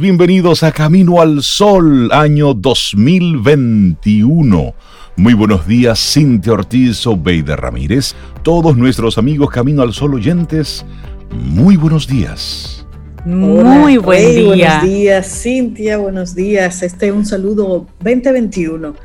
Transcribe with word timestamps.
Bienvenidos 0.00 0.64
a 0.64 0.72
Camino 0.72 1.20
al 1.20 1.40
Sol, 1.40 2.10
año 2.10 2.52
2021. 2.52 4.74
Muy 5.14 5.34
buenos 5.34 5.68
días, 5.68 6.00
Cintia 6.12 6.54
Ortiz, 6.54 7.06
Obeida 7.06 7.54
Ramírez, 7.54 8.16
todos 8.42 8.76
nuestros 8.76 9.18
amigos 9.18 9.50
Camino 9.50 9.82
al 9.82 9.92
Sol 9.92 10.14
oyentes, 10.14 10.84
muy 11.30 11.76
buenos 11.76 12.08
días. 12.08 12.84
Muy 13.24 13.98
buen 13.98 14.34
día. 14.34 14.80
Buenos 14.80 14.82
días, 14.82 15.42
Cintia, 15.42 15.96
buenos 15.98 16.34
días. 16.34 16.82
Este 16.82 17.06
es 17.06 17.12
un 17.12 17.24
saludo 17.24 17.86
2021. 18.00 18.96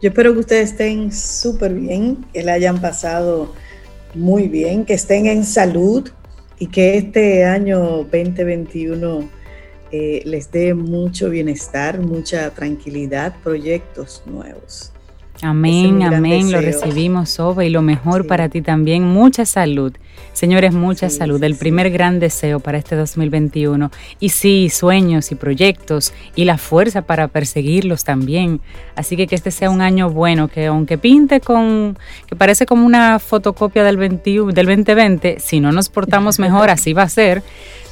Yo 0.00 0.08
espero 0.08 0.32
que 0.32 0.38
ustedes 0.38 0.70
estén 0.70 1.10
súper 1.10 1.74
bien, 1.74 2.24
que 2.32 2.44
la 2.44 2.52
hayan 2.52 2.80
pasado 2.80 3.52
muy 4.14 4.46
bien, 4.46 4.84
que 4.84 4.94
estén 4.94 5.26
en 5.26 5.42
salud 5.42 6.08
y 6.60 6.68
que 6.68 6.98
este 6.98 7.44
año 7.44 8.06
2021 8.12 9.42
eh, 9.96 10.22
les 10.24 10.50
dé 10.50 10.74
mucho 10.74 11.30
bienestar, 11.30 12.00
mucha 12.00 12.50
tranquilidad, 12.50 13.32
proyectos 13.44 14.24
nuevos. 14.26 14.90
Amén, 15.40 16.02
amén, 16.02 16.50
lo 16.50 16.60
recibimos, 16.60 17.30
Soba, 17.30 17.64
y 17.64 17.70
lo 17.70 17.80
mejor 17.80 18.26
para 18.26 18.48
ti 18.48 18.60
también, 18.60 19.04
mucha 19.04 19.46
salud. 19.46 19.92
Señores, 20.32 20.72
mucha 20.72 21.10
salud, 21.10 21.42
el 21.44 21.56
primer 21.56 21.90
gran 21.90 22.18
deseo 22.18 22.60
para 22.60 22.78
este 22.78 22.96
2021. 22.96 23.90
Y 24.20 24.30
sí, 24.30 24.68
sueños 24.68 25.30
y 25.30 25.36
proyectos 25.36 26.12
y 26.34 26.44
la 26.44 26.58
fuerza 26.58 27.02
para 27.02 27.28
perseguirlos 27.28 28.04
también. 28.04 28.60
Así 28.96 29.16
que 29.16 29.26
que 29.26 29.34
este 29.34 29.50
sea 29.50 29.70
un 29.70 29.80
año 29.80 30.10
bueno, 30.10 30.48
que 30.48 30.66
aunque 30.66 30.98
pinte 30.98 31.40
con, 31.40 31.96
que 32.26 32.36
parece 32.36 32.66
como 32.66 32.84
una 32.84 33.18
fotocopia 33.18 33.84
del, 33.84 33.96
21, 33.96 34.52
del 34.52 34.66
2020, 34.66 35.38
si 35.38 35.60
no 35.60 35.72
nos 35.72 35.88
portamos 35.88 36.38
mejor, 36.38 36.70
así 36.70 36.92
va 36.92 37.02
a 37.02 37.08
ser 37.08 37.42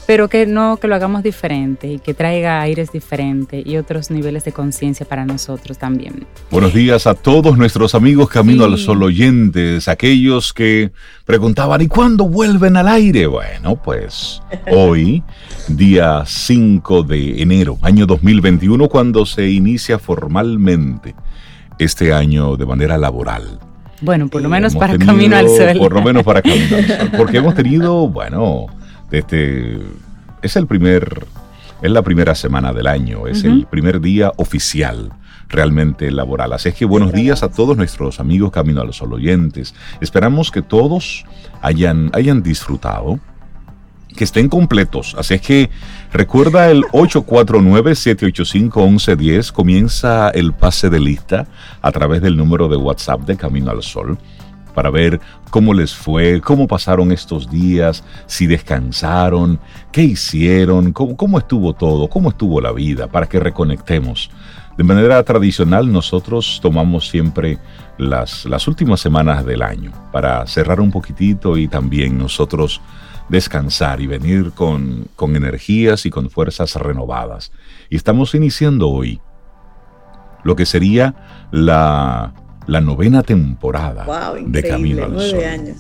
pero 0.07 0.29
que 0.29 0.47
no, 0.47 0.77
que 0.79 0.89
lo 0.89 0.95
hagamos 0.95 1.23
diferente 1.23 1.87
y 1.87 1.99
que 1.99 2.15
traiga 2.15 2.61
aires 2.61 2.93
diferentes 2.93 3.65
y 3.65 3.77
otros 3.77 4.11
niveles 4.11 4.45
de 4.45 4.53
conciencia 4.53 5.07
para 5.07 5.25
nosotros 5.25 5.79
también. 5.79 6.27
Buenos 6.51 6.75
días 6.75 7.07
a 7.07 7.15
todos 7.15 7.57
nuestros 7.57 7.95
amigos 7.95 8.29
Camino 8.29 8.65
al 8.65 8.79
Sol 8.79 9.03
oyentes, 9.03 9.89
aquellos 9.89 10.53
que 10.53 10.91
preguntaban, 11.25 11.81
¿y 11.83 11.89
cuándo 11.89 12.12
vuelven 12.19 12.77
al 12.77 12.89
aire? 12.89 13.27
Bueno, 13.27 13.77
pues 13.77 14.43
hoy, 14.71 15.23
día 15.69 16.23
5 16.27 17.03
de 17.03 17.43
enero, 17.43 17.79
año 17.83 18.07
2021, 18.07 18.89
cuando 18.89 19.27
se 19.27 19.51
inicia 19.51 19.99
formalmente 19.99 21.15
este 21.79 22.13
año 22.13 22.57
de 22.57 22.67
manera 22.67 22.99
laboral. 22.99 23.59
Bueno, 24.01 24.29
por 24.29 24.43
lo 24.43 24.49
menos 24.49 24.75
para 24.75 24.99
Camino 24.99 25.37
al 25.37 25.49
Sol. 25.49 25.79
Por 25.79 25.93
lo 25.93 26.03
menos 26.03 26.25
para 26.25 26.43
Camino 26.43 26.77
al 26.77 26.87
Sol. 26.87 27.11
Porque 27.17 27.39
hemos 27.39 27.55
tenido, 27.55 28.09
bueno, 28.09 28.67
este, 29.11 29.79
es 30.43 30.57
el 30.57 30.67
primer, 30.67 31.27
es 31.83 31.91
la 31.91 32.03
primera 32.03 32.35
semana 32.35 32.73
del 32.73 32.87
año, 32.87 33.27
es 33.27 33.45
el 33.45 33.67
primer 33.67 34.01
día 34.01 34.33
oficial 34.37 35.13
realmente 35.53 36.11
laboral. 36.11 36.53
Así 36.53 36.71
es 36.71 36.75
que 36.75 36.85
buenos 36.85 37.13
días 37.13 37.45
a 37.45 37.51
todos 37.51 37.77
nuestros 37.77 38.19
amigos 38.19 38.51
Camino 38.51 38.81
a 38.81 38.85
los 38.85 38.97
Sol 38.97 39.13
oyentes. 39.13 39.73
Esperamos 40.01 40.51
que 40.51 40.63
todos 40.63 41.25
hayan, 41.61 42.11
hayan 42.15 42.43
disfrutado, 42.43 43.21
que 44.17 44.25
estén 44.25 44.49
completos. 44.49 45.15
Así 45.17 45.35
es 45.35 45.43
que 45.43 45.71
recuerda 46.13 46.69
el 46.71 46.83
849-785-1110. 46.93 49.53
Comienza 49.53 50.31
el 50.31 50.53
pase 50.53 50.91
de 50.91 50.99
lista 50.99 51.47
a 51.81 51.93
través 51.93 52.21
del 52.23 52.37
número 52.37 52.69
de 52.69 52.77
WhatsApp 52.77 53.21
de 53.21 53.37
Camino 53.37 53.71
al 53.71 53.83
Sol 53.83 54.19
para 54.75 54.91
ver 54.91 55.21
cómo 55.51 55.75
les 55.75 55.95
fue, 55.95 56.41
cómo 56.41 56.67
pasaron 56.67 57.13
estos 57.13 57.51
días, 57.51 58.05
si 58.27 58.47
descansaron, 58.47 59.61
qué 59.91 60.03
hicieron, 60.03 60.93
cómo, 60.93 61.39
estuvo 61.39 61.75
todo, 61.75 62.09
cómo 62.09 62.31
estuvo 62.31 62.61
la 62.61 62.73
vida, 62.73 63.09
para 63.09 63.29
que 63.29 63.39
reconectemos. 63.39 64.31
De 64.77 64.85
manera 64.85 65.23
tradicional 65.23 65.93
nosotros 65.93 66.61
tomamos 66.63 67.09
siempre 67.09 67.59
las, 67.99 68.47
las 68.47 68.67
últimas 68.69 69.01
semanas 69.01 69.45
del 69.45 69.63
año 69.63 69.93
para 70.13 70.47
cerrar 70.47 70.81
un 70.81 70.91
poquitito 70.91 71.57
y 71.57 71.69
también 71.69 72.19
nosotros 72.19 72.81
descansar 73.29 74.01
y 74.01 74.07
venir 74.07 74.53
con, 74.53 75.09
con 75.17 75.37
energías 75.37 76.07
y 76.07 76.11
con 76.11 76.31
fuerzas 76.31 76.75
renovadas. 76.77 77.53
Y 77.91 77.97
estamos 77.97 78.35
iniciando 78.35 78.89
hoy 78.89 79.21
lo 80.45 80.57
que 80.57 80.67
sería 80.67 81.49
la 81.51 82.35
la 82.67 82.81
novena 82.81 83.23
temporada 83.23 84.07
de 84.47 84.63
Camino 84.63 85.05
al 85.05 85.21
Sol. 85.21 85.45
Años. 85.45 85.77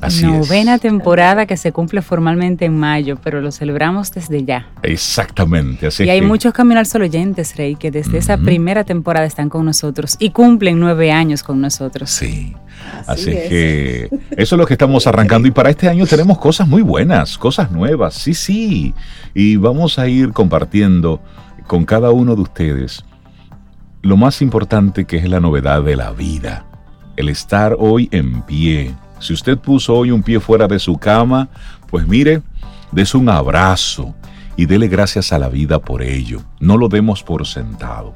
Así 0.00 0.24
novena 0.24 0.78
temporada 0.78 1.46
que 1.46 1.56
se 1.56 1.72
cumple 1.72 2.02
formalmente 2.02 2.64
en 2.64 2.78
mayo, 2.78 3.18
pero 3.22 3.40
lo 3.40 3.52
celebramos 3.52 4.10
desde 4.10 4.44
ya. 4.44 4.66
Exactamente. 4.82 5.88
Así 5.88 6.04
y 6.04 6.10
hay 6.10 6.22
muchos 6.22 6.52
Camino 6.52 6.80
al 6.80 6.86
Sol 6.86 7.02
oyentes, 7.02 7.56
Rey, 7.56 7.76
que 7.76 7.90
desde 7.90 8.18
esa 8.18 8.38
primera 8.38 8.84
temporada 8.84 9.26
están 9.26 9.48
con 9.48 9.64
nosotros 9.64 10.16
y 10.18 10.30
cumplen 10.30 10.80
nueve 10.80 11.12
años 11.12 11.42
con 11.42 11.60
nosotros. 11.60 12.10
Sí. 12.10 12.54
Así, 13.06 13.30
es. 13.30 13.48
que 13.48 14.08
eso 14.36 14.54
es 14.54 14.58
lo 14.58 14.66
que 14.66 14.74
estamos 14.74 15.06
arrancando 15.06 15.46
y 15.46 15.50
para 15.50 15.70
este 15.70 15.88
año 15.88 16.06
tenemos 16.06 16.38
cosas 16.38 16.66
muy 16.66 16.82
buenas, 16.82 17.36
cosas 17.36 17.70
nuevas, 17.70 18.14
sí, 18.14 18.34
sí. 18.34 18.94
Y 19.34 19.56
vamos 19.56 19.98
a 19.98 20.08
ir 20.08 20.32
compartiendo 20.32 21.20
con 21.66 21.84
cada 21.84 22.10
uno 22.10 22.34
de 22.34 22.42
ustedes 22.42 23.04
lo 24.02 24.16
más 24.16 24.40
importante 24.42 25.04
que 25.04 25.18
es 25.18 25.28
la 25.28 25.40
novedad 25.40 25.82
de 25.82 25.96
la 25.96 26.12
vida, 26.12 26.64
el 27.16 27.28
estar 27.28 27.76
hoy 27.78 28.08
en 28.12 28.42
pie. 28.42 28.94
Si 29.20 29.32
usted 29.32 29.58
puso 29.58 29.94
hoy 29.94 30.10
un 30.10 30.22
pie 30.22 30.40
fuera 30.40 30.66
de 30.66 30.78
su 30.78 30.96
cama, 30.98 31.48
pues 31.88 32.08
mire, 32.08 32.42
des 32.90 33.14
un 33.14 33.28
abrazo 33.28 34.14
y 34.56 34.66
dele 34.66 34.88
gracias 34.88 35.32
a 35.32 35.38
la 35.38 35.48
vida 35.48 35.78
por 35.78 36.02
ello. 36.02 36.42
No 36.58 36.76
lo 36.76 36.88
demos 36.88 37.22
por 37.22 37.46
sentado. 37.46 38.14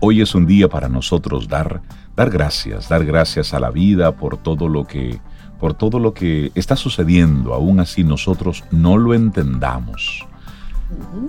Hoy 0.00 0.20
es 0.20 0.34
un 0.34 0.46
día 0.46 0.68
para 0.68 0.88
nosotros 0.88 1.48
dar 1.48 1.80
dar 2.16 2.30
gracias, 2.30 2.88
dar 2.88 3.04
gracias 3.04 3.54
a 3.54 3.60
la 3.60 3.70
vida 3.70 4.16
por 4.16 4.36
todo 4.36 4.68
lo 4.68 4.86
que 4.86 5.20
por 5.58 5.74
todo 5.74 5.98
lo 5.98 6.12
que 6.12 6.52
está 6.54 6.76
sucediendo, 6.76 7.54
aún 7.54 7.80
así 7.80 8.04
nosotros 8.04 8.64
no 8.70 8.98
lo 8.98 9.14
entendamos. 9.14 10.26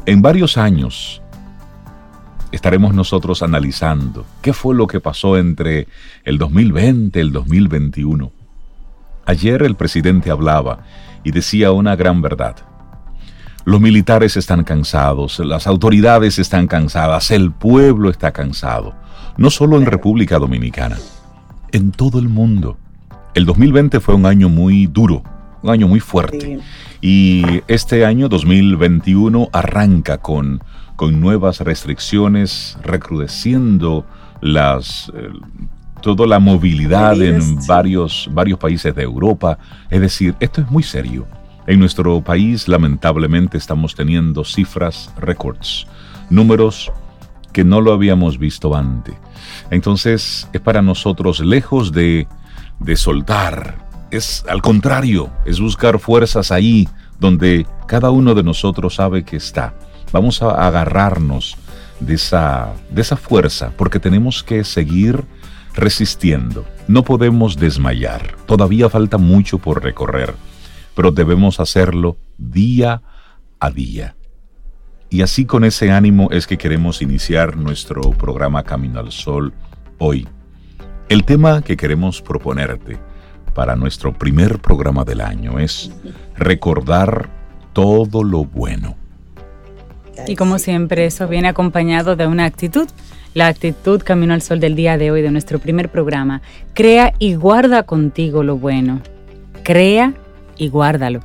En 0.06 0.22
varios 0.22 0.58
años 0.58 1.22
estaremos 2.52 2.94
nosotros 2.94 3.44
analizando 3.44 4.26
qué 4.42 4.52
fue 4.52 4.76
lo 4.76 4.88
que 4.88 5.00
pasó 5.00 5.38
entre 5.38 5.88
el 6.26 6.38
2020 6.38 7.18
y 7.18 7.22
el 7.22 7.32
2021. 7.32 8.32
Ayer 9.26 9.64
el 9.64 9.76
presidente 9.76 10.32
hablaba 10.32 10.80
y 11.24 11.32
decía 11.32 11.72
una 11.72 11.96
gran 11.96 12.22
verdad. 12.22 12.56
Los 13.64 13.82
militares 13.82 14.38
están 14.38 14.64
cansados, 14.64 15.40
las 15.40 15.66
autoridades 15.66 16.38
están 16.38 16.68
cansadas, 16.68 17.32
el 17.32 17.52
pueblo 17.52 18.10
está 18.10 18.32
cansado, 18.32 18.94
no 19.38 19.50
solo 19.50 19.78
en 19.78 19.88
República 19.88 20.38
Dominicana, 20.38 20.98
en 21.72 21.92
todo 21.92 22.20
el 22.20 22.30
mundo. 22.30 22.78
El 23.34 23.46
2020 23.46 24.00
fue 24.00 24.14
un 24.14 24.28
año 24.28 24.50
muy 24.50 24.86
duro, 24.86 25.24
un 25.64 25.72
año 25.72 25.88
muy 25.88 26.00
fuerte. 26.00 26.60
Y 27.02 27.44
este 27.68 28.06
año 28.06 28.30
2021 28.30 29.50
arranca 29.52 30.20
con 30.20 30.62
con 30.96 31.20
nuevas 31.20 31.60
restricciones, 31.60 32.78
recrudeciendo 32.84 34.06
las, 34.42 35.12
eh, 35.16 35.30
toda 36.06 36.28
la 36.28 36.38
movilidad 36.38 37.20
en 37.20 37.58
varios, 37.66 38.30
varios 38.32 38.60
países 38.60 38.94
de 38.94 39.02
Europa. 39.02 39.58
Es 39.90 40.00
decir, 40.00 40.36
esto 40.40 40.62
es 40.62 40.70
muy 40.70 40.84
serio. 40.84 41.26
En 41.66 41.80
nuestro 41.80 42.22
país, 42.22 42.68
lamentablemente, 42.68 43.58
estamos 43.58 43.96
teniendo 43.96 44.44
cifras 44.44 45.12
récords, 45.18 45.88
números 46.30 46.92
que 47.52 47.64
no 47.64 47.82
lo 47.82 47.92
habíamos 47.92 48.38
visto 48.38 48.76
antes. 48.76 49.16
Entonces, 49.72 50.48
es 50.54 50.62
para 50.62 50.84
nosotros 50.84 51.40
lejos 51.40 51.92
de, 51.92 52.28
de 52.80 52.96
soltar, 52.98 53.80
es 54.12 54.46
al 54.48 54.62
contrario, 54.62 55.32
es 55.44 55.60
buscar 55.60 55.98
fuerzas 55.98 56.52
ahí 56.52 56.88
donde 57.20 57.66
cada 57.88 58.12
uno 58.12 58.36
de 58.36 58.44
nosotros 58.44 58.94
sabe 58.96 59.24
que 59.24 59.38
está. 59.38 59.74
Vamos 60.12 60.44
a 60.44 60.68
agarrarnos 60.68 61.58
de 62.00 62.14
esa, 62.14 62.74
de 62.92 63.02
esa 63.02 63.18
fuerza 63.18 63.72
porque 63.76 64.00
tenemos 64.00 64.44
que 64.44 64.64
seguir 64.64 65.26
resistiendo. 65.76 66.66
No 66.88 67.04
podemos 67.04 67.58
desmayar. 67.58 68.36
Todavía 68.46 68.90
falta 68.90 69.18
mucho 69.18 69.58
por 69.58 69.84
recorrer, 69.84 70.34
pero 70.96 71.12
debemos 71.12 71.60
hacerlo 71.60 72.18
día 72.38 73.02
a 73.60 73.72
día. 73.72 74.16
Y 75.10 75.22
así 75.22 75.46
con 75.46 75.64
ese 75.64 75.92
ánimo 75.92 76.30
es 76.32 76.48
que 76.48 76.58
queremos 76.58 77.02
iniciar 77.02 77.58
nuestro 77.58 78.02
programa 78.12 78.64
Camino 78.64 79.00
al 79.00 79.12
Sol 79.12 79.54
hoy. 79.98 80.28
El 81.08 81.24
tema 81.24 81.62
que 81.62 81.78
queremos 81.78 82.22
proponerte 82.22 82.98
para 83.54 83.76
nuestro 83.76 84.14
primer 84.14 84.60
programa 84.60 85.06
del 85.06 85.22
año 85.22 85.60
es 85.60 85.92
recordar 86.36 87.30
todo 87.74 88.24
lo 88.24 88.44
bueno. 88.44 88.96
Y 90.28 90.36
como 90.36 90.60
siempre, 90.60 91.06
eso 91.06 91.28
viene 91.28 91.48
acompañado 91.48 92.16
de 92.16 92.28
una 92.28 92.46
actitud. 92.46 92.88
La 93.36 93.48
actitud 93.48 94.02
Camino 94.02 94.34
al 94.34 94.42
Sol 94.42 94.62
del 94.62 94.78
día 94.78 94.98
de 94.98 95.12
hoy, 95.12 95.22
de 95.22 95.30
nuestro 95.30 95.60
primer 95.60 95.90
programa. 95.90 96.42
Crea 96.74 97.14
y 97.20 97.36
guarda 97.36 97.84
contigo 97.84 98.44
lo 98.44 98.58
bueno. 98.58 99.02
Crea 99.62 100.14
y 100.58 100.70
guárdalo. 100.70 101.20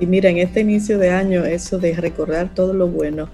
Y 0.00 0.06
mira, 0.06 0.30
en 0.30 0.38
este 0.38 0.60
inicio 0.60 0.96
de 0.96 1.10
año, 1.10 1.44
eso 1.44 1.78
de 1.78 1.92
recordar 1.92 2.54
todo 2.54 2.72
lo 2.72 2.88
bueno 2.88 3.28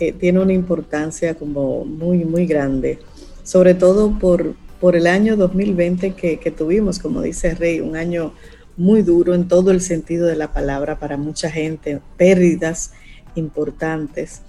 eh, 0.00 0.12
tiene 0.12 0.40
una 0.40 0.52
importancia 0.52 1.34
como 1.34 1.86
muy, 1.86 2.26
muy 2.26 2.44
grande, 2.44 2.98
sobre 3.42 3.72
todo 3.72 4.18
por, 4.18 4.54
por 4.78 4.94
el 4.94 5.06
año 5.06 5.34
2020 5.38 6.12
que, 6.12 6.38
que 6.38 6.50
tuvimos, 6.50 6.98
como 6.98 7.22
dice 7.22 7.54
Rey, 7.54 7.80
un 7.80 7.96
año 7.96 8.34
muy 8.76 9.00
duro 9.00 9.34
en 9.34 9.48
todo 9.48 9.70
el 9.70 9.80
sentido 9.80 10.26
de 10.26 10.36
la 10.36 10.52
palabra 10.52 10.98
para 10.98 11.16
mucha 11.16 11.50
gente, 11.50 12.02
pérdidas 12.18 12.92
importantes. 13.34 14.42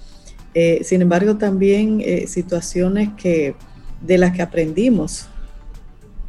Eh, 0.56 0.82
sin 0.86 1.02
embargo, 1.02 1.36
también 1.36 2.02
eh, 2.02 2.28
situaciones 2.28 3.10
que, 3.18 3.56
de 4.02 4.18
las 4.18 4.32
que 4.32 4.42
aprendimos, 4.42 5.28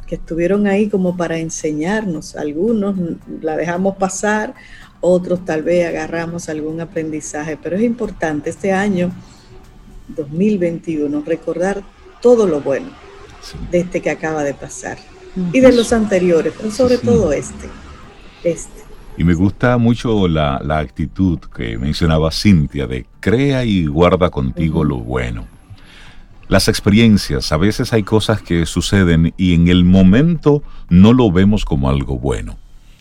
que 0.05 0.15
estuvieron 0.15 0.67
ahí 0.67 0.89
como 0.89 1.15
para 1.15 1.39
enseñarnos. 1.39 2.35
Algunos 2.35 2.95
la 3.41 3.55
dejamos 3.55 3.95
pasar, 3.95 4.53
otros 4.99 5.45
tal 5.45 5.63
vez 5.63 5.87
agarramos 5.87 6.49
algún 6.49 6.81
aprendizaje, 6.81 7.57
pero 7.61 7.77
es 7.77 7.83
importante 7.83 8.49
este 8.49 8.73
año 8.73 9.11
2021 10.09 11.23
recordar 11.25 11.83
todo 12.21 12.47
lo 12.47 12.61
bueno 12.61 12.89
de 13.71 13.79
este 13.79 14.01
que 14.01 14.09
acaba 14.09 14.43
de 14.43 14.53
pasar 14.53 14.97
y 15.53 15.59
de 15.59 15.71
los 15.71 15.93
anteriores, 15.93 16.53
pero 16.57 16.71
sobre 16.71 16.97
todo 16.97 17.31
este. 17.31 17.69
Este. 18.43 18.86
Y 19.17 19.23
me 19.23 19.33
gusta 19.33 19.77
mucho 19.79 20.27
la, 20.27 20.57
actitud 20.77 21.39
que 21.39 21.77
mencionaba 21.79 22.29
Cintia 22.31 22.85
de 22.85 23.07
crea 23.19 23.65
y 23.65 23.87
guarda 23.87 24.29
contigo 24.29 24.83
lo 24.83 24.97
bueno. 24.97 25.47
Las 26.47 26.67
experiencias, 26.67 27.51
a 27.51 27.57
veces 27.57 27.91
hay 27.93 28.03
cosas 28.03 28.41
que 28.43 28.65
suceden 28.67 29.33
y 29.35 29.55
en 29.55 29.67
el 29.67 29.83
momento 29.85 30.61
no 30.89 31.13
lo 31.13 31.31
vemos 31.31 31.65
como 31.65 31.89
algo 31.89 32.19
bueno. 32.19 32.57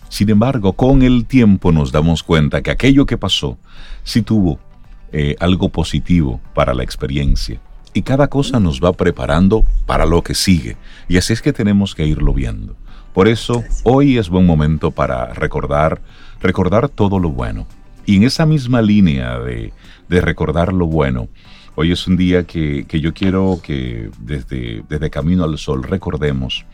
Sin 0.09 0.31
embargo, 0.31 0.73
con 0.73 1.03
el 1.03 1.27
tiempo 1.27 1.71
nos 1.71 1.93
damos 1.93 2.23
cuenta 2.23 2.62
que 2.62 2.71
aquello 2.71 3.05
que 3.05 3.19
pasó 3.19 3.59
sí 4.03 4.23
tuvo 4.23 4.59
eh, 5.12 5.37
algo 5.39 5.69
positivo 5.69 6.41
para 6.55 6.73
la 6.73 6.83
experiencia. 6.83 7.61
Y 7.93 8.03
cada 8.03 8.29
cosa 8.29 8.59
nos 8.59 8.81
va 8.81 8.93
preparando 8.93 9.65
para 9.85 10.07
lo 10.07 10.23
que 10.23 10.35
sigue. 10.35 10.77
Y 11.09 11.19
así 11.19 11.35
es 11.35 11.43
que 11.43 11.53
tenemos 11.53 11.95
que 11.95 12.07
irlo 12.07 12.33
viendo. 12.33 12.75
Por 13.17 13.29
eso 13.29 13.65
hoy 13.83 14.19
es 14.19 14.29
buen 14.29 14.45
momento 14.45 14.91
para 14.91 15.33
recordar, 15.33 16.03
recordar 16.43 16.91
todo 16.91 17.19
lo 17.19 17.31
bueno. 17.31 17.67
Y 18.05 18.17
en 18.17 18.25
esa 18.25 18.45
misma 18.45 18.83
línea 18.83 19.39
de, 19.39 19.73
recordar 20.11 20.71
lo 20.71 20.87
bueno, 20.87 21.29
hoy 21.77 21.93
es 21.93 22.07
un 22.07 22.19
día 22.19 22.45
que, 22.45 22.85
yo 22.87 23.15
quiero 23.15 23.59
que 23.63 24.11
desde, 24.21 24.85
desde 24.91 25.09
Camino 25.09 25.45
al 25.45 25.57
Sol 25.57 25.83
recordemos 25.83 26.67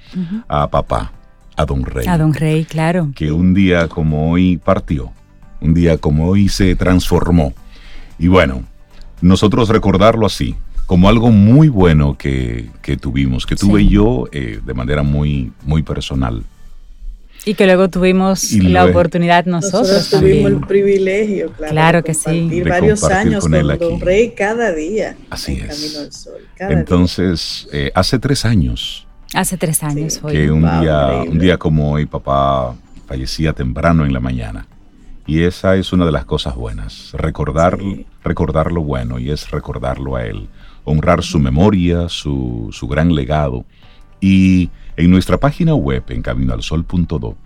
a 0.49 0.67
papá, 0.67 1.12
a 1.56 1.65
Don 1.65 1.85
Rey. 1.85 2.09
A 2.09 2.19
Don 2.19 2.35
Rey, 2.35 2.65
claro. 2.65 3.12
Que 3.15 3.31
un 3.31 3.55
día 3.55 3.87
como 3.87 4.33
hoy 4.33 4.56
partió, 4.56 5.12
un 5.61 5.75
día 5.75 5.97
como 5.99 6.27
hoy 6.27 6.49
se 6.49 6.75
transformó. 6.75 7.55
Y 8.19 8.27
bueno, 8.27 8.65
nosotros 9.21 9.69
recordarlo 9.69 10.27
así, 10.27 10.56
como 10.87 11.08
algo 11.08 11.31
muy 11.31 11.69
bueno 11.69 12.17
que, 12.19 12.70
tuvimos, 13.00 13.46
que 13.46 13.56
tuve 13.56 13.87
yo 13.87 14.26
eh, 14.32 14.61
de 14.64 14.75
manera 14.75 15.02
muy, 15.02 15.52
muy 15.64 15.82
personal. 15.82 16.43
Y 17.44 17.55
que 17.55 17.67
luego 17.67 17.88
tuvimos 17.88 18.52
la 18.52 18.84
oportunidad 18.84 19.46
nosotros, 19.46 19.88
nosotros 19.88 20.20
tuvimos 20.20 20.52
el 20.52 20.61
privilegio, 20.61 21.50
claro, 21.52 21.73
claro 21.73 22.05
que 22.05 22.14
sí. 22.14 22.62
varios 22.62 23.02
años 23.02 23.43
con, 23.43 23.79
Don 23.79 24.00
Rey 24.00 24.32
cada 24.37 24.73
día. 24.73 25.17
Así 25.29 25.61
es. 25.61 26.29
Entonces, 26.61 27.69
eh, 27.73 27.90
hace 27.94 28.20
tres 28.20 28.44
años. 28.44 29.06
Hace 29.35 29.56
tres 29.56 29.82
años 29.82 30.20
hoy. 30.23 30.32
Que 30.32 30.50
un, 30.52 30.61
día, 30.61 31.25
un 31.28 31.38
día 31.38 31.58
como 31.58 31.93
hoy, 31.93 32.06
papá 32.06 32.76
fallecía 33.06 33.52
temprano 33.52 34.05
en 34.05 34.12
la 34.12 34.20
mañana. 34.20 34.67
Y 35.27 35.43
esa 35.43 35.77
es 35.77 35.93
una 35.93 36.05
de 36.05 36.13
las 36.13 36.25
cosas 36.25 36.57
buenas, 36.57 37.13
recordar, 37.13 37.79
recordar 38.25 38.73
lo 38.73 38.83
bueno 38.83 39.19
y 39.19 39.31
es 39.31 39.51
recordarlo 39.51 40.17
a 40.17 40.25
él 40.25 40.49
honrar 40.85 41.23
su 41.23 41.39
memoria, 41.39 42.09
su, 42.09 42.71
gran 42.89 43.15
legado. 43.15 43.65
Y 44.21 44.71
en 44.97 45.11
nuestra 45.11 45.39
página 45.39 45.75
web, 45.75 46.05
en 46.09 46.23
caminoalsol.do, 46.23 47.37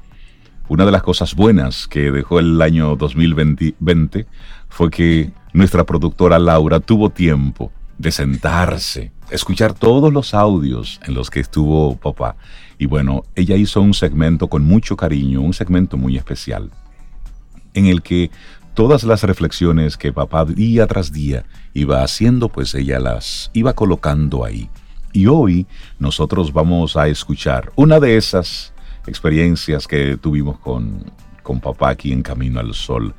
una 0.68 0.84
de 0.84 0.92
las 0.92 1.02
cosas 1.02 1.34
buenas 1.34 1.86
que 1.86 2.10
dejó 2.10 2.38
el 2.40 2.60
año 2.60 2.96
2020 2.96 4.26
fue 4.68 4.90
que 4.90 5.30
nuestra 5.52 5.84
productora 5.84 6.38
Laura 6.38 6.80
tuvo 6.80 7.10
tiempo 7.10 7.72
de 7.98 8.10
sentarse, 8.10 9.12
escuchar 9.30 9.72
todos 9.72 10.12
los 10.12 10.34
audios 10.34 11.00
en 11.04 11.14
los 11.14 11.30
que 11.30 11.40
estuvo 11.40 11.96
papá. 11.96 12.36
Y 12.78 12.86
bueno, 12.86 13.22
ella 13.36 13.56
hizo 13.56 13.80
un 13.80 13.94
segmento 13.94 14.48
con 14.48 14.64
mucho 14.64 14.96
cariño, 14.96 15.40
un 15.40 15.54
segmento 15.54 15.96
muy 15.96 16.16
especial, 16.16 16.70
en 17.76 17.86
el 17.86 18.02
que 18.02 18.30
todas 18.74 19.04
las 19.04 19.22
reflexiones 19.22 19.96
que 19.96 20.12
papá 20.12 20.44
día 20.44 20.86
tras 20.86 21.12
día 21.12 21.44
iba 21.72 22.02
haciendo, 22.02 22.48
pues 22.48 22.74
ella 22.74 22.98
las 22.98 23.50
iba 23.52 23.74
colocando 23.74 24.44
ahí. 24.44 24.68
Y 25.12 25.26
hoy 25.26 25.66
nosotros 25.98 26.52
vamos 26.52 26.96
a 26.96 27.08
escuchar 27.08 27.72
una 27.76 28.00
de 28.00 28.16
esas 28.16 28.74
experiencias 29.06 29.86
que 29.86 30.16
tuvimos 30.16 30.58
con, 30.58 31.10
con 31.42 31.60
papá 31.60 31.90
aquí 31.90 32.12
en 32.12 32.22
Camino 32.22 32.60
al 32.60 32.74
Sol. 32.74 33.14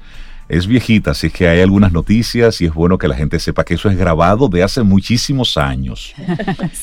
Es 0.49 0.65
viejita, 0.65 1.11
así 1.11 1.29
que 1.29 1.47
hay 1.47 1.61
algunas 1.61 1.91
noticias 1.91 2.61
y 2.61 2.65
es 2.65 2.73
bueno 2.73 2.97
que 2.97 3.07
la 3.07 3.15
gente 3.15 3.37
sepa 3.39 3.65
que 3.65 3.73
eso 3.73 3.89
es 3.89 3.97
grabado 3.97 4.47
de 4.47 4.63
hace 4.63 4.83
muchísimos 4.83 5.57
años. 5.57 6.13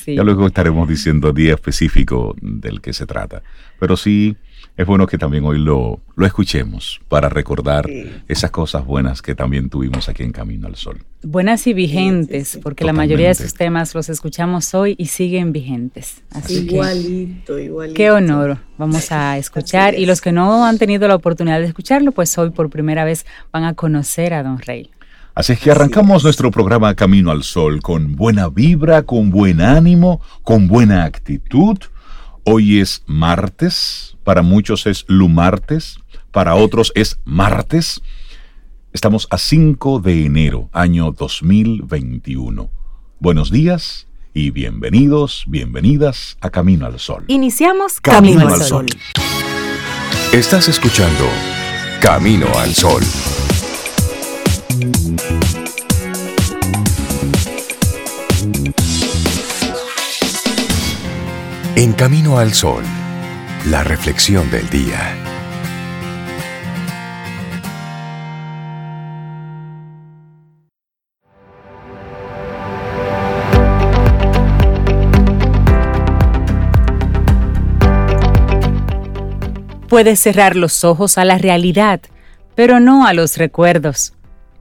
Ya 0.07 0.23
luego 0.23 0.47
estaremos 0.47 0.87
diciendo 0.89 1.33
día 1.33 1.55
específico 1.55 2.37
del 2.41 2.81
que 2.81 2.93
se 2.93 3.07
trata. 3.07 3.43
Pero 3.81 3.97
sí, 3.97 4.37
es 4.77 4.87
bueno 4.87 5.07
que 5.07 5.19
también 5.19 5.45
hoy 5.45 5.59
lo, 5.59 6.01
lo 6.17 6.27
escuchemos 6.27 7.01
para 7.09 7.29
recordar 7.29 7.89
esas 8.27 8.51
cosas 8.51 8.85
buenas 8.85 9.23
que 9.23 9.35
también 9.35 9.71
tuvimos 9.71 10.09
aquí 10.09 10.25
en 10.25 10.33
Camino 10.33 10.67
al 10.67 10.75
Sol. 10.75 11.03
Buenas 11.23 11.67
y 11.67 11.75
vigentes, 11.75 12.59
porque 12.63 12.85
la 12.85 12.93
mayoría 12.93 13.27
de 13.27 13.33
esos 13.33 13.55
temas 13.55 13.95
los 13.95 14.09
escuchamos 14.09 14.75
hoy 14.75 14.97
y 14.99 15.07
siguen 15.07 15.53
vigentes. 15.53 16.23
Así 16.33 16.67
igualito, 16.67 17.59
igualito. 17.59 17.97
Qué 17.97 18.11
honor 18.11 18.59
vamos 18.77 19.13
a 19.13 19.39
escuchar. 19.39 19.95
Y 19.95 20.07
los 20.07 20.21
que 20.21 20.33
no 20.33 20.65
han 20.67 20.79
tenido 20.79 21.07
la 21.07 21.15
oportunidad 21.15 21.61
de 21.61 21.67
escucharlo, 21.67 22.13
pues 22.13 22.37
hoy 22.37 22.51
por 22.51 22.69
primera 22.69 23.05
vez 23.05 23.27
van 23.53 23.65
a 23.65 23.75
conocer 23.75 24.35
a 24.35 24.43
Don 24.43 24.59
Rey. 24.59 24.91
Así 25.37 25.53
es 25.53 25.59
que 25.59 25.71
arrancamos 25.73 26.23
nuestro 26.23 26.53
programa 26.53 26.95
Camino 26.95 27.33
al 27.33 27.43
Sol 27.43 27.81
con 27.83 28.15
buena 28.15 28.49
vibra, 28.49 29.03
con 29.03 29.31
buen 29.31 29.61
ánimo, 29.61 30.21
con 30.43 30.69
buena 30.69 31.05
actitud. 31.05 31.77
Hoy 32.47 32.81
es 32.81 33.03
martes, 33.07 34.19
para 34.23 34.43
muchos 34.43 34.87
es 34.87 35.07
lumartes, 35.09 35.97
para 36.31 36.55
otros 36.57 36.93
es 36.95 37.19
martes. 37.25 38.03
Estamos 38.93 39.27
a 39.31 39.39
5 39.39 40.01
de 40.01 40.27
enero, 40.27 40.69
año 40.75 41.11
2021. 41.13 42.71
Buenos 43.19 43.51
días 43.51 44.09
y 44.35 44.51
bienvenidos, 44.51 45.45
bienvenidas 45.47 46.37
a 46.43 46.51
Camino 46.51 46.85
al 46.85 46.99
Sol. 46.99 47.25
Iniciamos 47.29 47.99
Camino, 48.03 48.47
al 48.47 48.61
Sol. 48.61 48.87
Estás 50.35 50.69
escuchando 50.69 51.27
Camino 52.03 52.49
al 52.59 52.75
Sol. 52.75 53.03
En 61.77 61.93
Camino 61.93 62.39
al 62.39 62.53
Sol 62.55 62.85
la 63.67 63.83
reflexión 63.83 64.49
del 64.49 64.71
día. 64.71 65.17
Puedes 79.89 80.21
cerrar 80.21 80.55
los 80.55 80.85
ojos 80.85 81.19
a 81.19 81.25
la 81.25 81.39
realidad, 81.39 82.01
pero 82.55 82.79
no 82.79 83.05
a 83.05 83.15
los 83.15 83.37
recuerdos. 83.37 84.13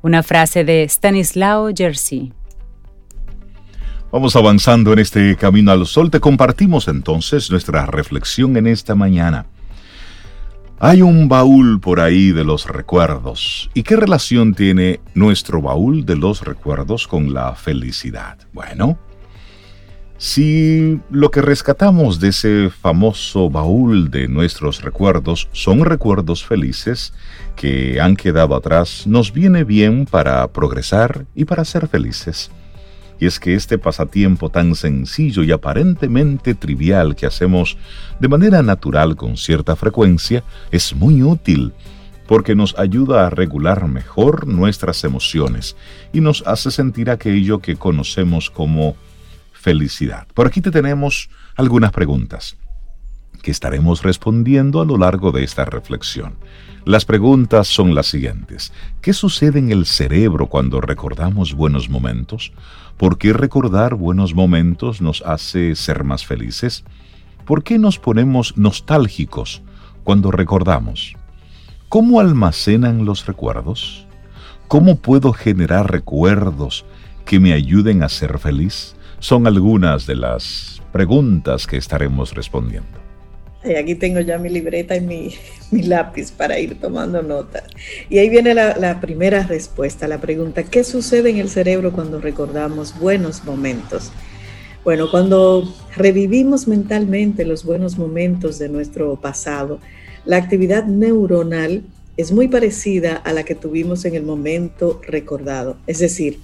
Una 0.01 0.23
frase 0.23 0.63
de 0.63 0.83
Stanislao 0.85 1.69
Jersey. 1.75 2.33
Vamos 4.13 4.35
avanzando 4.35 4.93
en 4.93 4.99
este 4.99 5.35
camino 5.37 5.71
al 5.71 5.87
sol. 5.87 6.11
Te 6.11 6.19
compartimos 6.19 6.87
entonces 6.87 7.49
nuestra 7.49 7.87
reflexión 7.87 8.55
en 8.57 8.67
esta 8.67 8.93
mañana. 8.93 9.47
Hay 10.79 11.01
un 11.01 11.27
baúl 11.27 11.79
por 11.79 11.99
ahí 11.99 12.31
de 12.31 12.43
los 12.43 12.67
recuerdos. 12.67 13.71
¿Y 13.73 13.81
qué 13.81 13.95
relación 13.95 14.53
tiene 14.53 14.99
nuestro 15.15 15.63
baúl 15.63 16.05
de 16.05 16.15
los 16.15 16.43
recuerdos 16.43 17.07
con 17.07 17.33
la 17.33 17.55
felicidad? 17.55 18.37
Bueno, 18.53 18.99
si 20.19 20.99
lo 21.09 21.31
que 21.31 21.41
rescatamos 21.41 22.19
de 22.19 22.27
ese 22.27 22.69
famoso 22.69 23.49
baúl 23.49 24.11
de 24.11 24.27
nuestros 24.27 24.83
recuerdos 24.83 25.49
son 25.53 25.83
recuerdos 25.85 26.45
felices 26.45 27.15
que 27.55 27.99
han 27.99 28.15
quedado 28.15 28.53
atrás, 28.53 29.07
nos 29.07 29.33
viene 29.33 29.63
bien 29.63 30.05
para 30.05 30.47
progresar 30.49 31.25
y 31.33 31.45
para 31.45 31.65
ser 31.65 31.87
felices. 31.87 32.51
Y 33.19 33.25
es 33.25 33.39
que 33.39 33.55
este 33.55 33.77
pasatiempo 33.77 34.49
tan 34.49 34.75
sencillo 34.75 35.43
y 35.43 35.51
aparentemente 35.51 36.55
trivial 36.55 37.15
que 37.15 37.25
hacemos 37.25 37.77
de 38.19 38.27
manera 38.27 38.61
natural 38.61 39.15
con 39.15 39.37
cierta 39.37 39.75
frecuencia 39.75 40.43
es 40.71 40.95
muy 40.95 41.23
útil 41.23 41.73
porque 42.27 42.55
nos 42.55 42.77
ayuda 42.79 43.27
a 43.27 43.29
regular 43.29 43.87
mejor 43.87 44.47
nuestras 44.47 45.03
emociones 45.03 45.75
y 46.13 46.21
nos 46.21 46.43
hace 46.47 46.71
sentir 46.71 47.09
aquello 47.09 47.59
que 47.59 47.75
conocemos 47.75 48.49
como 48.49 48.95
felicidad. 49.51 50.27
Por 50.33 50.47
aquí 50.47 50.61
te 50.61 50.71
tenemos 50.71 51.29
algunas 51.55 51.91
preguntas 51.91 52.57
que 53.43 53.51
estaremos 53.51 54.01
respondiendo 54.01 54.81
a 54.81 54.85
lo 54.85 54.97
largo 54.97 55.31
de 55.31 55.43
esta 55.43 55.65
reflexión. 55.65 56.33
Las 56.85 57.05
preguntas 57.05 57.67
son 57.67 57.93
las 57.93 58.07
siguientes. 58.07 58.73
¿Qué 59.01 59.13
sucede 59.13 59.59
en 59.59 59.71
el 59.71 59.85
cerebro 59.85 60.47
cuando 60.47 60.81
recordamos 60.81 61.53
buenos 61.53 61.89
momentos? 61.89 62.53
¿Por 62.97 63.17
qué 63.17 63.33
recordar 63.33 63.95
buenos 63.95 64.33
momentos 64.33 65.01
nos 65.01 65.21
hace 65.21 65.75
ser 65.75 66.03
más 66.03 66.25
felices? 66.25 66.85
¿Por 67.45 67.63
qué 67.63 67.77
nos 67.77 67.99
ponemos 67.99 68.57
nostálgicos 68.57 69.61
cuando 70.03 70.31
recordamos? 70.31 71.15
¿Cómo 71.89 72.21
almacenan 72.21 73.05
los 73.05 73.25
recuerdos? 73.25 74.07
¿Cómo 74.69 74.95
puedo 74.95 75.33
generar 75.33 75.91
recuerdos 75.91 76.85
que 77.25 77.41
me 77.41 77.51
ayuden 77.51 78.03
a 78.03 78.09
ser 78.09 78.39
feliz? 78.39 78.95
Son 79.19 79.47
algunas 79.47 80.07
de 80.07 80.15
las 80.15 80.81
preguntas 80.93 81.67
que 81.67 81.77
estaremos 81.77 82.33
respondiendo. 82.33 83.02
Aquí 83.77 83.95
tengo 83.95 84.19
ya 84.19 84.37
mi 84.37 84.49
libreta 84.49 84.95
y 84.95 85.01
mi, 85.01 85.35
lápiz 85.87 86.31
para 86.31 86.59
ir 86.59 86.79
tomando 86.79 87.21
notas. 87.21 87.63
Y 88.09 88.17
ahí 88.17 88.29
viene 88.29 88.53
la, 88.53 88.77
la, 88.77 88.99
primera 88.99 89.43
respuesta, 89.43 90.07
la 90.07 90.19
pregunta, 90.19 90.63
¿qué 90.63 90.83
sucede 90.83 91.29
en 91.29 91.37
el 91.37 91.49
cerebro 91.49 91.91
cuando 91.91 92.19
recordamos 92.19 92.97
buenos 92.99 93.43
momentos? 93.43 94.11
Bueno, 94.83 95.09
cuando 95.09 95.73
revivimos 95.95 96.67
mentalmente 96.67 97.45
los 97.45 97.63
buenos 97.63 97.97
momentos 97.97 98.59
de 98.59 98.67
nuestro 98.67 99.15
pasado, 99.15 99.79
la 100.25 100.37
actividad 100.37 100.85
neuronal 100.85 101.83
es 102.17 102.31
muy 102.31 102.47
parecida 102.47 103.15
a 103.15 103.33
la 103.33 103.43
que 103.43 103.55
tuvimos 103.55 104.05
en 104.05 104.15
el 104.15 104.23
momento 104.23 105.01
recordado. 105.07 105.77
Es 105.87 105.99
decir, 105.99 106.39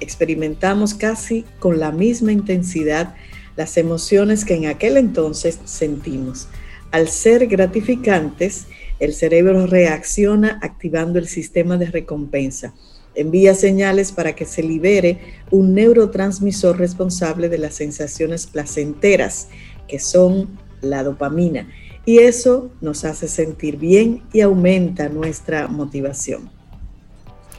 experimentamos 0.00 0.94
casi 0.94 1.44
con 1.58 1.78
la 1.78 1.92
misma 1.92 2.32
intensidad 2.32 3.14
las 3.56 3.76
emociones 3.76 4.44
que 4.44 4.54
en 4.54 4.66
aquel 4.66 4.96
entonces 4.96 5.58
sentimos. 5.64 6.48
Al 6.90 7.08
ser 7.08 7.46
gratificantes, 7.46 8.66
el 8.98 9.14
cerebro 9.14 9.66
reacciona 9.66 10.58
activando 10.62 11.18
el 11.18 11.28
sistema 11.28 11.76
de 11.76 11.86
recompensa. 11.86 12.74
Envía 13.14 13.54
señales 13.54 14.12
para 14.12 14.34
que 14.34 14.44
se 14.44 14.62
libere 14.62 15.18
un 15.50 15.74
neurotransmisor 15.74 16.78
responsable 16.78 17.48
de 17.48 17.58
las 17.58 17.74
sensaciones 17.74 18.46
placenteras, 18.46 19.48
que 19.88 19.98
son 19.98 20.58
la 20.80 21.02
dopamina 21.02 21.68
y 22.04 22.18
eso 22.18 22.70
nos 22.80 23.04
hace 23.04 23.28
sentir 23.28 23.76
bien 23.76 24.22
y 24.32 24.40
aumenta 24.40 25.08
nuestra 25.08 25.68
motivación. 25.68 26.50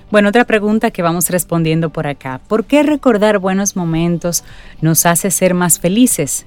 Bueno, 0.09 0.29
otra 0.29 0.43
pregunta 0.43 0.91
que 0.91 1.01
vamos 1.01 1.29
respondiendo 1.29 1.89
por 1.89 2.05
acá. 2.05 2.41
¿Por 2.47 2.65
qué 2.65 2.83
recordar 2.83 3.39
buenos 3.39 3.77
momentos 3.77 4.43
nos 4.81 5.05
hace 5.05 5.31
ser 5.31 5.53
más 5.53 5.79
felices? 5.79 6.45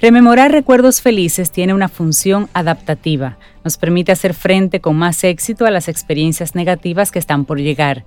Rememorar 0.00 0.50
recuerdos 0.50 1.02
felices 1.02 1.50
tiene 1.50 1.74
una 1.74 1.88
función 1.88 2.48
adaptativa. 2.54 3.36
Nos 3.64 3.76
permite 3.76 4.12
hacer 4.12 4.32
frente 4.32 4.80
con 4.80 4.96
más 4.96 5.22
éxito 5.24 5.66
a 5.66 5.70
las 5.70 5.88
experiencias 5.88 6.54
negativas 6.54 7.10
que 7.10 7.18
están 7.18 7.44
por 7.44 7.58
llegar. 7.60 8.04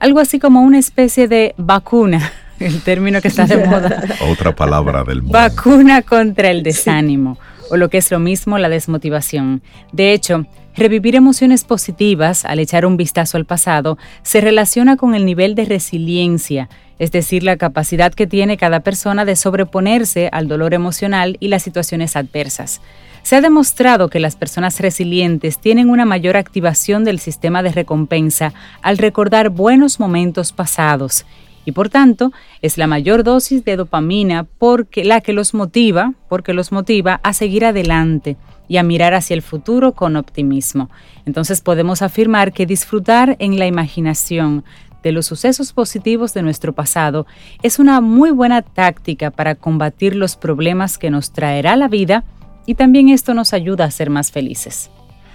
Algo 0.00 0.18
así 0.18 0.40
como 0.40 0.62
una 0.62 0.78
especie 0.78 1.28
de 1.28 1.54
vacuna, 1.56 2.32
el 2.58 2.82
término 2.82 3.20
que 3.20 3.28
está 3.28 3.46
de 3.46 3.64
moda. 3.64 4.02
Otra 4.28 4.56
palabra 4.56 5.04
del 5.04 5.22
mundo. 5.22 5.38
Vacuna 5.38 6.02
contra 6.02 6.50
el 6.50 6.64
desánimo 6.64 7.38
o 7.70 7.76
lo 7.76 7.90
que 7.90 7.98
es 7.98 8.10
lo 8.10 8.18
mismo 8.18 8.58
la 8.58 8.68
desmotivación. 8.68 9.62
De 9.92 10.12
hecho, 10.12 10.46
revivir 10.76 11.16
emociones 11.16 11.64
positivas 11.64 12.44
al 12.44 12.58
echar 12.58 12.86
un 12.86 12.96
vistazo 12.96 13.36
al 13.36 13.46
pasado 13.46 13.98
se 14.22 14.40
relaciona 14.40 14.96
con 14.96 15.14
el 15.14 15.24
nivel 15.24 15.54
de 15.54 15.64
resiliencia, 15.64 16.68
es 16.98 17.10
decir, 17.10 17.42
la 17.42 17.56
capacidad 17.56 18.12
que 18.12 18.26
tiene 18.26 18.56
cada 18.56 18.80
persona 18.80 19.24
de 19.24 19.36
sobreponerse 19.36 20.28
al 20.32 20.48
dolor 20.48 20.74
emocional 20.74 21.36
y 21.40 21.48
las 21.48 21.62
situaciones 21.62 22.16
adversas. 22.16 22.80
Se 23.22 23.36
ha 23.36 23.40
demostrado 23.40 24.08
que 24.08 24.20
las 24.20 24.36
personas 24.36 24.78
resilientes 24.78 25.58
tienen 25.58 25.90
una 25.90 26.04
mayor 26.04 26.36
activación 26.36 27.04
del 27.04 27.18
sistema 27.18 27.62
de 27.62 27.72
recompensa 27.72 28.52
al 28.82 28.98
recordar 28.98 29.48
buenos 29.48 29.98
momentos 29.98 30.52
pasados 30.52 31.26
y 31.64 31.72
por 31.72 31.88
tanto 31.88 32.32
es 32.62 32.78
la 32.78 32.86
mayor 32.86 33.24
dosis 33.24 33.64
de 33.64 33.76
dopamina 33.76 34.46
la 34.94 35.20
que 35.20 35.32
los 35.32 35.52
motiva, 35.52 36.12
porque 36.28 36.52
los 36.54 36.70
motiva 36.70 37.18
a 37.24 37.32
seguir 37.32 37.64
adelante 37.64 38.36
y 38.68 38.78
a 38.78 38.82
mirar 38.82 39.14
hacia 39.14 39.34
el 39.34 39.42
futuro 39.42 39.92
con 39.92 40.16
optimismo. 40.16 40.90
Entonces 41.24 41.60
podemos 41.60 42.02
afirmar 42.02 42.52
que 42.52 42.66
disfrutar 42.66 43.36
en 43.38 43.58
la 43.58 43.66
imaginación 43.66 44.64
de 45.02 45.12
los 45.12 45.26
sucesos 45.26 45.72
positivos 45.72 46.34
de 46.34 46.42
nuestro 46.42 46.72
pasado 46.72 47.26
es 47.62 47.78
una 47.78 48.00
muy 48.00 48.30
buena 48.30 48.62
táctica 48.62 49.30
para 49.30 49.54
combatir 49.54 50.16
los 50.16 50.36
problemas 50.36 50.98
que 50.98 51.10
nos 51.10 51.32
traerá 51.32 51.76
la 51.76 51.88
vida 51.88 52.24
y 52.66 52.74
también 52.74 53.08
esto 53.08 53.32
nos 53.32 53.52
ayuda 53.52 53.84
a 53.84 53.90
ser 53.90 54.10
más 54.10 54.32
felices. 54.32 54.90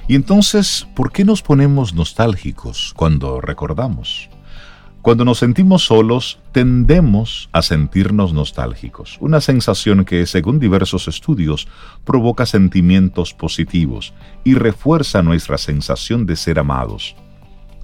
Y 0.08 0.16
entonces, 0.16 0.88
¿por 0.94 1.12
qué 1.12 1.24
nos 1.24 1.42
ponemos 1.42 1.94
nostálgicos 1.94 2.94
cuando 2.98 3.40
recordamos? 3.40 4.31
Cuando 5.02 5.26
nos 5.26 5.40
sentimos 5.40 5.86
solos, 5.86 6.38
tendemos 6.52 7.50
a 7.54 7.64
sentirnos 7.64 8.34
nostálgicos, 8.34 9.18
una 9.20 9.42
sensación 9.42 10.06
que, 10.06 10.28
según 10.28 10.60
diversos 10.60 11.08
estudios, 11.08 11.68
provoca 12.06 12.46
sentimientos 12.46 13.34
positivos 13.34 14.14
y 14.44 14.54
refuerza 14.54 15.24
nuestra 15.24 15.58
sensación 15.58 16.28
de 16.28 16.36
ser 16.36 16.60
amados, 16.60 17.16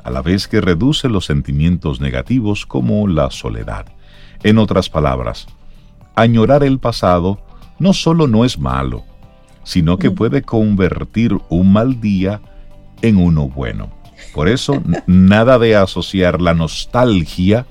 a 0.03 0.11
la 0.11 0.21
vez 0.21 0.47
que 0.47 0.61
reduce 0.61 1.09
los 1.09 1.25
sentimientos 1.25 1.99
negativos 1.99 2.67
como 2.67 3.07
la 3.07 3.31
soledad. 3.31 3.87
En 4.43 4.59
otras 4.59 4.87
palabras, 4.87 5.47
añorar 6.15 6.63
el 6.63 6.77
pasado 6.77 7.39
no 7.79 7.93
solo 7.93 8.27
no 8.27 8.45
es 8.45 8.59
malo, 8.59 9.03
sino 9.63 9.97
que 9.97 10.11
mm. 10.11 10.15
puede 10.15 10.41
convertir 10.43 11.35
un 11.49 11.73
mal 11.73 11.99
día 11.99 12.41
en 13.01 13.17
uno 13.17 13.49
bueno. 13.49 13.96
Por 14.33 14.49
eso, 14.49 14.81
nada 15.05 15.57
de 15.59 15.75
asociar 15.75 16.41
la 16.41 16.53
nostalgia 16.53 17.65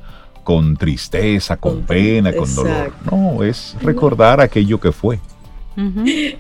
con 0.45 0.77
tristeza, 0.77 1.57
con, 1.57 1.83
pena, 1.83 2.33
con 2.33 2.55
dolor. 2.55 2.93
No, 3.11 3.43
es 3.43 3.77
recordar 3.83 4.41
aquello 4.41 4.79
que 4.79 4.93
fue. 4.93 5.19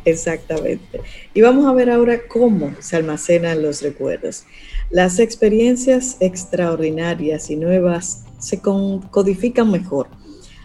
Exactamente. 0.04 1.00
Y 1.34 1.40
vamos 1.40 1.66
a 1.66 1.72
ver 1.72 1.90
ahora 1.90 2.20
cómo 2.28 2.75
se 2.78 2.96
almacenan 2.96 3.62
los 3.62 3.82
recuerdos. 3.82 4.44
Las 4.90 5.18
experiencias 5.18 6.16
extraordinarias 6.20 7.50
y 7.50 7.56
nuevas 7.56 8.25
se 8.38 8.60
codifican 8.60 9.70
mejor. 9.70 10.08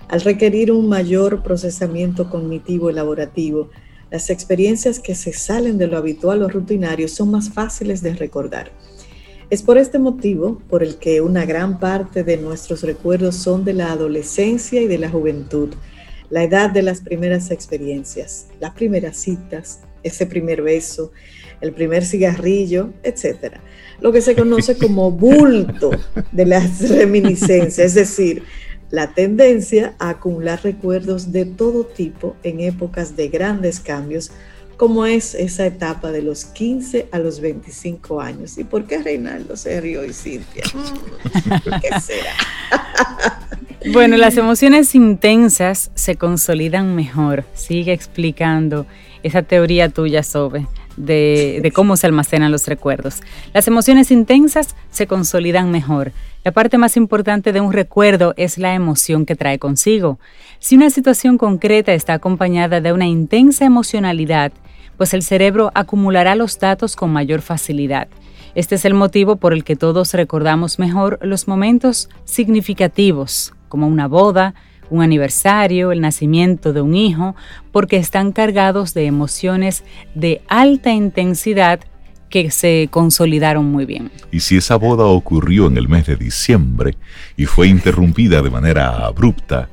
Al 0.07 0.21
requerir 0.21 0.71
un 0.71 0.88
mayor 0.88 1.41
procesamiento 1.41 2.29
cognitivo 2.29 2.89
elaborativo, 2.89 3.69
las 4.12 4.29
experiencias 4.29 5.00
que 5.00 5.15
se 5.15 5.31
salen 5.33 5.77
de 5.77 5.88
lo 5.88 5.98
habitual 5.98 6.43
o 6.43 6.50
rutinario 6.50 7.07
son 7.07 7.31
más 7.31 7.50
fáciles 7.50 8.01
de 8.01 8.13
recordar. 8.13 8.71
Es 9.51 9.63
por 9.63 9.77
este 9.77 10.00
motivo 10.00 10.62
por 10.70 10.81
el 10.81 10.96
que 10.96 11.20
una 11.20 11.46
gran 11.46 11.77
parte 11.77 12.24
de 12.24 12.38
nuestros 12.38 12.84
recuerdos 12.84 13.36
son 13.36 13.65
de 13.65 13.74
la 13.74 13.91
adolescencia 13.91 14.81
y 14.81 14.88
de 14.88 14.98
la 14.98 15.10
juventud, 15.10 15.74
la 16.29 16.46
edad 16.46 16.70
de 16.70 16.81
las 16.81 17.01
primeras 17.01 17.51
experiencias, 17.51 18.48
las 18.62 18.72
primeras 18.72 19.17
citas, 19.17 19.81
ese 20.03 20.25
primer 20.25 20.62
beso, 20.62 21.12
el 21.60 21.74
primer 21.74 22.05
cigarrillo, 22.05 22.93
etc. 23.03 23.58
Lo 24.00 24.13
que 24.13 24.22
se 24.22 24.38
conoce 24.38 24.77
como 24.77 25.12
bulto 25.27 25.91
de 26.31 26.46
las 26.46 26.88
reminiscencias, 26.88 27.77
es 27.77 27.93
decir, 27.96 28.43
la 28.89 29.13
tendencia 29.13 29.96
a 30.00 30.12
acumular 30.12 30.63
recuerdos 30.63 31.34
de 31.34 31.43
todo 31.43 31.86
tipo 31.86 32.38
en 32.43 32.62
épocas 32.62 33.17
de 33.17 33.27
grandes 33.27 33.81
cambios 33.81 34.31
cómo 34.81 35.05
es 35.05 35.35
esa 35.35 35.67
etapa 35.67 36.11
de 36.11 36.23
los 36.23 36.43
15 36.43 37.09
a 37.11 37.19
los 37.19 37.39
25 37.39 38.19
años. 38.19 38.57
¿Y 38.57 38.63
por 38.63 38.85
qué 38.85 38.97
Reinaldo 38.97 39.55
se 39.55 39.79
rió 39.79 40.03
y 40.03 40.11
Cintia? 40.11 40.63
¿Qué 41.83 42.01
será? 42.01 42.33
bueno, 43.93 44.17
las 44.17 44.38
emociones 44.38 44.95
intensas 44.95 45.91
se 45.93 46.15
consolidan 46.15 46.95
mejor. 46.95 47.45
Sigue 47.53 47.93
explicando 47.93 48.88
esa 49.21 49.43
teoría 49.43 49.88
tuya, 49.89 50.23
Sobe. 50.23 50.65
De, 50.97 51.59
de, 51.61 51.71
cómo 51.71 51.95
se 51.95 52.07
almacenan 52.07 52.51
los 52.51 52.67
recuerdos. 52.67 53.21
Las 53.53 53.67
emociones 53.67 54.09
intensas 54.09 54.75
se 54.89 55.05
consolidan 55.05 55.69
mejor. 55.69 56.11
La 56.43 56.51
parte 56.51 56.79
más 56.79 56.97
importante 56.97 57.53
de 57.53 57.61
un 57.61 57.71
recuerdo 57.71 58.33
es 58.35 58.57
la 58.57 58.73
emoción 58.73 59.27
que 59.27 59.35
trae 59.35 59.59
consigo. 59.59 60.19
Si 60.57 60.75
una 60.75 60.89
situación 60.89 61.38
concreta 61.38 61.93
está 61.93 62.13
acompañada 62.13 62.81
de 62.81 62.93
una 62.93 63.05
intensa 63.05 63.63
emocionalidad, 63.63 64.51
pues 65.01 65.15
el 65.15 65.24
cerebro 65.24 65.72
acumulará 65.74 66.36
los 66.36 66.60
datos 66.60 66.96
con 66.96 67.12
mayor 67.12 67.41
facilidad. 67.41 68.08
Este 68.53 68.75
es 68.75 68.86
el 68.86 68.93
motivo 68.93 69.38
por 69.38 69.51
el 69.51 69.63
que 69.63 69.75
todos 69.75 70.13
recordamos 70.13 70.77
mejor 70.77 71.17
los 71.24 71.48
momentos 71.48 72.08
significativos, 72.24 73.51
como 73.67 73.88
una 73.88 74.08
boda, 74.08 74.53
un 74.91 75.01
aniversario, 75.01 75.91
el 75.91 76.01
nacimiento 76.01 76.72
de 76.72 76.81
un 76.81 76.93
hijo, 76.93 77.36
porque 77.72 77.98
están 77.98 78.31
cargados 78.31 78.93
de 78.93 79.08
emociones 79.08 79.84
de 80.13 80.43
alta 80.48 80.91
intensidad 80.91 81.79
que 82.29 82.51
se 82.51 82.88
consolidaron 82.91 83.65
muy 83.65 83.86
bien. 83.86 84.12
Y 84.31 84.41
si 84.41 84.58
esa 84.58 84.75
boda 84.75 85.05
ocurrió 85.05 85.65
en 85.65 85.77
el 85.77 85.89
mes 85.89 86.05
de 86.05 86.15
diciembre 86.15 86.96
y 87.36 87.48
fue 87.48 87.67
interrumpida 87.67 88.43
de 88.43 88.51
manera 88.51 89.03
abrupta, 89.08 89.67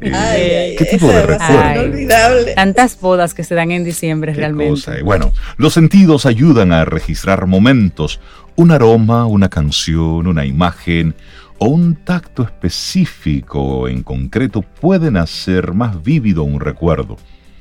eh, 0.00 0.76
¿Qué 0.78 0.84
tipo 0.84 1.08
de 1.08 1.22
recuerdo? 1.26 2.54
Tantas 2.54 3.00
bodas 3.00 3.34
que 3.34 3.44
se 3.44 3.54
dan 3.54 3.70
en 3.70 3.84
diciembre 3.84 4.32
realmente. 4.34 5.02
Bueno, 5.02 5.32
los 5.56 5.74
sentidos 5.74 6.26
ayudan 6.26 6.72
a 6.72 6.84
registrar 6.84 7.46
momentos, 7.46 8.20
un 8.56 8.70
aroma, 8.70 9.26
una 9.26 9.48
canción, 9.48 10.26
una 10.26 10.44
imagen 10.44 11.14
o 11.58 11.68
un 11.68 11.96
tacto 11.96 12.44
específico 12.44 13.88
en 13.88 14.02
concreto 14.02 14.62
pueden 14.62 15.16
hacer 15.16 15.74
más 15.74 16.02
vívido 16.02 16.44
un 16.44 16.60
recuerdo, 16.60 17.16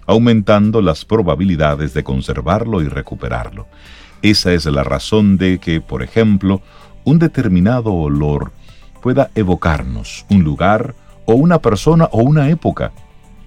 aumentando 0.05 0.81
las 0.81 1.03
probabilidades 1.05 1.93
de 1.93 2.03
conservarlo 2.03 2.81
y 2.81 2.87
recuperarlo. 2.87 3.67
Esa 4.21 4.53
es 4.53 4.65
la 4.65 4.83
razón 4.83 5.37
de 5.37 5.59
que, 5.59 5.81
por 5.81 6.03
ejemplo, 6.03 6.61
un 7.03 7.19
determinado 7.19 7.93
olor 7.93 8.51
pueda 9.01 9.29
evocarnos 9.35 10.25
un 10.29 10.43
lugar 10.43 10.95
o 11.27 11.35
una 11.35 11.61
persona 11.61 12.05
o 12.11 12.23
una 12.23 12.49
época. 12.49 12.91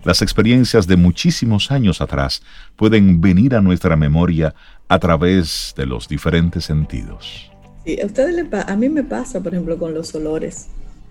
Las 0.05 0.23
experiencias 0.23 0.87
de 0.87 0.97
muchísimos 0.97 1.71
años 1.71 2.01
atrás 2.01 2.43
pueden 2.77 3.21
venir 3.21 3.55
a 3.55 3.61
nuestra 3.61 3.97
memoria 3.97 4.55
a 4.89 4.99
través 4.99 5.75
de 5.77 5.87
los 5.87 6.07
diferentes 6.07 6.65
sentidos. 6.65 7.51
Sí, 7.85 8.01
a 8.01 8.07
ustedes 8.07 8.47
a 8.53 8.77
mí 8.77 8.89
me 8.89 9.03
pasa, 9.03 9.41
por 9.41 9.53
ejemplo, 9.53 9.79
con 9.79 9.93
los 9.93 10.15
olores. 10.15 10.69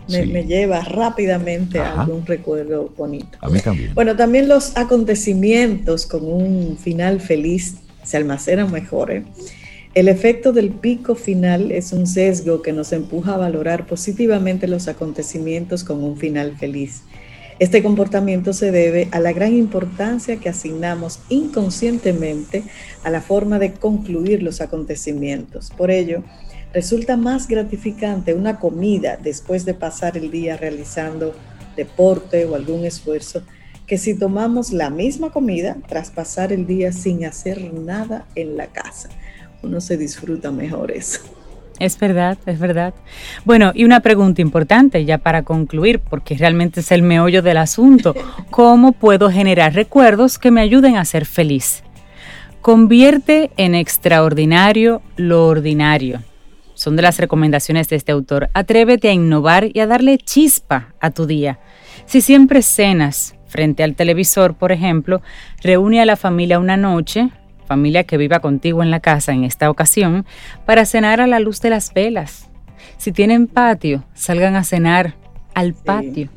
Me, 0.08 0.44
lleva 0.44 0.82
rápidamente 0.82 1.80
a 1.80 2.02
algún 2.02 2.26
recuerdo 2.26 2.92
bonito. 2.98 3.38
A 3.42 3.50
mí 3.50 3.60
también. 3.60 3.94
Bueno, 3.94 4.16
también 4.16 4.48
los 4.48 4.76
acontecimientos 4.76 6.08
con 6.08 6.26
un 6.26 6.78
final 6.80 7.20
feliz 7.20 7.76
se 8.04 8.18
almacenan 8.18 8.72
mejor. 8.72 9.12
¿eh? 9.12 9.24
El 9.96 10.08
efecto 10.08 10.54
del 10.54 10.70
pico 10.70 11.16
final 11.16 11.72
es 11.72 11.94
un 11.94 12.06
sesgo 12.06 12.62
que 12.62 12.74
nos 12.74 12.94
empuja 12.94 13.34
a 13.34 13.38
valorar 13.38 13.88
positivamente 13.88 14.68
los 14.68 14.88
acontecimientos 14.88 15.84
con 15.84 16.04
un 16.04 16.16
final 16.16 16.56
feliz. 16.58 17.02
Este 17.58 17.82
comportamiento 17.82 18.54
se 18.54 18.72
debe 18.72 19.10
a 19.12 19.20
la 19.20 19.34
gran 19.34 19.56
importancia 19.56 20.38
que 20.38 20.48
asignamos 20.48 21.22
inconscientemente 21.30 22.64
a 23.04 23.10
la 23.10 23.20
forma 23.20 23.58
de 23.58 23.74
concluir 23.74 24.44
los 24.44 24.62
acontecimientos. 24.62 25.72
Por 25.76 25.90
ello, 25.90 26.24
resulta 26.72 27.18
más 27.18 27.48
gratificante 27.48 28.36
una 28.36 28.60
comida 28.60 29.18
después 29.22 29.66
de 29.66 29.74
pasar 29.74 30.18
el 30.18 30.30
día 30.30 30.56
realizando 30.56 31.34
deporte 31.76 32.46
o 32.46 32.54
algún 32.54 32.86
esfuerzo 32.86 33.42
que 33.88 33.98
si 33.98 34.14
tomamos 34.14 34.72
la 34.72 34.92
misma 34.92 35.32
comida 35.32 35.78
tras 35.88 36.12
pasar 36.12 36.54
el 36.54 36.68
día 36.68 36.92
sin 36.92 37.26
hacer 37.26 37.74
nada 37.74 38.28
en 38.36 38.56
la 38.56 38.68
casa. 38.68 39.10
Uno 39.62 39.82
se 39.82 39.98
disfruta 39.98 40.52
mejor 40.52 40.92
eso. 40.92 41.22
Es 41.80 41.98
verdad, 41.98 42.38
es 42.46 42.60
verdad. 42.60 42.94
Bueno, 43.46 43.72
y 43.74 43.86
una 43.86 44.02
pregunta 44.02 44.42
importante 44.42 45.06
ya 45.06 45.18
para 45.18 45.44
concluir, 45.44 46.00
porque 46.00 46.36
realmente 46.36 46.82
es 46.82 46.92
el 46.92 47.02
meollo 47.02 47.42
del 47.42 47.58
asunto. 47.58 48.14
¿Cómo 48.50 48.92
puedo 48.92 49.30
generar 49.32 49.74
recuerdos 49.74 50.38
que 50.38 50.52
me 50.52 50.62
ayuden 50.62 50.98
a 50.98 51.06
ser 51.06 51.26
feliz? 51.26 51.84
Convierte 52.62 53.52
en 53.56 53.76
extraordinario 53.76 55.02
lo 55.16 55.48
ordinario. 55.48 56.22
Son 56.74 56.98
de 56.98 57.02
las 57.02 57.18
recomendaciones 57.18 57.88
de 57.88 57.96
este 57.96 58.12
autor. 58.12 58.50
Atrévete 58.54 59.10
a 59.10 59.14
innovar 59.14 59.70
y 59.74 59.80
a 59.80 59.88
darle 59.88 60.18
chispa 60.18 60.94
a 61.00 61.12
tu 61.12 61.26
día. 61.26 61.60
Si 62.06 62.20
siempre 62.20 62.62
cenas, 62.62 63.36
frente 63.48 63.84
al 63.84 63.96
televisor, 63.96 64.56
por 64.56 64.72
ejemplo, 64.72 65.22
reúne 65.62 66.02
a 66.02 66.06
la 66.06 66.16
familia 66.16 66.60
una 66.60 66.78
noche, 66.78 67.30
familia 67.70 68.04
que 68.04 68.18
viva 68.18 68.40
contigo 68.40 68.82
en 68.82 68.90
la 68.90 69.00
casa 69.00 69.32
en 69.32 69.44
esta 69.44 69.70
ocasión, 69.70 70.26
para 70.66 70.86
cenar 70.86 71.22
a 71.22 71.28
la 71.28 71.40
luz 71.40 71.62
de 71.62 71.70
las 71.70 71.94
velas. 71.94 72.50
Si 72.98 73.12
tienen 73.12 73.46
patio, 73.46 74.04
salgan 74.16 74.56
a 74.56 74.64
cenar 74.64 75.14
al 75.54 75.76
patio 75.76 76.30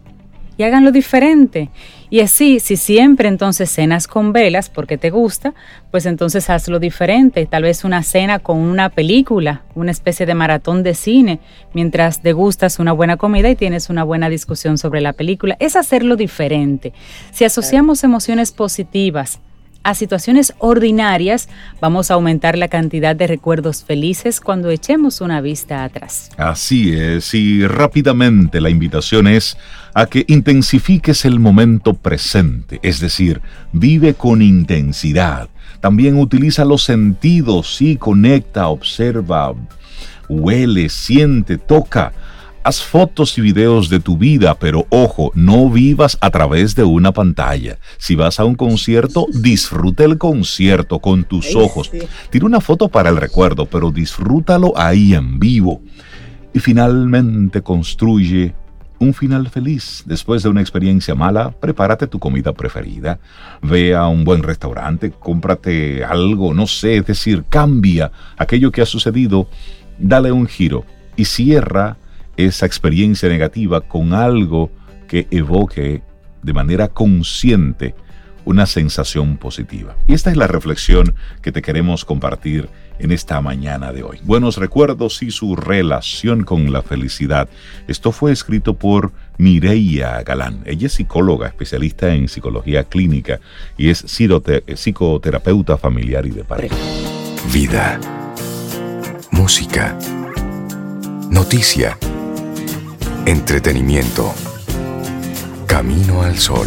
y 0.57 0.63
háganlo 0.63 0.93
diferente. 0.93 1.71
Y 2.11 2.21
así, 2.21 2.61
si 2.61 2.77
siempre 2.77 3.29
entonces 3.29 3.71
cenas 3.71 4.07
con 4.07 4.35
velas 4.35 4.69
porque 4.69 4.99
te 4.99 5.09
gusta, 5.09 5.55
pues 5.91 6.05
entonces 6.05 6.51
hazlo 6.51 6.79
diferente. 6.79 7.47
Tal 7.47 7.63
vez 7.63 7.85
una 7.85 8.03
cena 8.03 8.39
con 8.39 8.59
una 8.59 8.91
película, 8.91 9.63
una 9.75 9.91
especie 9.91 10.27
de 10.27 10.35
maratón 10.35 10.83
de 10.83 10.95
cine, 10.95 11.41
mientras 11.73 12.23
degustas 12.23 12.79
una 12.79 12.93
buena 12.93 13.17
comida 13.17 13.49
y 13.49 13.57
tienes 13.57 13.89
una 13.89 14.05
buena 14.05 14.29
discusión 14.29 14.77
sobre 14.77 15.01
la 15.01 15.15
película. 15.15 15.57
Es 15.59 15.75
hacerlo 15.75 16.17
diferente. 16.17 16.93
Si 17.31 17.47
asociamos 17.47 18.05
emociones 18.05 18.53
positivas, 18.53 19.41
a 19.83 19.95
situaciones 19.95 20.55
ordinarias, 20.59 21.49
vamos 21.81 22.11
a 22.11 22.15
aumentar 22.15 22.57
la 22.57 22.69
cantidad 22.69 23.17
de 23.17 23.27
recuerdos 23.27 23.85
felices 23.85 24.41
cuando 24.41 24.71
echemos 24.71 25.21
una 25.21 25.41
vista 25.41 25.85
atrás. 25.85 26.31
Así 26.37 26.93
es, 26.93 27.35
y 27.35 27.67
rápidamente 27.67 28.61
la 28.61 28.71
invitación 28.71 29.27
es 29.27 29.57
a 29.95 30.07
que 30.07 30.25
intensifiques 30.29 31.25
el 31.25 31.41
momento 31.41 31.95
presente, 31.95 32.81
es 32.83 33.01
decir, 33.01 33.41
vive 33.73 34.15
con 34.15 34.43
intensidad. 34.43 35.49
También 35.81 36.17
utiliza 36.19 36.65
los 36.65 36.85
sentidos 36.85 37.83
y 37.83 37.97
conecta, 37.97 38.69
observa, 38.69 39.53
huele, 40.29 40.89
siente, 40.89 41.59
toca 41.59 42.13
Haz 42.65 42.81
fotos 42.81 43.37
y 43.39 43.41
videos 43.41 43.89
de 43.89 43.99
tu 43.99 44.17
vida, 44.17 44.55
pero 44.57 44.87
ojo, 44.89 45.33
no 45.35 45.69
vivas 45.69 46.17
a 46.21 46.31
través 46.31 46.77
de 46.77 46.85
una 46.85 47.11
pantalla. 47.11 47.79
Si 47.99 48.15
vas 48.15 48.39
a 48.39 48.45
un 48.45 48.55
concierto, 48.55 49.27
disfruta 49.33 50.05
el 50.05 50.17
concierto 50.17 51.01
con 51.01 51.25
tus 51.25 51.57
ojos. 51.57 51.91
Tira 52.31 52.47
una 52.47 52.61
foto 52.61 52.89
para 52.89 53.11
el 53.11 53.17
recuerdo, 53.17 53.67
pero 53.67 53.91
disfrútalo 53.91 54.75
ahí 54.77 55.13
en 55.13 55.41
vivo. 55.41 55.83
Y 56.55 56.61
finalmente 56.61 57.63
construye 57.63 58.55
un 59.01 59.13
final 59.13 59.49
feliz. 59.49 60.05
Después 60.07 60.45
de 60.45 60.49
una 60.49 60.61
experiencia 60.61 61.17
mala, 61.17 61.51
prepárate 61.51 62.07
tu 62.07 62.21
comida 62.21 62.53
preferida. 62.53 63.19
Ve 63.61 63.97
a 63.97 64.07
un 64.07 64.23
buen 64.23 64.45
restaurante, 64.45 65.11
cómprate 65.11 66.05
algo, 66.05 66.55
no 66.55 66.69
sé, 66.69 66.99
es 66.99 67.07
decir, 67.07 67.43
cambia 67.49 68.13
aquello 68.37 68.71
que 68.71 68.83
ha 68.83 68.87
sucedido, 68.87 69.49
dale 69.99 70.31
un 70.31 70.47
giro 70.47 70.85
y 71.17 71.25
cierra 71.25 71.97
esa 72.47 72.67
experiencia 72.67 73.29
negativa 73.29 73.81
con 73.81 74.13
algo 74.13 74.71
que 75.09 75.27
evoque 75.31 76.03
de 76.43 76.53
manera 76.53 76.89
consciente 76.89 77.95
una 78.45 78.67
sensación 78.67 79.37
positiva. 79.37 79.97
Y 80.07 80.15
esta 80.15 80.31
es 80.31 80.37
la 80.37 80.47
reflexión 80.47 81.15
que 81.43 81.53
te 81.53 81.63
queremos 81.63 82.05
compartir 82.05 82.69
en 82.99 83.13
esta 83.13 83.41
mañana 83.41 83.93
de 83.93 84.03
hoy. 84.03 84.19
Buenos 84.25 84.57
recuerdos 84.57 85.23
y 85.23 85.31
su 85.31 85.57
relación 85.57 86.45
con 86.45 86.73
la 86.73 86.83
felicidad. 86.83 87.49
Esto 87.89 88.13
fue 88.13 88.33
escrito 88.33 88.75
por 88.75 89.13
Mireia 89.39 90.23
Galán. 90.23 90.63
Ella 90.67 90.87
es 90.87 90.95
psicóloga, 90.95 91.49
especialista 91.49 92.15
en 92.15 92.29
psicología 92.29 92.85
clínica 92.85 93.41
y 93.77 93.91
es 93.91 94.05
psicoterapeuta 94.07 95.77
familiar 95.77 96.27
y 96.27 96.31
de 96.31 96.45
pareja. 96.45 96.77
Vida. 97.53 97.99
Música. 99.31 99.99
Noticia 101.31 101.97
Entretenimiento. 103.25 104.35
Camino 105.67 106.23
al 106.23 106.39
sol. 106.39 106.67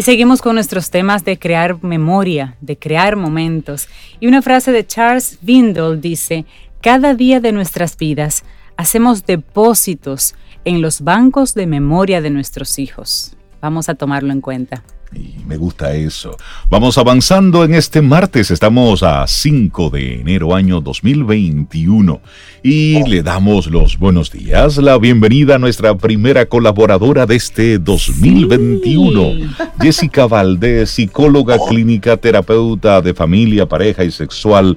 Y 0.00 0.02
seguimos 0.02 0.40
con 0.40 0.54
nuestros 0.54 0.88
temas 0.88 1.26
de 1.26 1.38
crear 1.38 1.84
memoria, 1.84 2.56
de 2.62 2.78
crear 2.78 3.16
momentos. 3.16 3.86
Y 4.18 4.28
una 4.28 4.40
frase 4.40 4.72
de 4.72 4.86
Charles 4.86 5.36
Bindle 5.42 5.98
dice, 5.98 6.46
cada 6.80 7.12
día 7.12 7.38
de 7.38 7.52
nuestras 7.52 7.98
vidas 7.98 8.42
hacemos 8.78 9.26
depósitos 9.26 10.34
en 10.64 10.80
los 10.80 11.02
bancos 11.02 11.52
de 11.52 11.66
memoria 11.66 12.22
de 12.22 12.30
nuestros 12.30 12.78
hijos. 12.78 13.36
Vamos 13.60 13.90
a 13.90 13.94
tomarlo 13.94 14.32
en 14.32 14.40
cuenta. 14.40 14.82
Y 15.12 15.44
me 15.44 15.56
gusta 15.56 15.94
eso. 15.94 16.36
Vamos 16.68 16.96
avanzando 16.98 17.64
en 17.64 17.74
este 17.74 18.00
martes. 18.00 18.50
Estamos 18.50 19.02
a 19.02 19.26
5 19.26 19.90
de 19.90 20.20
enero 20.20 20.54
año 20.54 20.80
2021 20.80 22.20
y 22.62 23.02
le 23.08 23.22
damos 23.22 23.66
los 23.66 23.98
buenos 23.98 24.30
días, 24.30 24.76
la 24.76 24.98
bienvenida 24.98 25.54
a 25.54 25.58
nuestra 25.58 25.94
primera 25.96 26.46
colaboradora 26.46 27.24
de 27.24 27.36
este 27.36 27.78
2021, 27.78 29.54
Jessica 29.80 30.26
Valdés, 30.26 30.90
psicóloga 30.90 31.56
clínica, 31.68 32.18
terapeuta 32.18 33.00
de 33.00 33.14
familia, 33.14 33.66
pareja 33.66 34.04
y 34.04 34.10
sexual, 34.10 34.76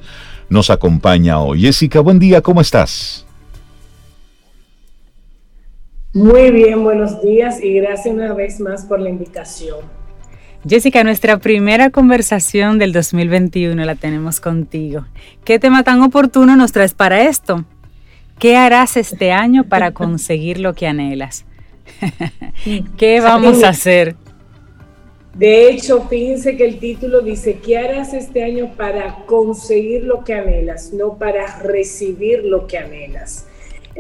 nos 0.50 0.70
acompaña 0.70 1.40
hoy. 1.42 1.62
Jessica, 1.62 2.00
buen 2.00 2.20
día, 2.20 2.42
¿cómo 2.42 2.62
estás? 2.62 3.26
Muy 6.14 6.52
bien, 6.52 6.84
buenos 6.84 7.22
días 7.22 7.62
y 7.62 7.74
gracias 7.74 8.14
una 8.14 8.34
vez 8.34 8.60
más 8.60 8.86
por 8.86 9.00
la 9.00 9.10
invitación. 9.10 10.03
Jessica, 10.66 11.04
nuestra 11.04 11.40
primera 11.40 11.90
conversación 11.90 12.80
del 12.80 12.94
2021 12.94 13.84
la 13.84 13.96
tenemos 13.96 14.40
contigo. 14.40 15.06
¿Qué 15.44 15.60
tema 15.60 15.84
tan 15.84 16.02
oportuno 16.02 16.56
nos 16.56 16.72
traes 16.72 16.94
para 16.94 17.24
esto? 17.24 17.66
¿Qué 18.40 18.56
harás 18.56 18.96
este 18.96 19.34
año 19.34 19.66
para 19.66 19.92
conseguir 19.94 20.62
lo 20.62 20.74
que 20.74 20.88
anhelas? 20.88 21.44
¿Qué 22.98 23.20
vamos 23.20 23.62
a 23.62 23.70
hacer? 23.70 24.16
De 25.34 25.70
hecho, 25.70 26.08
fíjense 26.08 26.56
que 26.56 26.66
el 26.66 26.80
título 26.80 27.20
dice, 27.22 27.60
¿qué 27.60 27.78
harás 27.78 28.14
este 28.14 28.44
año 28.44 28.72
para 28.78 29.26
conseguir 29.26 30.06
lo 30.06 30.24
que 30.24 30.36
anhelas, 30.36 30.94
no 30.94 31.18
para 31.18 31.60
recibir 31.60 32.46
lo 32.46 32.68
que 32.68 32.78
anhelas? 32.78 33.48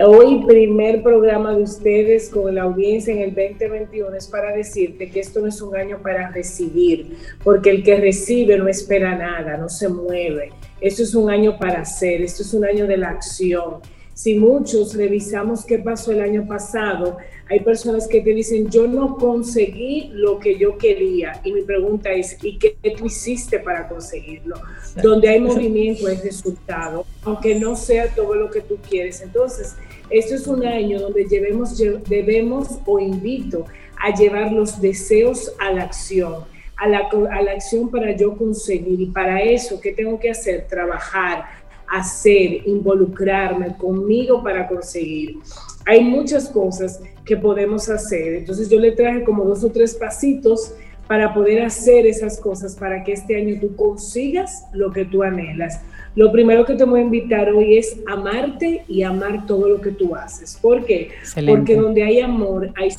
Hoy, 0.02 0.44
primer 0.48 1.04
programa 1.04 1.56
de 1.56 1.62
ustedes 1.62 2.28
con 2.30 2.56
la 2.56 2.64
audiencia 2.64 3.14
en 3.14 3.22
el 3.22 3.36
2021 3.36 4.16
es 4.16 4.28
para 4.28 4.52
decirte 4.52 5.12
que 5.12 5.20
esto 5.20 5.40
no 5.40 5.46
es 5.46 5.62
un 5.62 5.76
año 5.76 6.00
para 6.02 6.32
recibir, 6.32 7.16
porque 7.44 7.70
el 7.70 7.84
que 7.84 7.98
recibe 7.98 8.58
no 8.58 8.68
espera 8.68 9.16
nada, 9.16 9.56
no 9.56 9.70
se 9.70 9.88
mueve. 9.88 10.50
Esto 10.82 11.04
es 11.04 11.14
un 11.14 11.30
año 11.30 11.60
para 11.60 11.82
hacer, 11.82 12.24
esto 12.24 12.42
es 12.42 12.56
un 12.56 12.66
año 12.66 12.88
de 12.88 12.98
la 12.98 13.10
acción. 13.10 13.82
Si 14.16 14.34
muchos 14.34 14.96
revisamos 14.96 15.64
qué 15.64 15.78
pasó 15.78 16.12
el 16.12 16.22
año 16.22 16.48
pasado, 16.48 17.18
hay 17.48 17.60
personas 17.60 18.08
que 18.08 18.22
te 18.22 18.34
dicen, 18.34 18.72
yo 18.72 18.88
no 18.88 19.16
conseguí 19.18 20.10
lo 20.14 20.40
que 20.40 20.58
yo 20.58 20.76
quería. 20.80 21.40
Y 21.44 21.54
mi 21.54 21.62
pregunta 21.62 22.12
es, 22.12 22.44
¿y 22.44 22.58
qué 22.58 22.76
tú 22.98 23.06
hiciste 23.06 23.60
para 23.60 23.88
conseguirlo? 23.88 24.56
Donde 25.02 25.30
hay 25.30 25.40
movimiento 25.40 26.08
hay 26.08 26.18
resultado, 26.18 27.06
aunque 27.24 27.56
no 27.56 27.76
sea 27.76 28.14
todo 28.14 28.36
lo 28.36 28.52
que 28.52 28.62
tú 28.62 28.78
quieres. 28.88 29.22
Entonces, 29.22 29.76
esto 30.10 30.36
es 30.36 30.48
un 30.48 30.66
año 30.66 31.00
donde 31.00 31.26
llevemos, 31.26 31.78
debemos 32.08 32.68
o 32.86 33.00
invito 33.00 33.66
a 34.00 34.14
llevar 34.14 34.52
los 34.52 34.80
deseos 34.80 35.54
a 35.60 35.72
la 35.72 35.84
acción. 35.84 36.44
A 36.76 36.88
la, 36.88 37.10
a 37.32 37.42
la 37.42 37.52
acción 37.52 37.90
para 37.90 38.16
yo 38.16 38.36
conseguir. 38.36 39.00
Y 39.00 39.06
para 39.06 39.42
eso, 39.42 39.80
¿qué 39.80 39.94
tengo 39.94 40.20
que 40.20 40.30
hacer? 40.30 40.68
Trabajar, 40.68 41.46
hacer, 41.88 42.68
involucrarme 42.68 43.78
conmigo 43.78 44.44
para 44.44 44.68
conseguir. 44.68 45.38
Hay 45.86 46.04
muchas 46.04 46.50
cosas 46.50 47.00
que 47.26 47.38
podemos 47.38 47.90
hacer. 47.90 48.36
Entonces 48.36 48.70
yo 48.70 48.80
le 48.80 48.92
traje 48.92 49.24
como 49.24 49.44
dos 49.46 49.64
o 49.64 49.70
tres 49.70 49.96
pasitos 49.96 50.74
para 51.08 51.34
poder 51.34 51.64
hacer 51.64 52.06
esas 52.06 52.40
cosas 52.40 52.76
para 52.76 53.04
que 53.04 53.12
este 53.12 53.36
año 53.36 53.58
tú 53.60 53.76
consigas 53.76 54.66
lo 54.74 54.92
que 54.92 55.06
tú 55.06 55.24
anhelas. 55.24 55.82
Lo 56.16 56.32
primero 56.32 56.66
que 56.66 56.76
te 56.76 56.84
voy 56.84 57.02
a 57.02 57.04
invitar 57.04 57.50
hoy 57.50 57.78
es 57.78 57.98
amarte 58.08 58.84
y 58.88 59.04
amar 59.04 59.46
todo 59.46 59.68
lo 59.68 59.82
que 59.82 59.92
tú 59.92 60.16
haces. 60.16 60.58
¿Por 60.62 60.86
qué? 60.86 61.10
Porque 61.48 61.76
donde 61.76 62.04
hay 62.04 62.20
amor, 62.20 62.72
hay 62.76 62.90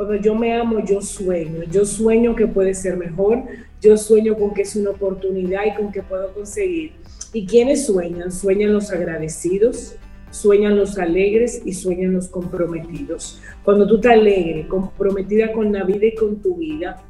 cuando 0.00 0.16
yo 0.16 0.34
me 0.34 0.54
amo, 0.54 0.82
yo 0.82 1.02
sueño. 1.02 1.62
Yo 1.70 1.84
sueño 1.84 2.34
que 2.34 2.46
puede 2.46 2.72
ser 2.72 2.96
mejor. 2.96 3.42
Yo 3.82 3.98
sueño 3.98 4.34
con 4.34 4.54
que 4.54 4.62
es 4.62 4.74
una 4.74 4.90
oportunidad 4.90 5.60
y 5.66 5.74
con 5.74 5.92
que 5.92 6.02
puedo 6.02 6.32
conseguir. 6.32 6.92
¿Y 7.34 7.44
quiénes 7.44 7.84
sueñan? 7.84 8.32
Sueñan 8.32 8.72
los 8.72 8.90
agradecidos, 8.90 9.96
sueñan 10.30 10.76
los 10.76 10.98
alegres 10.98 11.62
y 11.64 11.72
sueñan 11.72 12.14
los 12.14 12.28
comprometidos. 12.28 13.40
Cuando 13.64 13.86
tú 13.86 13.96
estás 13.96 14.12
alegre, 14.12 14.66
comprometida 14.68 15.52
con 15.52 15.72
la 15.72 15.84
vida 15.84 16.06
y 16.06 16.14
con 16.14 16.36
tu 16.40 16.56
vida, 16.56 17.02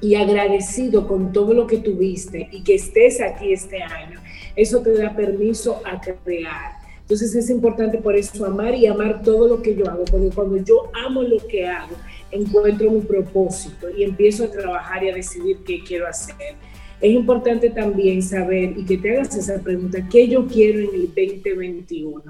y 0.00 0.14
agradecido 0.14 1.08
con 1.08 1.32
todo 1.32 1.54
lo 1.54 1.66
que 1.66 1.78
tuviste 1.78 2.48
y 2.52 2.62
que 2.62 2.74
estés 2.74 3.20
aquí 3.20 3.52
este 3.52 3.82
año, 3.82 4.20
eso 4.54 4.80
te 4.82 4.92
da 4.96 5.14
permiso 5.14 5.80
a 5.84 6.00
crear. 6.00 6.72
Entonces 7.00 7.34
es 7.34 7.50
importante 7.50 7.98
por 7.98 8.16
eso 8.16 8.44
amar 8.44 8.74
y 8.74 8.86
amar 8.86 9.22
todo 9.22 9.46
lo 9.48 9.62
que 9.62 9.74
yo 9.74 9.88
hago, 9.88 10.04
porque 10.04 10.30
cuando 10.34 10.56
yo 10.58 10.90
amo 11.06 11.22
lo 11.22 11.38
que 11.46 11.66
hago, 11.66 11.94
encuentro 12.32 12.90
mi 12.90 13.00
propósito 13.00 13.88
y 13.90 14.02
empiezo 14.02 14.44
a 14.44 14.50
trabajar 14.50 15.04
y 15.04 15.10
a 15.10 15.14
decidir 15.14 15.58
qué 15.64 15.82
quiero 15.84 16.08
hacer. 16.08 16.56
Es 17.00 17.12
importante 17.12 17.68
también 17.70 18.22
saber 18.22 18.72
y 18.76 18.84
que 18.84 18.96
te 18.96 19.12
hagas 19.12 19.36
esa 19.36 19.62
pregunta, 19.62 19.98
¿qué 20.10 20.28
yo 20.28 20.46
quiero 20.46 20.80
en 20.80 20.94
el 20.94 21.06
2021? 21.08 22.22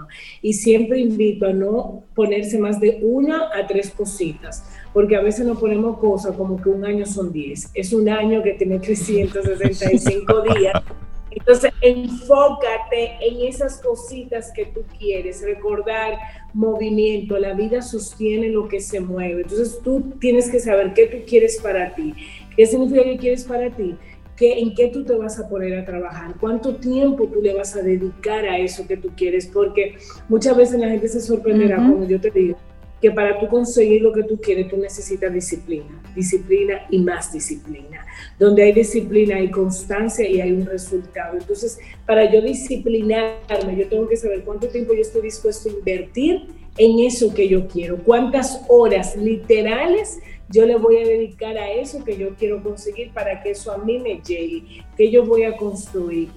Y 0.42 0.52
siempre 0.54 0.98
invito 0.98 1.46
a 1.46 1.52
no 1.52 2.02
ponerse 2.14 2.58
más 2.58 2.80
de 2.80 2.98
una 3.02 3.48
a 3.54 3.66
tres 3.66 3.90
cositas, 3.90 4.64
porque 4.92 5.14
a 5.14 5.22
veces 5.22 5.46
nos 5.46 5.58
ponemos 5.60 5.98
cosas 5.98 6.34
como 6.36 6.60
que 6.60 6.68
un 6.68 6.84
año 6.84 7.06
son 7.06 7.32
10, 7.32 7.70
es 7.74 7.92
un 7.92 8.08
año 8.08 8.42
que 8.42 8.54
tiene 8.54 8.80
365 8.80 10.42
días. 10.58 10.82
Entonces, 11.30 11.70
enfócate 11.82 13.18
en 13.20 13.46
esas 13.46 13.80
cositas 13.82 14.50
que 14.52 14.66
tú 14.66 14.84
quieres, 14.98 15.42
recordar 15.42 16.14
movimiento, 16.54 17.38
la 17.38 17.52
vida 17.52 17.82
sostiene 17.82 18.48
lo 18.48 18.68
que 18.68 18.80
se 18.80 19.00
mueve. 19.00 19.42
Entonces, 19.42 19.78
tú 19.84 20.14
tienes 20.18 20.50
que 20.50 20.58
saber 20.58 20.94
qué 20.94 21.06
tú 21.06 21.18
quieres 21.26 21.60
para 21.62 21.94
ti. 21.94 22.14
¿Qué 22.56 22.64
significa 22.64 23.04
que 23.04 23.18
quieres 23.18 23.44
para 23.44 23.70
ti? 23.70 23.94
En 24.38 24.74
qué 24.74 24.88
tú 24.88 25.04
te 25.04 25.14
vas 25.14 25.38
a 25.38 25.48
poner 25.48 25.78
a 25.78 25.84
trabajar, 25.84 26.34
cuánto 26.38 26.76
tiempo 26.76 27.26
tú 27.26 27.40
le 27.40 27.54
vas 27.54 27.74
a 27.76 27.82
dedicar 27.82 28.44
a 28.44 28.58
eso 28.58 28.86
que 28.86 28.96
tú 28.96 29.10
quieres, 29.16 29.46
porque 29.46 29.96
muchas 30.28 30.56
veces 30.56 30.78
la 30.78 30.88
gente 30.88 31.08
se 31.08 31.20
sorprenderá 31.20 31.76
cuando 31.76 32.06
yo 32.06 32.20
te 32.20 32.30
digo 32.30 32.56
que 33.00 33.10
para 33.10 33.38
tú 33.38 33.46
conseguir 33.48 34.02
lo 34.02 34.12
que 34.12 34.22
tú 34.22 34.40
quieres, 34.40 34.68
tú 34.68 34.76
necesitas 34.78 35.32
disciplina, 35.32 36.02
disciplina 36.14 36.86
y 36.90 36.98
más 36.98 37.32
disciplina. 37.32 38.06
Donde 38.38 38.62
hay 38.62 38.72
disciplina 38.72 39.36
hay 39.36 39.50
constancia 39.50 40.26
y 40.26 40.40
hay 40.40 40.52
un 40.52 40.64
resultado. 40.64 41.36
Entonces, 41.38 41.78
para 42.06 42.30
yo 42.32 42.40
disciplinarme, 42.40 43.76
yo 43.76 43.86
tengo 43.88 44.08
que 44.08 44.16
saber 44.16 44.42
cuánto 44.44 44.68
tiempo 44.68 44.94
yo 44.94 45.02
estoy 45.02 45.22
dispuesto 45.22 45.68
a 45.68 45.72
invertir 45.72 46.46
en 46.78 47.00
eso 47.00 47.32
que 47.34 47.48
yo 47.48 47.68
quiero, 47.68 47.98
cuántas 47.98 48.62
horas 48.68 49.16
literales 49.16 50.18
yo 50.48 50.64
le 50.64 50.76
voy 50.76 50.98
a 50.98 51.06
dedicar 51.06 51.56
a 51.56 51.72
eso 51.72 52.04
que 52.04 52.16
yo 52.16 52.34
quiero 52.36 52.62
conseguir 52.62 53.10
para 53.12 53.42
que 53.42 53.50
eso 53.50 53.72
a 53.72 53.78
mí 53.78 53.98
me 53.98 54.20
llegue, 54.20 54.84
que 54.96 55.10
yo 55.10 55.24
voy 55.24 55.44
a 55.44 55.56
construir. 55.56 56.28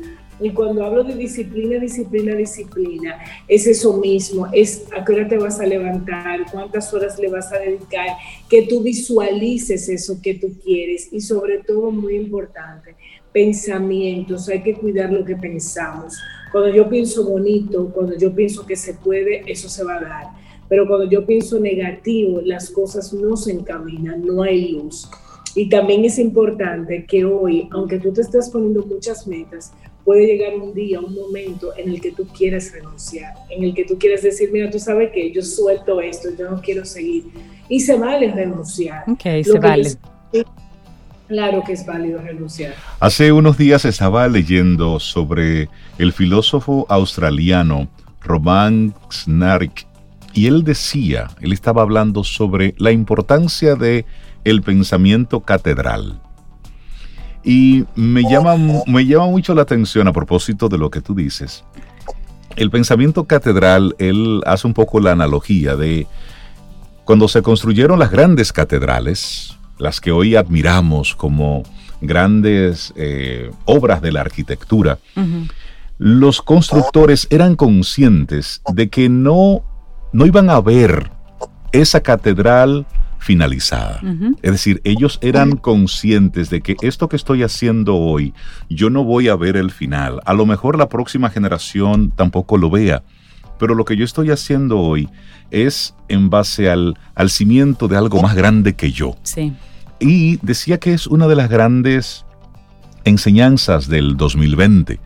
Y 0.41 0.51
cuando 0.51 0.85
hablo 0.85 1.03
de 1.03 1.15
disciplina, 1.15 1.77
disciplina, 1.79 2.33
disciplina, 2.33 3.19
es 3.47 3.67
eso 3.67 3.97
mismo, 3.97 4.47
es 4.53 4.85
a 4.97 5.03
qué 5.03 5.13
hora 5.13 5.27
te 5.27 5.37
vas 5.37 5.59
a 5.59 5.65
levantar, 5.65 6.45
cuántas 6.49 6.93
horas 6.93 7.19
le 7.19 7.27
vas 7.27 7.51
a 7.51 7.59
dedicar, 7.59 8.07
que 8.49 8.61
tú 8.61 8.81
visualices 8.81 9.89
eso 9.89 10.19
que 10.21 10.35
tú 10.35 10.53
quieres 10.63 11.09
y 11.11 11.19
sobre 11.19 11.59
todo, 11.59 11.91
muy 11.91 12.15
importante, 12.15 12.95
pensamientos, 13.33 14.47
hay 14.47 14.63
que 14.63 14.75
cuidar 14.75 15.11
lo 15.11 15.25
que 15.25 15.35
pensamos. 15.35 16.17
Cuando 16.53 16.73
yo 16.73 16.89
pienso 16.89 17.25
bonito, 17.25 17.91
cuando 17.93 18.17
yo 18.17 18.33
pienso 18.33 18.65
que 18.65 18.77
se 18.77 18.93
puede, 18.93 19.43
eso 19.45 19.67
se 19.67 19.83
va 19.83 19.97
a 19.97 20.01
dar 20.01 20.38
pero 20.69 20.87
cuando 20.87 21.09
yo 21.09 21.25
pienso 21.25 21.59
negativo, 21.59 22.41
las 22.45 22.69
cosas 22.69 23.11
no 23.11 23.35
se 23.35 23.51
encaminan, 23.51 24.23
no 24.25 24.43
hay 24.43 24.71
luz. 24.71 25.09
Y 25.55 25.67
también 25.67 26.05
es 26.05 26.19
importante 26.19 27.05
que 27.05 27.25
hoy, 27.25 27.67
aunque 27.71 27.97
tú 27.97 28.13
te 28.13 28.21
estés 28.21 28.49
poniendo 28.49 28.85
muchas 28.85 29.27
metas, 29.27 29.73
puede 30.05 30.27
llegar 30.27 30.55
un 30.55 30.73
día, 30.73 30.99
un 30.99 31.13
momento 31.13 31.71
en 31.75 31.89
el 31.89 31.99
que 31.99 32.11
tú 32.11 32.27
quieres 32.27 32.71
renunciar, 32.71 33.33
en 33.49 33.63
el 33.63 33.73
que 33.73 33.83
tú 33.83 33.97
quieres 33.97 34.21
decir, 34.21 34.51
mira, 34.53 34.69
tú 34.69 34.79
sabes 34.79 35.11
que 35.11 35.31
yo 35.31 35.41
suelto 35.41 35.99
esto, 36.01 36.29
yo 36.37 36.51
no 36.51 36.61
quiero 36.61 36.85
seguir. 36.85 37.25
Y 37.67 37.79
se 37.79 37.97
vale 37.97 38.31
renunciar. 38.31 39.03
Ok, 39.07 39.21
se 39.43 39.59
vale. 39.59 39.89
Claro 41.27 41.63
que 41.63 41.73
es 41.73 41.85
válido 41.85 42.19
renunciar. 42.21 42.73
Hace 42.99 43.31
unos 43.31 43.57
días 43.57 43.85
estaba 43.85 44.27
leyendo 44.27 44.99
sobre 44.99 45.69
el 45.99 46.11
filósofo 46.11 46.87
australiano 46.89 47.87
Roman 48.21 48.95
Snarik 49.11 49.88
y 50.33 50.47
él 50.47 50.63
decía, 50.63 51.29
él 51.41 51.53
estaba 51.53 51.81
hablando 51.81 52.23
sobre 52.23 52.75
la 52.77 52.91
importancia 52.91 53.75
de 53.75 54.05
el 54.43 54.61
pensamiento 54.61 55.41
catedral. 55.41 56.21
Y 57.43 57.85
me 57.95 58.23
llama, 58.23 58.55
me 58.85 59.05
llama 59.05 59.27
mucho 59.27 59.53
la 59.53 59.61
atención 59.61 60.07
a 60.07 60.13
propósito 60.13 60.69
de 60.69 60.77
lo 60.77 60.89
que 60.89 61.01
tú 61.01 61.15
dices. 61.15 61.63
El 62.55 62.69
pensamiento 62.69 63.23
catedral, 63.25 63.95
él 63.97 64.41
hace 64.45 64.67
un 64.67 64.73
poco 64.73 64.99
la 64.99 65.11
analogía 65.11 65.75
de 65.75 66.07
cuando 67.05 67.27
se 67.27 67.41
construyeron 67.41 67.97
las 67.97 68.11
grandes 68.11 68.51
catedrales, 68.51 69.57
las 69.77 70.01
que 70.01 70.11
hoy 70.11 70.35
admiramos 70.35 71.15
como 71.15 71.63
grandes 72.01 72.93
eh, 72.95 73.51
obras 73.65 74.01
de 74.01 74.11
la 74.11 74.21
arquitectura, 74.21 74.99
los 75.97 76.41
constructores 76.41 77.27
eran 77.29 77.55
conscientes 77.55 78.61
de 78.73 78.89
que 78.89 79.09
no 79.09 79.63
no 80.11 80.25
iban 80.25 80.49
a 80.49 80.59
ver 80.61 81.11
esa 81.71 82.01
catedral 82.01 82.85
finalizada. 83.19 84.01
Es 84.41 84.51
decir, 84.51 84.81
ellos 84.85 85.19
eran 85.21 85.57
conscientes 85.57 86.49
de 86.49 86.61
que 86.61 86.77
esto 86.81 87.09
que 87.09 87.17
estoy 87.17 87.43
haciendo 87.43 87.95
hoy, 87.97 88.33
yo 88.69 88.89
no 88.89 89.03
voy 89.03 89.27
a 89.27 89.35
ver 89.35 89.57
el 89.57 89.71
final. 89.71 90.21
A 90.25 90.33
lo 90.33 90.45
mejor 90.45 90.77
la 90.77 90.89
próxima 90.89 91.29
generación 91.29 92.11
tampoco 92.15 92.57
lo 92.57 92.69
vea, 92.69 93.03
pero 93.59 93.75
lo 93.75 93.83
que 93.83 93.97
yo 93.97 94.05
estoy 94.05 94.31
haciendo 94.31 94.79
hoy 94.79 95.09
es 95.51 95.95
en 96.07 96.29
base 96.29 96.69
al, 96.69 96.97
al 97.13 97.29
cimiento 97.29 97.87
de 97.87 97.97
algo 97.97 98.21
más 98.21 98.35
grande 98.35 98.75
que 98.75 98.91
yo. 98.91 99.17
Sí. 99.23 99.53
Y 99.99 100.37
decía 100.37 100.79
que 100.79 100.93
es 100.93 101.05
una 101.05 101.27
de 101.27 101.35
las 101.35 101.49
grandes 101.49 102.25
enseñanzas 103.03 103.89
del 103.89 104.15
2020 104.15 104.99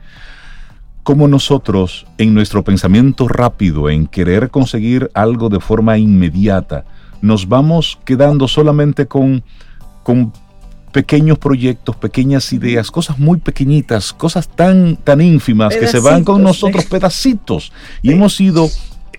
como 1.03 1.27
nosotros, 1.27 2.05
en 2.17 2.33
nuestro 2.33 2.63
pensamiento 2.63 3.27
rápido, 3.27 3.89
en 3.89 4.07
querer 4.07 4.49
conseguir 4.49 5.11
algo 5.13 5.49
de 5.49 5.59
forma 5.59 5.97
inmediata, 5.97 6.85
nos 7.21 7.47
vamos 7.47 7.99
quedando 8.05 8.47
solamente 8.47 9.05
con, 9.05 9.43
con 10.03 10.31
pequeños 10.93 11.37
proyectos, 11.39 11.95
pequeñas 11.97 12.53
ideas, 12.53 12.89
cosas 12.89 13.19
muy 13.19 13.39
pequeñitas, 13.39 14.13
cosas 14.13 14.47
tan, 14.47 14.95
tan 14.95 15.19
ínfimas 15.19 15.75
que 15.75 15.87
se 15.87 15.99
van 15.99 16.23
con 16.23 16.41
nosotros, 16.41 16.85
pedacitos. 16.85 17.73
Y 18.01 18.11
hemos 18.11 18.39
ido, 18.39 18.69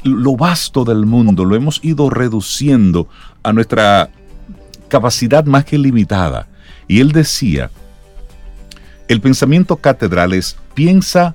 lo 0.05 0.37
vasto 0.37 0.85
del 0.85 1.05
mundo, 1.05 1.45
lo 1.45 1.57
hemos 1.57 1.81
ido 1.83 2.09
reduciendo 2.09 3.09
a 3.43 3.53
nuestra 3.53 4.09
capacidad 4.89 5.45
más 5.45 5.65
que 5.65 5.77
limitada. 5.77 6.49
Y 6.87 7.01
él 7.01 7.13
decía, 7.13 7.71
el 9.09 9.21
pensamiento 9.21 9.77
catedral 9.77 10.33
es 10.33 10.57
piensa, 10.75 11.35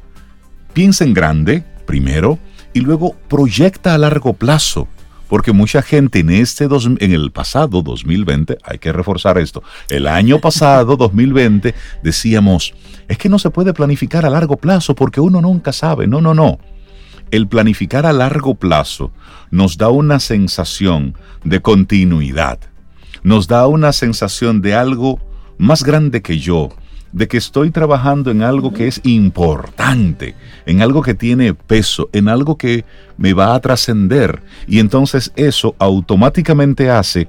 piensa 0.73 1.03
en 1.03 1.13
grande, 1.13 1.63
primero, 1.85 2.39
y 2.73 2.81
luego 2.81 3.15
proyecta 3.27 3.93
a 3.93 3.97
largo 3.97 4.33
plazo. 4.33 4.87
Porque 5.27 5.51
mucha 5.51 5.83
gente 5.83 6.19
en 6.19 6.31
este 6.31 6.67
dos, 6.67 6.87
en 6.87 7.11
el 7.13 7.31
pasado 7.31 7.83
2020, 7.83 8.57
hay 8.63 8.79
que 8.79 8.91
reforzar 8.91 9.37
esto, 9.37 9.61
el 9.89 10.07
año 10.07 10.39
pasado 10.39 10.97
2020 10.97 11.75
decíamos, 12.01 12.73
es 13.07 13.17
que 13.17 13.29
no 13.29 13.37
se 13.37 13.51
puede 13.51 13.73
planificar 13.73 14.25
a 14.25 14.29
largo 14.31 14.57
plazo 14.57 14.95
porque 14.95 15.21
uno 15.21 15.39
nunca 15.39 15.71
sabe. 15.71 16.07
No, 16.07 16.19
no, 16.19 16.33
no. 16.33 16.59
El 17.29 17.47
planificar 17.47 18.07
a 18.07 18.13
largo 18.13 18.55
plazo 18.55 19.11
nos 19.51 19.77
da 19.77 19.89
una 19.89 20.19
sensación 20.19 21.15
de 21.43 21.61
continuidad, 21.61 22.59
nos 23.21 23.47
da 23.47 23.67
una 23.67 23.93
sensación 23.93 24.61
de 24.61 24.73
algo 24.73 25.19
más 25.59 25.83
grande 25.83 26.23
que 26.23 26.39
yo, 26.39 26.69
de 27.11 27.27
que 27.27 27.37
estoy 27.37 27.71
trabajando 27.71 28.31
en 28.31 28.41
algo 28.41 28.73
que 28.73 28.87
es 28.87 29.01
importante, 29.03 30.35
en 30.65 30.81
algo 30.81 31.01
que 31.01 31.13
tiene 31.13 31.53
peso, 31.53 32.09
en 32.13 32.29
algo 32.29 32.57
que 32.57 32.85
me 33.17 33.33
va 33.33 33.55
a 33.55 33.59
trascender. 33.59 34.41
Y 34.67 34.79
entonces 34.79 35.31
eso 35.35 35.75
automáticamente 35.79 36.89
hace 36.89 37.27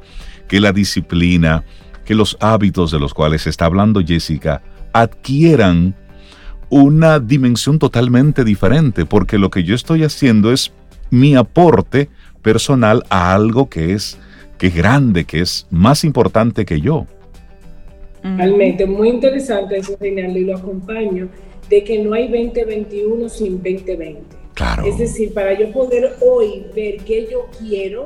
que 0.48 0.60
la 0.60 0.72
disciplina, 0.72 1.64
que 2.04 2.14
los 2.14 2.36
hábitos 2.40 2.90
de 2.90 2.98
los 2.98 3.14
cuales 3.14 3.46
está 3.46 3.66
hablando 3.66 4.02
Jessica, 4.04 4.62
adquieran 4.92 5.94
una 6.68 7.18
dimensión 7.18 7.78
totalmente 7.78 8.44
diferente, 8.44 9.06
porque 9.06 9.38
lo 9.38 9.50
que 9.50 9.64
yo 9.64 9.74
estoy 9.74 10.04
haciendo 10.04 10.52
es 10.52 10.72
mi 11.10 11.34
aporte 11.34 12.08
personal 12.42 13.04
a 13.10 13.34
algo 13.34 13.68
que 13.68 13.92
es, 13.92 14.18
que 14.58 14.70
grande, 14.70 15.24
que 15.24 15.40
es 15.40 15.66
más 15.70 16.04
importante 16.04 16.64
que 16.64 16.80
yo. 16.80 17.06
Realmente, 18.22 18.86
muy 18.86 19.08
interesante 19.08 19.78
eso, 19.78 19.96
Reinaldo, 19.98 20.38
y 20.38 20.44
lo 20.44 20.56
acompaño 20.56 21.28
de 21.68 21.84
que 21.84 21.98
no 21.98 22.12
hay 22.12 22.28
2021 22.28 23.28
sin 23.28 23.56
2020. 23.56 24.36
Claro. 24.54 24.84
Es 24.84 24.98
decir, 24.98 25.32
para 25.32 25.58
yo 25.58 25.72
poder 25.72 26.12
hoy 26.20 26.66
ver 26.74 26.98
qué 26.98 27.28
yo 27.30 27.46
quiero, 27.58 28.04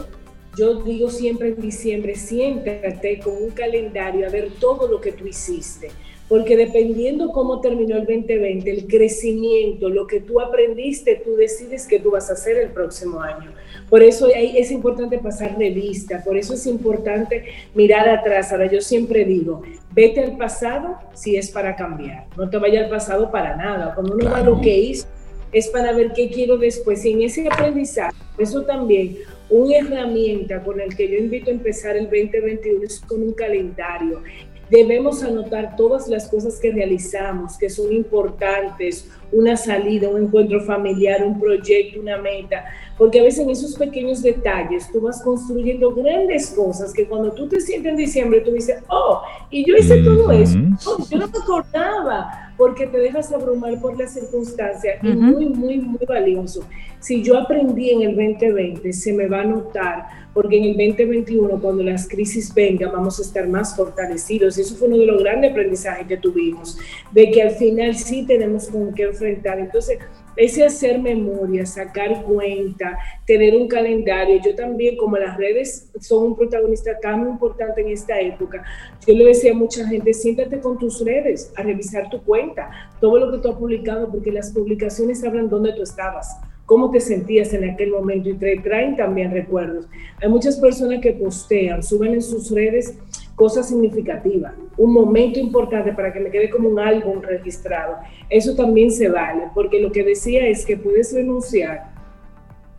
yo 0.57 0.83
digo 0.83 1.11
siempre 1.11 1.49
en 1.49 1.61
diciembre, 1.61 2.15
siéntate 2.15 3.19
con 3.19 3.43
un 3.43 3.51
calendario 3.51 4.27
a 4.27 4.31
ver 4.31 4.51
todo 4.61 4.87
lo 4.87 5.01
que 5.01 5.13
tú 5.13 5.27
hiciste 5.27 5.89
porque 6.29 6.57
dependiendo 6.57 7.33
cómo 7.33 7.61
terminó 7.61 7.97
el 7.97 8.07
2020, 8.07 8.71
el 8.71 8.87
crecimiento, 8.87 9.89
lo 9.89 10.07
que 10.07 10.21
tú 10.21 10.41
aprendiste, 10.41 11.21
tú 11.25 11.37
decides 11.37 11.87
qué 11.87 12.01
tú 12.01 12.13
vas 12.13 12.31
a 12.31 12.33
hacer 12.33 12.57
el 12.57 12.71
próximo 12.71 13.21
año. 13.21 13.53
Por 13.95 14.03
eso 14.03 14.27
es 14.35 14.73
importante 14.73 15.19
pasar 15.19 15.57
revista, 15.57 16.21
por 16.25 16.37
eso 16.37 16.55
es 16.55 16.67
importante 16.67 17.45
mirar 17.77 18.09
atrás. 18.09 18.51
Ahora 18.51 18.67
yo 18.67 18.81
siempre 18.81 19.25
digo, 19.25 19.63
vete 19.93 20.21
al 20.21 20.37
pasado 20.37 20.99
si 21.15 21.37
es 21.37 21.49
para 21.49 21.77
cambiar, 21.77 22.27
no 22.37 22.51
te 22.51 22.57
vaya 22.59 22.81
al 22.81 22.91
pasado 22.91 23.31
para 23.31 23.55
nada. 23.55 23.95
Cuando 23.95 24.17
uno 24.17 24.33
va 24.33 24.39
a 24.39 24.43
lo 24.43 24.61
que 24.61 24.77
hizo, 24.77 25.07
es 25.53 25.69
para 25.69 25.93
ver 25.93 26.13
qué 26.13 26.29
quiero 26.29 26.57
después. 26.57 27.05
Y 27.05 27.13
en 27.13 27.23
ese 27.23 27.47
aprendizaje, 27.47 28.17
eso 28.37 28.65
también, 28.65 29.19
una 29.49 29.77
herramienta 29.77 30.61
con 30.65 30.81
el 30.81 30.97
que 30.97 31.09
yo 31.09 31.17
invito 31.17 31.51
a 31.51 31.55
empezar 31.55 31.97
el 31.97 32.07
2021 32.07 32.83
es 32.83 32.99
con 32.99 33.23
un 33.23 33.33
calendario 33.33 34.23
debemos 34.71 35.23
anotar 35.23 35.77
todas 35.77 36.09
las 36.09 36.29
cosas 36.29 36.59
que 36.59 36.73
realizamos, 36.73 37.59
que 37.59 37.71
son 37.71 37.93
importantes, 37.93 39.09
una 39.33 39.57
salida, 39.57 40.09
un 40.09 40.25
encuentro 40.25 40.61
familiar, 40.63 41.25
un 41.25 41.39
proyecto, 41.39 42.01
una 42.01 42.19
meta, 42.19 42.65
porque 42.97 43.21
a 43.21 43.23
veces 43.25 43.41
en 43.41 43.51
esos 43.51 43.75
pequeños 43.77 44.23
detalles 44.23 44.91
tú 44.93 45.01
vas 45.01 45.23
construyendo 45.23 45.95
grandes 45.95 46.51
cosas 46.51 46.93
que 46.93 47.07
cuando 47.07 47.33
tú 47.33 47.49
te 47.49 47.61
sientes 47.61 47.91
en 47.91 47.97
diciembre 47.97 48.41
tú 48.41 48.53
dices, 48.53 48.83
oh, 48.89 49.23
y 49.51 49.65
yo 49.69 49.77
hice 49.77 50.03
todo 50.03 50.31
eso, 50.31 50.59
oh, 50.87 51.05
yo 51.11 51.19
no 51.19 51.29
me 51.29 51.39
acordaba, 51.39 52.53
porque 52.57 52.87
te 52.87 52.99
dejas 52.99 53.33
abrumar 53.33 53.81
por 53.81 53.99
las 53.99 54.15
circunstancias 54.15 54.99
y 55.03 55.09
muy, 55.09 55.47
muy, 55.47 55.79
muy 55.79 56.07
valioso. 56.07 56.65
Si 57.01 57.23
yo 57.23 57.39
aprendí 57.39 57.91
en 57.91 58.03
el 58.03 58.17
2020, 58.17 58.93
se 58.93 59.13
me 59.13 59.27
va 59.27 59.41
a 59.41 59.45
notar, 59.45 60.07
porque 60.33 60.57
en 60.57 60.65
el 60.65 60.71
2021, 60.73 61.61
cuando 61.61 61.83
las 61.83 62.09
crisis 62.09 62.55
vengan, 62.55 62.93
vamos 62.93 63.19
a 63.19 63.23
estar 63.23 63.47
más 63.49 63.77
fortalecidos. 63.77 64.57
Y 64.57 64.63
eso 64.63 64.75
fue 64.77 64.89
uno 64.89 64.99
de 64.99 65.07
los 65.07 65.23
grandes 65.23 65.51
aprendizajes 65.51 66.07
que 66.07 66.17
tuvimos, 66.17 66.79
de 67.13 67.31
que 67.31 67.43
al 67.43 67.51
final 67.51 67.95
sí 67.95 68.25
tenemos 68.25 68.69
con 68.69 68.95
qué 68.95 69.05
enfrentar. 69.05 69.59
Entonces, 69.59 69.99
ese 70.37 70.65
hacer 70.65 70.99
memoria, 71.01 71.65
sacar 71.67 72.23
cuenta, 72.23 72.99
tener 73.27 73.55
un 73.55 73.69
calendario. 73.69 74.41
Yo 74.45 74.55
también, 74.55 74.97
como 74.97 75.17
las 75.17 75.37
redes 75.37 75.91
son 76.01 76.29
un 76.29 76.37
protagonista 76.37 76.99
tan 77.01 77.29
importante 77.29 77.81
en 77.81 77.89
esta 77.89 78.21
época, 78.21 78.65
yo 79.07 79.15
le 79.15 79.27
decía 79.27 79.53
a 79.53 79.55
mucha 79.55 79.87
gente, 79.87 80.13
siéntate 80.13 80.61
con 80.61 80.79
tus 80.79 81.05
redes 81.05 81.53
a 81.57 81.63
revisar 81.63 82.09
tu 82.11 82.23
cuenta, 82.23 82.71
todo 83.01 83.19
lo 83.19 83.33
que 83.33 83.39
tú 83.39 83.49
has 83.49 83.57
publicado, 83.57 84.11
porque 84.11 84.33
las 84.33 84.53
publicaciones 84.53 85.25
hablan 85.25 85.49
dónde 85.49 85.73
tú 85.73 85.83
estabas 85.83 86.37
cómo 86.67 86.91
te 86.91 87.01
sentías 87.01 87.53
en 87.53 87.69
aquel 87.69 87.91
momento 87.91 88.31
y 88.31 88.37
traen 88.37 88.97
también 88.97 89.31
recuerdos. 89.33 89.87
Hay 90.23 90.29
muchas 90.29 90.57
personas 90.59 91.01
que 91.01 91.13
postean, 91.13 91.83
suben 91.83 92.15
en 92.15 92.23
sus 92.23 92.51
redes 92.51 92.95
cosas 93.35 93.69
significativas, 93.69 94.55
un 94.77 94.93
momento 94.93 95.39
importante 95.39 95.93
para 95.93 96.13
que 96.13 96.21
me 96.21 96.31
quede 96.31 96.51
como 96.51 96.69
un 96.69 96.79
álbum 96.79 97.21
registrado. 97.21 97.97
Eso 98.31 98.55
también 98.55 98.91
se 98.91 99.09
vale, 99.09 99.45
porque 99.55 99.81
lo 99.81 99.91
que 99.91 100.05
decía 100.05 100.47
es 100.47 100.65
que 100.65 100.77
puedes 100.77 101.13
renunciar, 101.13 101.93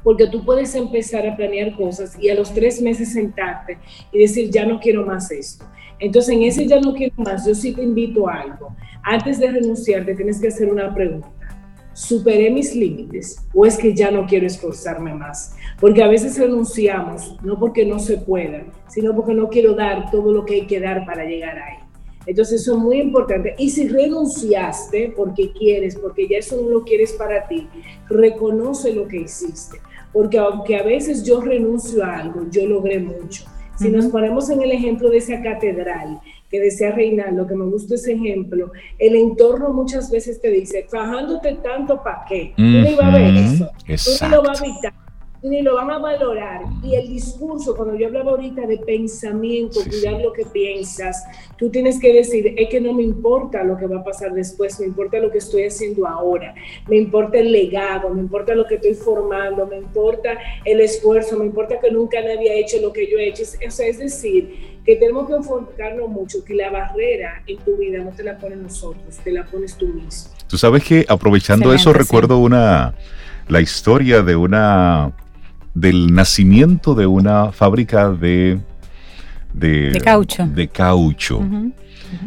porque 0.04 0.28
tú 0.28 0.46
puedes 0.46 0.74
empezar 0.76 1.28
a 1.28 1.36
planear 1.36 1.76
cosas 1.76 2.18
y 2.20 2.30
a 2.30 2.36
los 2.36 2.54
tres 2.54 2.82
meses 2.82 3.14
sentarte 3.14 3.78
y 4.12 4.20
decir, 4.20 4.50
ya 4.50 4.66
no 4.66 4.80
quiero 4.80 5.06
más 5.06 5.32
esto. 5.32 5.66
Entonces, 6.00 6.36
en 6.36 6.44
ese 6.44 6.68
ya 6.68 6.80
no 6.80 6.94
quiero 6.94 7.16
más, 7.18 7.46
yo 7.46 7.56
sí 7.56 7.74
te 7.74 7.82
invito 7.82 8.28
a 8.28 8.42
algo. 8.42 8.76
Antes 9.02 9.40
de 9.40 9.50
renunciar, 9.50 10.06
te 10.06 10.16
tienes 10.16 10.40
que 10.40 10.48
hacer 10.48 10.72
una 10.72 10.94
pregunta 10.94 11.35
superé 11.96 12.52
mis 12.52 12.76
límites 12.76 13.38
o 13.54 13.66
es 13.66 13.78
que 13.78 13.94
ya 13.94 14.12
no 14.12 14.28
quiero 14.28 14.46
esforzarme 14.46 15.14
más. 15.14 15.56
Porque 15.80 16.04
a 16.04 16.08
veces 16.08 16.38
renunciamos, 16.38 17.38
no 17.42 17.58
porque 17.58 17.86
no 17.86 18.00
se 18.00 18.18
pueda, 18.18 18.64
sino 18.88 19.16
porque 19.16 19.34
no 19.34 19.50
quiero 19.50 19.74
dar 19.74 20.12
todo 20.12 20.32
lo 20.32 20.46
que 20.46 20.56
hay 20.56 20.68
que 20.68 20.80
dar 20.80 21.06
para 21.06 21.24
llegar 21.24 21.58
ahí. 21.58 21.78
Entonces 22.26 22.62
eso 22.62 22.76
es 22.76 22.80
muy 22.80 22.98
importante. 22.98 23.56
Y 23.58 23.70
si 23.70 23.88
renunciaste 23.88 25.14
porque 25.16 25.52
quieres, 25.52 25.96
porque 25.96 26.28
ya 26.28 26.38
eso 26.38 26.60
no 26.62 26.70
lo 26.70 26.84
quieres 26.84 27.14
para 27.14 27.48
ti, 27.48 27.68
reconoce 28.10 28.94
lo 28.94 29.08
que 29.08 29.22
hiciste. 29.22 29.78
Porque 30.12 30.38
aunque 30.38 30.76
a 30.76 30.84
veces 30.84 31.24
yo 31.24 31.40
renuncio 31.40 32.04
a 32.04 32.18
algo, 32.18 32.42
yo 32.52 32.66
logré 32.66 33.00
mucho. 33.00 33.46
Si 33.78 33.90
nos 33.90 34.06
ponemos 34.08 34.50
en 34.50 34.62
el 34.62 34.72
ejemplo 34.72 35.10
de 35.10 35.18
esa 35.18 35.42
catedral, 35.42 36.20
que 36.56 36.62
decía 36.62 36.92
Reinaldo, 36.92 37.46
que 37.48 37.56
me 37.56 37.66
gusta 37.66 37.96
ese 37.96 38.14
ejemplo, 38.14 38.72
el 38.98 39.16
entorno 39.16 39.74
muchas 39.74 40.10
veces 40.10 40.40
te 40.40 40.50
dice, 40.50 40.86
fajándote 40.90 41.56
tanto 41.56 42.02
para 42.02 42.24
qué, 42.28 42.54
tú 42.56 42.64
no 42.64 42.90
ibas 42.90 43.14
a 43.14 43.18
ver 43.18 43.36
eso, 43.36 43.70
tú 43.86 44.26
no 44.26 44.36
lo 44.38 44.44
vas 44.44 44.62
a 44.62 44.66
evitar 44.66 44.94
ni 45.50 45.62
lo 45.62 45.76
van 45.76 45.92
a 45.92 46.00
valorar. 46.00 46.62
Y 46.84 46.96
el 46.96 47.08
discurso, 47.08 47.76
cuando 47.76 47.96
yo 47.96 48.08
hablaba 48.08 48.32
ahorita 48.32 48.66
de 48.66 48.78
pensamiento, 48.78 49.80
cuidar 49.88 50.22
lo 50.22 50.34
que 50.34 50.46
piensas, 50.46 51.24
tú 51.58 51.70
tienes 51.70 52.00
que 52.00 52.14
decir, 52.14 52.56
es 52.58 52.70
que 52.70 52.82
no 52.82 52.94
me 52.94 53.04
importa 53.04 53.64
lo 53.64 53.78
que 53.78 53.88
va 53.88 54.00
a 54.00 54.04
pasar 54.04 54.34
después, 54.34 54.80
me 54.80 54.88
importa 54.88 55.20
lo 55.20 55.32
que 55.32 55.38
estoy 55.38 55.64
haciendo 55.64 56.08
ahora, 56.08 56.56
me 56.88 56.98
importa 56.98 57.38
el 57.38 57.52
legado, 57.52 58.10
me 58.10 58.22
importa 58.22 58.56
lo 58.56 58.66
que 58.66 58.76
estoy 58.76 58.96
formando, 58.96 59.68
me 59.68 59.78
importa 59.78 60.38
el 60.64 60.82
esfuerzo, 60.82 61.38
me 61.38 61.46
importa 61.46 61.80
que 61.80 61.92
nunca 61.92 62.22
nadie 62.22 62.52
ha 62.52 62.56
hecho 62.56 62.80
lo 62.82 62.92
que 62.92 63.10
yo 63.10 63.18
he 63.18 63.30
hecho. 63.30 63.44
O 63.44 63.72
sea, 63.72 63.88
es 63.88 64.00
decir, 64.00 64.75
que 64.86 64.96
tenemos 64.98 65.28
que 65.28 65.36
enfocarnos 65.36 66.10
mucho, 66.10 66.44
que 66.46 66.54
la 66.54 66.70
barrera 66.70 67.42
en 67.48 67.58
tu 67.60 67.76
vida 67.78 68.04
no 68.04 68.12
te 68.12 68.24
la 68.24 68.38
ponen 68.38 68.62
nosotros, 68.62 69.18
te 69.24 69.32
la 69.32 69.44
pones 69.46 69.76
tú 69.76 69.88
mismo. 69.88 70.32
Tú 70.48 70.58
sabes 70.58 70.84
que 70.84 71.06
aprovechando 71.10 71.74
eso 71.74 71.92
recuerdo 71.92 72.38
una 72.38 72.94
la 73.48 73.62
historia 73.62 74.22
de 74.22 74.36
una 74.36 75.12
del 75.74 76.14
nacimiento 76.14 76.96
de 76.96 77.06
una 77.06 77.52
fábrica 77.52 78.10
de, 78.10 78.60
de, 79.54 80.02
caucho, 80.04 80.48
de 80.48 80.68
caucho 80.68 81.42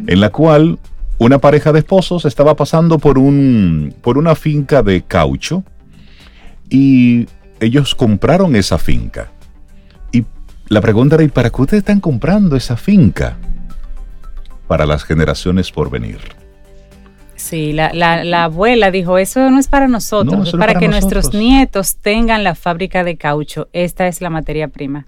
en 0.07 0.21
la 0.21 0.31
cual 0.31 0.79
una 1.19 1.39
pareja 1.39 1.73
de 1.73 1.81
esposos 1.81 2.25
estaba 2.25 2.55
pasando 2.55 2.99
por, 2.99 3.19
un, 3.19 3.95
por 4.03 4.19
una 4.19 4.35
finca 4.35 4.83
de 4.83 5.03
caucho 5.03 5.65
y 6.69 7.27
ellos 7.61 7.95
compraron 7.95 8.55
esa 8.55 8.79
finca. 8.79 9.33
La 10.69 10.81
pregunta 10.83 11.15
era, 11.15 11.25
¿y 11.25 11.29
para 11.29 11.51
qué 11.51 11.63
ustedes 11.63 11.81
están 11.81 12.01
comprando 12.01 12.55
esa 12.55 12.77
finca? 12.77 13.37
Para 14.67 14.85
las 14.85 15.05
generaciones 15.05 15.71
por 15.71 15.91
venir. 15.91 16.19
Sí, 17.37 17.73
la, 17.73 17.93
la, 17.95 18.45
abuela 18.45 18.91
dijo, 18.91 19.17
eso 19.17 19.49
no 19.49 19.59
es 19.59 19.69
para 19.69 19.89
nosotros, 19.89 20.49
es 20.49 20.57
para, 20.59 20.75
que 20.75 20.89
nuestros 20.89 21.33
nietos 21.33 21.97
tengan 21.97 22.45
la 22.45 22.55
fábrica 22.55 23.05
de 23.05 23.17
caucho. 23.17 23.69
Esta 23.73 24.09
es 24.09 24.21
la 24.21 24.29
materia 24.29 24.69
prima. 24.69 25.07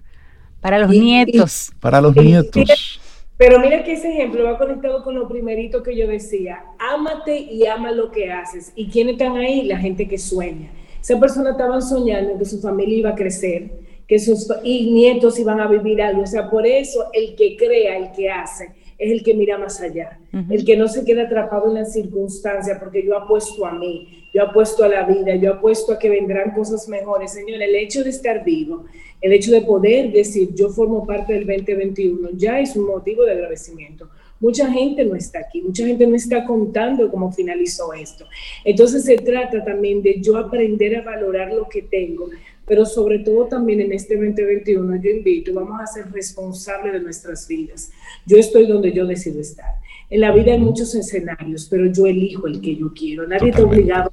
Para 0.61 0.79
los 0.79 0.91
nietos. 0.91 1.73
para 1.81 2.01
los 2.01 2.15
nietos. 2.17 3.01
Pero 3.37 3.59
mira 3.59 3.83
que 3.85 3.95
ese 3.95 4.13
ejemplo 4.13 4.45
va 4.45 4.59
conectado 4.59 5.03
con 5.03 5.15
lo 5.15 5.27
primerito 5.27 5.83
que 5.83 5.97
yo 5.97 6.07
decía. 6.07 6.63
Ámate 6.79 7.37
y 7.39 7.67
ama 7.67 7.91
lo 7.91 8.11
que 8.13 8.31
haces. 8.31 8.73
¿Y 8.77 8.89
quiénes 8.89 9.15
están 9.15 9.37
ahí? 9.37 9.65
La 9.65 9.79
gente 9.79 10.07
que 10.07 10.19
sueña. 10.19 10.71
Esa 11.01 11.19
persona 11.19 11.53
estaba 11.53 11.81
soñando 11.81 12.39
que 12.39 12.45
su 12.45 12.61
familia 12.61 12.99
iba 12.99 13.11
a 13.11 13.15
crecer, 13.15 13.71
que 14.11 14.19
sus 14.19 14.49
nietos 14.65 15.39
iban 15.39 15.61
a 15.61 15.69
vivir 15.69 16.03
algo. 16.03 16.23
O 16.23 16.27
sea, 16.27 16.51
por 16.51 16.67
eso 16.67 17.11
el 17.13 17.37
que 17.37 17.57
crea, 17.57 17.97
el 17.97 18.11
que 18.11 18.29
hace, 18.29 18.71
es 18.99 19.13
el 19.13 19.23
que 19.23 19.35
mira 19.35 19.57
más 19.57 19.81
allá, 19.81 20.19
el 20.51 20.65
que 20.65 20.77
no 20.77 20.89
se 20.89 21.05
queda 21.05 21.23
atrapado 21.23 21.69
en 21.69 21.75
las 21.75 21.93
circunstancias, 21.93 22.77
porque 22.81 23.07
yo 23.07 23.17
apuesto 23.17 23.65
a 23.65 23.71
mí, 23.71 24.27
yo 24.35 24.43
apuesto 24.43 24.83
a 24.83 24.89
la 24.89 25.05
vida, 25.05 25.37
yo 25.37 25.55
apuesto 25.55 25.93
a 25.93 25.99
que 26.01 26.11
vendrán 26.11 26.51
cosas 26.51 26.89
mejores. 26.89 27.35
Señor, 27.35 27.63
el 27.63 27.77
hecho 27.77 28.03
de 28.03 28.11
estar 28.11 28.43
vivo, 28.43 28.85
el 29.21 29.33
hecho 29.33 29.53
de 29.53 29.61
poder 29.61 30.11
decir 30.11 30.57
yo 30.57 30.71
formo 30.71 31.07
parte 31.07 31.33
del 31.35 31.47
2021 31.47 32.31
ya 32.35 32.59
es 32.59 32.75
un 32.75 32.87
motivo 32.87 33.23
de 33.23 33.33
agradecimiento. 33.33 34.09
Mucha 34.41 34.73
gente 34.73 35.05
no 35.05 35.15
está 35.15 35.41
aquí, 35.41 35.61
mucha 35.61 35.87
gente 35.87 36.07
no 36.07 36.17
está 36.17 36.47
contando 36.47 37.11
cómo 37.11 37.31
finalizó 37.31 37.93
esto. 37.93 38.27
Entonces 38.65 39.05
se 39.05 39.19
trata 39.19 39.63
también 39.63 40.03
de 40.03 40.21
yo 40.21 40.37
aprender 40.39 40.97
a 40.97 41.03
valorar 41.03 41.53
lo 41.53 41.69
que 41.69 41.83
tengo, 41.83 42.29
pero 42.71 42.87
sobre 42.87 43.19
todo 43.19 43.47
también 43.47 43.81
en 43.81 43.93
este 43.93 44.15
2021 44.15 45.03
yo 45.03 45.11
invito, 45.11 45.53
vamos 45.53 45.81
a 45.81 45.87
ser 45.89 46.09
responsables 46.13 46.93
de 46.93 47.01
nuestras 47.01 47.49
vidas. 47.49 47.91
Yo 48.25 48.37
estoy 48.37 48.69
donde 48.69 48.93
yo 48.93 49.07
decido 49.07 49.41
estar. 49.41 49.67
En 50.09 50.21
la 50.21 50.31
vida 50.31 50.53
hay 50.53 50.61
muchos 50.61 50.95
escenarios, 50.95 51.67
pero 51.69 51.87
yo 51.87 52.07
elijo 52.07 52.47
el 52.47 52.61
que 52.61 52.77
yo 52.77 52.95
quiero. 52.95 53.27
Nadie 53.27 53.51
está 53.51 53.65
obligado. 53.65 54.13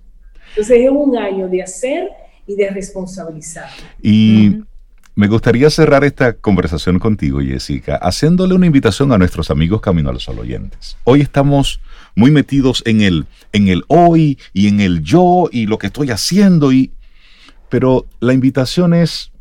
Entonces 0.49 0.79
es 0.79 0.89
un 0.89 1.15
año 1.15 1.47
de 1.47 1.61
hacer 1.61 2.09
y 2.47 2.55
de 2.55 2.71
responsabilizar. 2.71 3.69
Y 4.01 4.55
me 5.13 5.27
gustaría 5.27 5.69
cerrar 5.69 6.03
esta 6.03 6.33
conversación 6.33 6.97
contigo, 6.97 7.39
Jessica, 7.41 7.97
haciéndole 7.97 8.55
una 8.55 8.65
invitación 8.65 9.11
a 9.11 9.19
nuestros 9.19 9.51
amigos 9.51 9.81
Camino 9.81 10.09
al 10.09 10.19
Sol 10.19 10.39
oyentes. 10.39 10.97
Hoy 11.03 11.21
estamos 11.21 11.79
muy 12.15 12.31
metidos 12.31 12.81
en 12.87 13.01
el, 13.01 13.27
en 13.53 13.67
el 13.67 13.83
hoy 13.87 14.39
y 14.51 14.67
en 14.67 14.79
el 14.79 15.03
yo 15.03 15.47
y 15.51 15.67
lo 15.67 15.77
que 15.77 15.85
estoy 15.85 16.09
haciendo 16.09 16.71
y 16.71 16.91
pero 17.69 18.05
la 18.19 18.33
invitación 18.33 18.93
es 18.93 19.31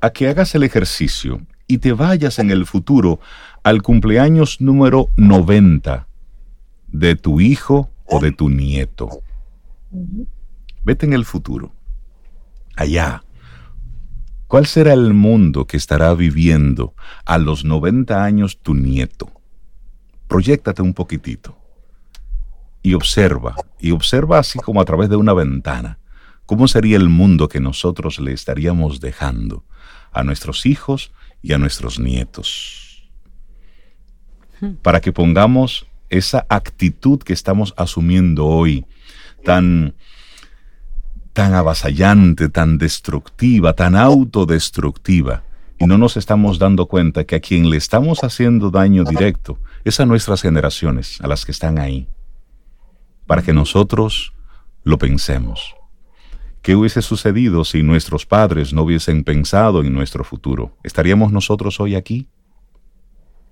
a 0.00 0.10
que 0.10 0.28
hagas 0.28 0.54
el 0.54 0.62
ejercicio 0.62 1.40
y 1.66 1.78
te 1.78 1.92
vayas 1.92 2.38
en 2.38 2.50
el 2.50 2.66
futuro 2.66 3.20
al 3.62 3.82
cumpleaños 3.82 4.60
número 4.60 5.08
90 5.16 6.06
de 6.88 7.16
tu 7.16 7.40
hijo 7.40 7.90
o 8.04 8.20
de 8.20 8.32
tu 8.32 8.48
nieto. 8.48 9.08
Vete 10.82 11.06
en 11.06 11.12
el 11.12 11.24
futuro, 11.24 11.72
allá. 12.76 13.24
¿Cuál 14.48 14.66
será 14.66 14.92
el 14.92 15.14
mundo 15.14 15.66
que 15.66 15.78
estará 15.78 16.12
viviendo 16.12 16.94
a 17.24 17.38
los 17.38 17.64
90 17.64 18.22
años 18.22 18.58
tu 18.60 18.74
nieto? 18.74 19.30
Proyéctate 20.28 20.82
un 20.82 20.92
poquitito 20.92 21.56
y 22.82 22.92
observa, 22.94 23.54
y 23.78 23.92
observa 23.92 24.40
así 24.40 24.58
como 24.58 24.80
a 24.80 24.84
través 24.84 25.08
de 25.08 25.16
una 25.16 25.32
ventana 25.32 25.98
¿Cómo 26.52 26.68
sería 26.68 26.98
el 26.98 27.08
mundo 27.08 27.48
que 27.48 27.60
nosotros 27.60 28.20
le 28.20 28.34
estaríamos 28.34 29.00
dejando 29.00 29.64
a 30.12 30.22
nuestros 30.22 30.66
hijos 30.66 31.10
y 31.40 31.54
a 31.54 31.58
nuestros 31.58 31.98
nietos? 31.98 33.10
Hmm. 34.60 34.74
Para 34.82 35.00
que 35.00 35.12
pongamos 35.12 35.86
esa 36.10 36.44
actitud 36.50 37.20
que 37.20 37.32
estamos 37.32 37.72
asumiendo 37.78 38.44
hoy, 38.44 38.84
tan, 39.42 39.94
tan 41.32 41.54
avasallante, 41.54 42.50
tan 42.50 42.76
destructiva, 42.76 43.72
tan 43.72 43.96
autodestructiva, 43.96 45.44
y 45.78 45.86
no 45.86 45.96
nos 45.96 46.18
estamos 46.18 46.58
dando 46.58 46.84
cuenta 46.84 47.24
que 47.24 47.36
a 47.36 47.40
quien 47.40 47.70
le 47.70 47.78
estamos 47.78 48.24
haciendo 48.24 48.70
daño 48.70 49.04
directo 49.04 49.58
es 49.84 50.00
a 50.00 50.04
nuestras 50.04 50.42
generaciones, 50.42 51.18
a 51.22 51.28
las 51.28 51.46
que 51.46 51.52
están 51.52 51.78
ahí, 51.78 52.08
para 53.26 53.40
que 53.40 53.54
nosotros 53.54 54.34
lo 54.84 54.98
pensemos. 54.98 55.76
¿Qué 56.62 56.76
hubiese 56.76 57.02
sucedido 57.02 57.64
si 57.64 57.82
nuestros 57.82 58.24
padres 58.24 58.72
no 58.72 58.84
hubiesen 58.84 59.24
pensado 59.24 59.80
en 59.80 59.92
nuestro 59.92 60.22
futuro? 60.22 60.76
¿Estaríamos 60.84 61.32
nosotros 61.32 61.80
hoy 61.80 61.96
aquí? 61.96 62.28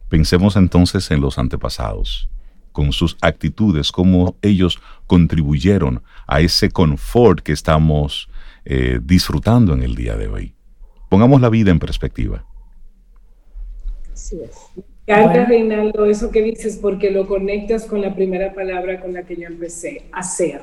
Pensemos 0.09 0.55
entonces 0.55 1.11
en 1.11 1.20
los 1.20 1.37
antepasados, 1.37 2.31
con 2.70 2.92
sus 2.92 3.16
actitudes, 3.20 3.90
cómo 3.90 4.37
ellos 4.42 4.79
contribuyeron 5.09 6.05
a 6.29 6.40
ese 6.40 6.70
confort 6.70 7.40
que 7.40 7.51
estamos 7.51 8.31
eh, 8.64 9.01
disfrutando 9.03 9.75
en 9.75 9.83
el 9.83 9.96
día 9.96 10.16
de 10.16 10.29
hoy. 10.29 10.55
Pongamos 11.09 11.40
la 11.40 11.49
vida 11.49 11.73
en 11.73 11.81
perspectiva. 11.81 12.44
Así 14.12 14.38
es. 14.40 14.85
Canta, 15.05 15.46
Reinaldo, 15.46 16.05
eso 16.05 16.31
que 16.31 16.42
dices, 16.42 16.79
porque 16.81 17.11
lo 17.11 17.27
conectas 17.27 17.87
con 17.87 18.03
la 18.03 18.14
primera 18.14 18.55
palabra 18.55 19.01
con 19.01 19.12
la 19.12 19.25
que 19.25 19.35
yo 19.35 19.49
empecé, 19.49 20.05
hacer 20.12 20.61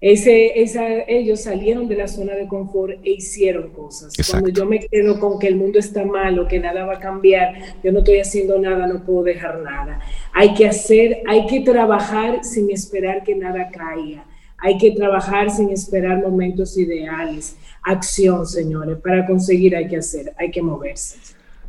ese, 0.00 0.60
esa, 0.60 0.86
ellos 1.08 1.42
salieron 1.42 1.88
de 1.88 1.96
la 1.96 2.08
zona 2.08 2.34
de 2.34 2.46
confort 2.46 2.92
e 3.04 3.12
hicieron 3.12 3.70
cosas. 3.70 4.12
Cuando 4.30 4.50
yo 4.50 4.66
me 4.66 4.80
quedo 4.80 5.18
con 5.18 5.38
que 5.38 5.48
el 5.48 5.56
mundo 5.56 5.78
está 5.78 6.04
malo, 6.04 6.46
que 6.46 6.58
nada 6.58 6.84
va 6.84 6.94
a 6.94 7.00
cambiar, 7.00 7.54
yo 7.82 7.90
no 7.90 8.00
estoy 8.00 8.18
haciendo 8.18 8.58
nada, 8.58 8.86
no 8.86 9.04
puedo 9.04 9.22
dejar 9.22 9.60
nada. 9.60 10.00
Hay 10.32 10.54
que 10.54 10.66
hacer, 10.66 11.22
hay 11.26 11.46
que 11.46 11.60
trabajar 11.60 12.44
sin 12.44 12.70
esperar 12.70 13.22
que 13.24 13.34
nada 13.34 13.70
caiga. 13.70 14.26
Hay 14.58 14.78
que 14.78 14.92
trabajar 14.92 15.50
sin 15.50 15.70
esperar 15.70 16.22
momentos 16.22 16.76
ideales. 16.76 17.56
Acción, 17.82 18.46
señores. 18.46 18.98
Para 18.98 19.26
conseguir 19.26 19.76
hay 19.76 19.88
que 19.88 19.98
hacer, 19.98 20.32
hay 20.38 20.50
que 20.50 20.62
moverse. 20.62 21.18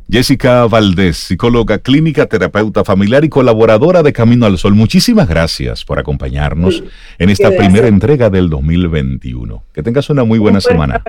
Jessica 0.08 0.66
Valdés, 0.66 1.16
psicóloga 1.16 1.78
clínica, 1.78 2.26
terapeuta 2.26 2.84
familiar 2.84 3.24
y 3.24 3.28
colaboradora 3.28 4.04
de 4.04 4.12
Camino 4.12 4.46
al 4.46 4.56
Sol. 4.56 4.74
Muchísimas 4.74 5.28
gracias 5.28 5.84
por 5.84 5.98
acompañarnos 5.98 6.84
en 7.18 7.30
esta 7.30 7.50
primera 7.50 7.88
entrega 7.88 8.30
del 8.30 8.48
2021. 8.48 9.64
Que 9.74 9.82
tengas 9.82 10.08
una 10.08 10.22
muy 10.22 10.38
buena 10.38 10.60
semana. 10.60 11.02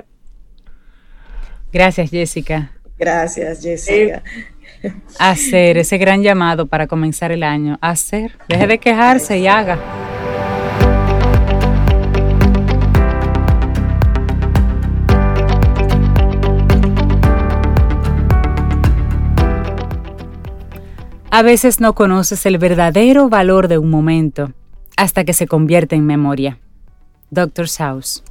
Gracias, 1.72 2.10
Jessica. 2.10 2.72
Gracias, 2.98 3.62
Jessica. 3.62 4.22
Hacer 5.18 5.78
ese 5.78 5.98
gran 5.98 6.22
llamado 6.22 6.66
para 6.66 6.88
comenzar 6.88 7.30
el 7.30 7.44
año. 7.44 7.78
Hacer. 7.80 8.32
Deje 8.48 8.66
de 8.66 8.78
quejarse 8.78 9.38
y 9.38 9.46
haga. 9.46 9.78
A 21.30 21.42
veces 21.42 21.78
no 21.78 21.94
conoces 21.94 22.46
el 22.46 22.56
verdadero 22.56 23.28
valor 23.28 23.68
de 23.68 23.76
un 23.76 23.90
momento 23.90 24.52
hasta 24.96 25.24
que 25.24 25.34
se 25.34 25.46
convierte 25.46 25.94
en 25.94 26.06
memoria. 26.06 26.58
Dr. 27.30 27.68
Saus. 27.68 28.24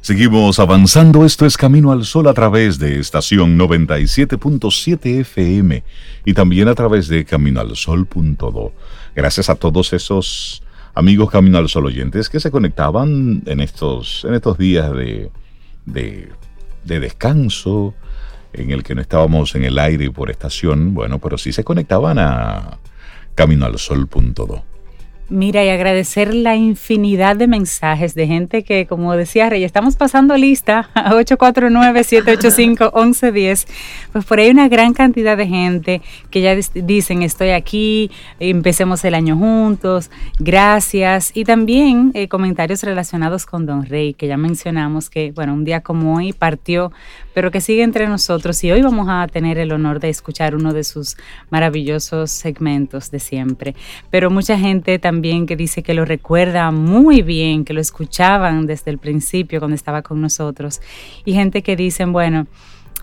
Seguimos 0.00 0.58
avanzando. 0.58 1.24
Esto 1.24 1.46
es 1.46 1.56
Camino 1.56 1.92
al 1.92 2.04
Sol 2.04 2.26
a 2.26 2.34
través 2.34 2.78
de 2.78 2.98
estación 2.98 3.56
97.7 3.56 5.20
FM 5.20 5.84
y 6.24 6.34
también 6.34 6.66
a 6.66 6.74
través 6.74 7.06
de 7.06 7.24
caminoalsol.do. 7.24 8.72
Gracias 9.14 9.48
a 9.48 9.54
todos 9.54 9.92
esos 9.92 10.62
amigos 10.94 11.30
Camino 11.30 11.58
al 11.58 11.68
Sol 11.68 11.86
oyentes 11.86 12.28
que 12.28 12.40
se 12.40 12.50
conectaban 12.50 13.42
en 13.46 13.60
estos, 13.60 14.24
en 14.24 14.34
estos 14.34 14.58
días 14.58 14.92
de, 14.92 15.30
de, 15.86 16.30
de 16.84 17.00
descanso, 17.00 17.94
en 18.52 18.70
el 18.70 18.82
que 18.82 18.94
no 18.94 19.00
estábamos 19.00 19.54
en 19.54 19.64
el 19.64 19.78
aire 19.78 20.10
por 20.10 20.30
estación, 20.30 20.94
bueno, 20.94 21.18
pero 21.18 21.38
sí 21.38 21.52
se 21.52 21.64
conectaban 21.64 22.18
a 22.18 22.78
caminoalsol.do. 23.34 24.64
Mira, 25.30 25.62
y 25.62 25.68
agradecer 25.68 26.32
la 26.32 26.56
infinidad 26.56 27.36
de 27.36 27.46
mensajes 27.46 28.14
de 28.14 28.26
gente 28.26 28.64
que, 28.64 28.86
como 28.86 29.14
decía 29.14 29.50
Rey, 29.50 29.62
estamos 29.62 29.94
pasando 29.94 30.34
lista 30.38 30.88
a 30.94 31.12
849-785-1110. 31.12 33.66
Pues 34.10 34.24
por 34.24 34.38
ahí 34.38 34.48
una 34.48 34.68
gran 34.68 34.94
cantidad 34.94 35.36
de 35.36 35.46
gente 35.46 36.00
que 36.30 36.40
ya 36.40 36.56
dicen, 36.74 37.22
estoy 37.22 37.50
aquí, 37.50 38.10
empecemos 38.40 39.04
el 39.04 39.14
año 39.14 39.36
juntos, 39.36 40.10
gracias. 40.38 41.32
Y 41.34 41.44
también 41.44 42.10
eh, 42.14 42.28
comentarios 42.28 42.82
relacionados 42.82 43.44
con 43.44 43.66
Don 43.66 43.84
Rey, 43.84 44.14
que 44.14 44.28
ya 44.28 44.38
mencionamos 44.38 45.10
que, 45.10 45.32
bueno, 45.32 45.52
un 45.52 45.64
día 45.64 45.82
como 45.82 46.16
hoy 46.16 46.32
partió 46.32 46.90
pero 47.38 47.52
que 47.52 47.60
sigue 47.60 47.84
entre 47.84 48.08
nosotros 48.08 48.64
y 48.64 48.72
hoy 48.72 48.82
vamos 48.82 49.06
a 49.08 49.24
tener 49.28 49.58
el 49.58 49.70
honor 49.70 50.00
de 50.00 50.08
escuchar 50.08 50.56
uno 50.56 50.72
de 50.72 50.82
sus 50.82 51.16
maravillosos 51.50 52.32
segmentos 52.32 53.12
de 53.12 53.20
siempre. 53.20 53.76
Pero 54.10 54.28
mucha 54.28 54.58
gente 54.58 54.98
también 54.98 55.46
que 55.46 55.54
dice 55.54 55.84
que 55.84 55.94
lo 55.94 56.04
recuerda 56.04 56.72
muy 56.72 57.22
bien, 57.22 57.64
que 57.64 57.74
lo 57.74 57.80
escuchaban 57.80 58.66
desde 58.66 58.90
el 58.90 58.98
principio 58.98 59.60
cuando 59.60 59.76
estaba 59.76 60.02
con 60.02 60.20
nosotros 60.20 60.80
y 61.24 61.32
gente 61.34 61.62
que 61.62 61.76
dicen, 61.76 62.12
bueno, 62.12 62.48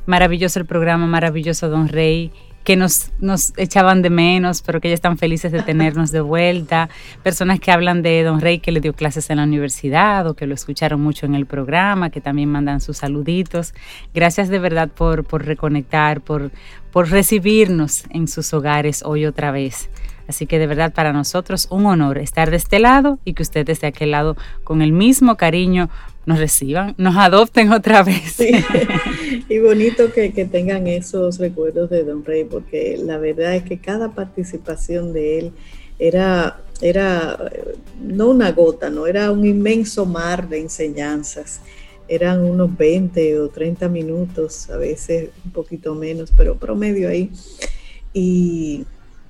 maravilloso 0.05 0.59
el 0.59 0.65
programa, 0.65 1.07
maravilloso 1.07 1.69
Don 1.69 1.87
Rey 1.87 2.29
que 2.65 2.75
nos, 2.75 3.11
nos 3.19 3.53
echaban 3.57 4.01
de 4.01 4.09
menos, 4.09 4.63
pero 4.63 4.81
que 4.81 4.89
ya 4.89 4.95
están 4.95 5.17
felices 5.17 5.51
de 5.51 5.61
tenernos 5.61 6.11
de 6.11 6.19
vuelta, 6.19 6.89
personas 7.23 7.59
que 7.59 7.71
hablan 7.71 8.01
de 8.01 8.23
Don 8.23 8.41
Rey 8.41 8.57
que 8.59 8.71
le 8.71 8.81
dio 8.81 8.93
clases 8.93 9.29
en 9.29 9.37
la 9.37 9.43
universidad 9.43 10.27
o 10.27 10.33
que 10.33 10.47
lo 10.47 10.55
escucharon 10.55 10.99
mucho 10.99 11.27
en 11.27 11.35
el 11.35 11.45
programa, 11.45 12.09
que 12.09 12.21
también 12.21 12.49
mandan 12.49 12.81
sus 12.81 12.97
saluditos. 12.97 13.73
Gracias 14.15 14.49
de 14.49 14.57
verdad 14.57 14.89
por, 14.89 15.23
por 15.23 15.45
reconectar, 15.45 16.21
por, 16.21 16.51
por 16.91 17.11
recibirnos 17.11 18.05
en 18.09 18.27
sus 18.27 18.51
hogares 18.51 19.03
hoy 19.05 19.27
otra 19.27 19.51
vez. 19.51 19.89
Así 20.27 20.45
que 20.45 20.59
de 20.59 20.67
verdad 20.67 20.93
para 20.93 21.13
nosotros 21.13 21.67
un 21.69 21.85
honor 21.85 22.17
estar 22.17 22.49
de 22.51 22.57
este 22.57 22.79
lado 22.79 23.19
y 23.25 23.33
que 23.33 23.43
ustedes 23.43 23.81
de 23.81 23.87
aquel 23.87 24.11
lado 24.11 24.35
con 24.63 24.81
el 24.81 24.91
mismo 24.91 25.37
cariño 25.37 25.89
nos 26.25 26.39
reciban, 26.39 26.95
nos 26.97 27.15
adopten 27.15 27.71
otra 27.71 28.03
vez. 28.03 28.37
Y 29.49 29.59
bonito 29.59 30.11
que, 30.11 30.29
tengan 30.45 30.87
esos 30.87 31.37
recuerdos 31.37 31.89
de 31.89 32.03
Don 32.03 32.23
Rey, 32.25 32.45
porque 32.45 32.97
la 33.01 33.17
verdad 33.17 33.55
es 33.55 33.63
que 33.63 33.77
cada 33.77 34.13
participación 34.13 35.13
de 35.13 35.39
él 35.39 35.51
era, 35.99 36.61
era 36.81 37.37
no 38.01 38.29
una 38.29 38.51
gota, 38.51 38.89
no 38.89 39.07
era 39.07 39.31
un 39.31 39.45
inmenso 39.45 40.05
mar 40.05 40.47
de 40.49 40.61
enseñanzas. 40.61 41.61
Eran 42.07 42.43
unos 42.43 42.75
20 42.75 43.39
o 43.39 43.49
30 43.49 43.87
minutos, 43.87 44.69
a 44.69 44.77
veces 44.77 45.29
un 45.43 45.51
poquito 45.51 45.95
menos, 45.95 46.31
pero 46.35 46.55
promedio 46.55 47.09
ahí. 47.09 47.31
Y, 48.13 48.85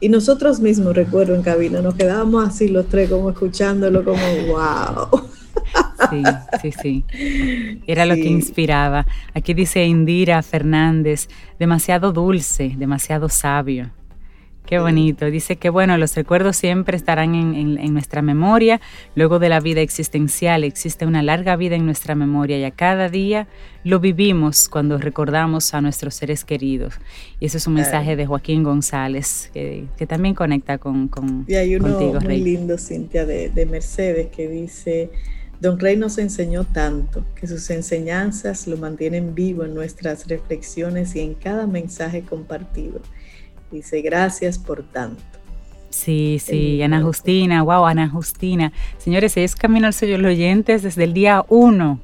y 0.05 0.09
nosotros 0.09 0.59
mismos, 0.59 0.95
recuerdo 0.95 1.33
en 1.33 1.41
cabina, 1.41 1.81
nos 1.81 1.95
quedábamos 1.95 2.47
así 2.47 2.67
los 2.67 2.87
tres 2.87 3.09
como 3.09 3.31
escuchándolo 3.31 4.03
como, 4.03 4.21
wow. 4.49 5.29
Sí, 6.11 6.23
sí, 6.61 6.71
sí. 6.79 7.81
Era 7.87 8.05
lo 8.05 8.13
que 8.13 8.27
inspiraba. 8.27 9.07
Aquí 9.33 9.55
dice 9.55 9.83
Indira 9.83 10.43
Fernández, 10.43 11.27
demasiado 11.57 12.11
dulce, 12.11 12.75
demasiado 12.77 13.29
sabio. 13.29 13.89
Qué 14.65 14.79
bonito. 14.79 15.25
Dice 15.27 15.57
que 15.57 15.69
bueno, 15.69 15.97
los 15.97 16.15
recuerdos 16.15 16.57
siempre 16.57 16.97
estarán 16.97 17.35
en, 17.35 17.93
nuestra 17.93 18.21
memoria. 18.21 18.81
Luego 19.15 19.39
de 19.39 19.49
la 19.49 19.59
vida 19.59 19.81
existencial 19.81 20.63
existe 20.63 21.05
una 21.05 21.21
larga 21.21 21.55
vida 21.55 21.75
en 21.75 21.85
nuestra 21.85 22.15
memoria 22.15 22.57
y 22.57 22.63
a 22.63 22.71
cada 22.71 23.09
día 23.09 23.47
lo 23.83 23.99
vivimos 23.99 24.67
cuando 24.67 24.97
recordamos 24.97 25.73
a 25.73 25.81
nuestros 25.81 26.15
seres 26.15 26.43
queridos. 26.43 26.95
Y 27.39 27.45
eso 27.45 27.57
es 27.57 27.67
un 27.67 27.75
mensaje 27.75 28.15
de 28.15 28.25
Joaquín 28.25 28.63
González 28.63 29.51
que, 29.53 29.87
también 30.07 30.35
conecta 30.35 30.77
con, 30.77 31.07
con 31.07 31.45
y 31.47 31.55
hay 31.55 31.75
uno 31.75 31.97
muy 32.21 32.37
lindo, 32.37 32.77
Cintia, 32.77 33.25
de, 33.25 33.49
de 33.49 33.65
Mercedes 33.65 34.27
que 34.27 34.47
dice 34.47 35.09
Don 35.59 35.79
Rey 35.79 35.95
nos 35.95 36.17
enseñó 36.17 36.65
tanto 36.65 37.25
que 37.35 37.47
sus 37.47 37.69
enseñanzas 37.69 38.67
lo 38.67 38.77
mantienen 38.77 39.33
vivo 39.33 39.63
en 39.63 39.73
nuestras 39.73 40.27
reflexiones 40.27 41.15
y 41.15 41.21
en 41.21 41.33
cada 41.33 41.65
mensaje 41.65 42.23
compartido. 42.23 43.01
Dice, 43.71 44.01
gracias 44.01 44.57
por 44.57 44.83
tanto. 44.83 45.21
Sí, 45.89 46.41
sí, 46.43 46.81
Ana 46.81 47.01
Justina, 47.01 47.63
wow, 47.63 47.85
Ana 47.85 48.09
Justina. 48.09 48.73
Señores, 48.97 49.37
es 49.37 49.55
Camino 49.55 49.87
al 49.87 49.93
Sello 49.93 50.17
los 50.17 50.31
oyentes 50.31 50.83
desde 50.83 51.05
el 51.05 51.13
día 51.13 51.45
uno 51.47 51.99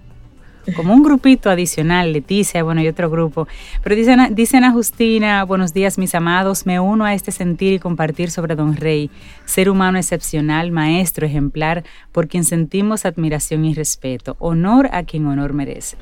como 0.76 0.94
un 0.94 1.04
grupito 1.04 1.50
adicional, 1.50 2.14
Leticia, 2.14 2.64
bueno, 2.64 2.82
y 2.82 2.88
otro 2.88 3.10
grupo. 3.10 3.48
Pero 3.84 3.96
dicen, 3.96 4.36
dicen 4.36 4.64
a 4.64 4.72
Justina, 4.72 5.44
buenos 5.44 5.74
días 5.74 5.98
mis 5.98 6.16
amados, 6.16 6.66
me 6.66 6.80
uno 6.80 7.06
a 7.06 7.14
este 7.14 7.32
sentir 7.32 7.74
y 7.74 7.80
compartir 7.80 8.32
sobre 8.32 8.56
Don 8.56 8.76
Rey, 8.76 9.10
ser 9.46 9.70
humano 9.70 9.98
excepcional, 9.98 10.72
maestro, 10.72 11.26
ejemplar, 11.26 11.84
por 12.12 12.28
quien 12.28 12.44
sentimos 12.44 13.06
admiración 13.06 13.66
y 13.66 13.74
respeto. 13.74 14.36
Honor 14.40 14.90
a 14.92 15.04
quien 15.04 15.26
honor 15.28 15.54
merece. 15.54 15.98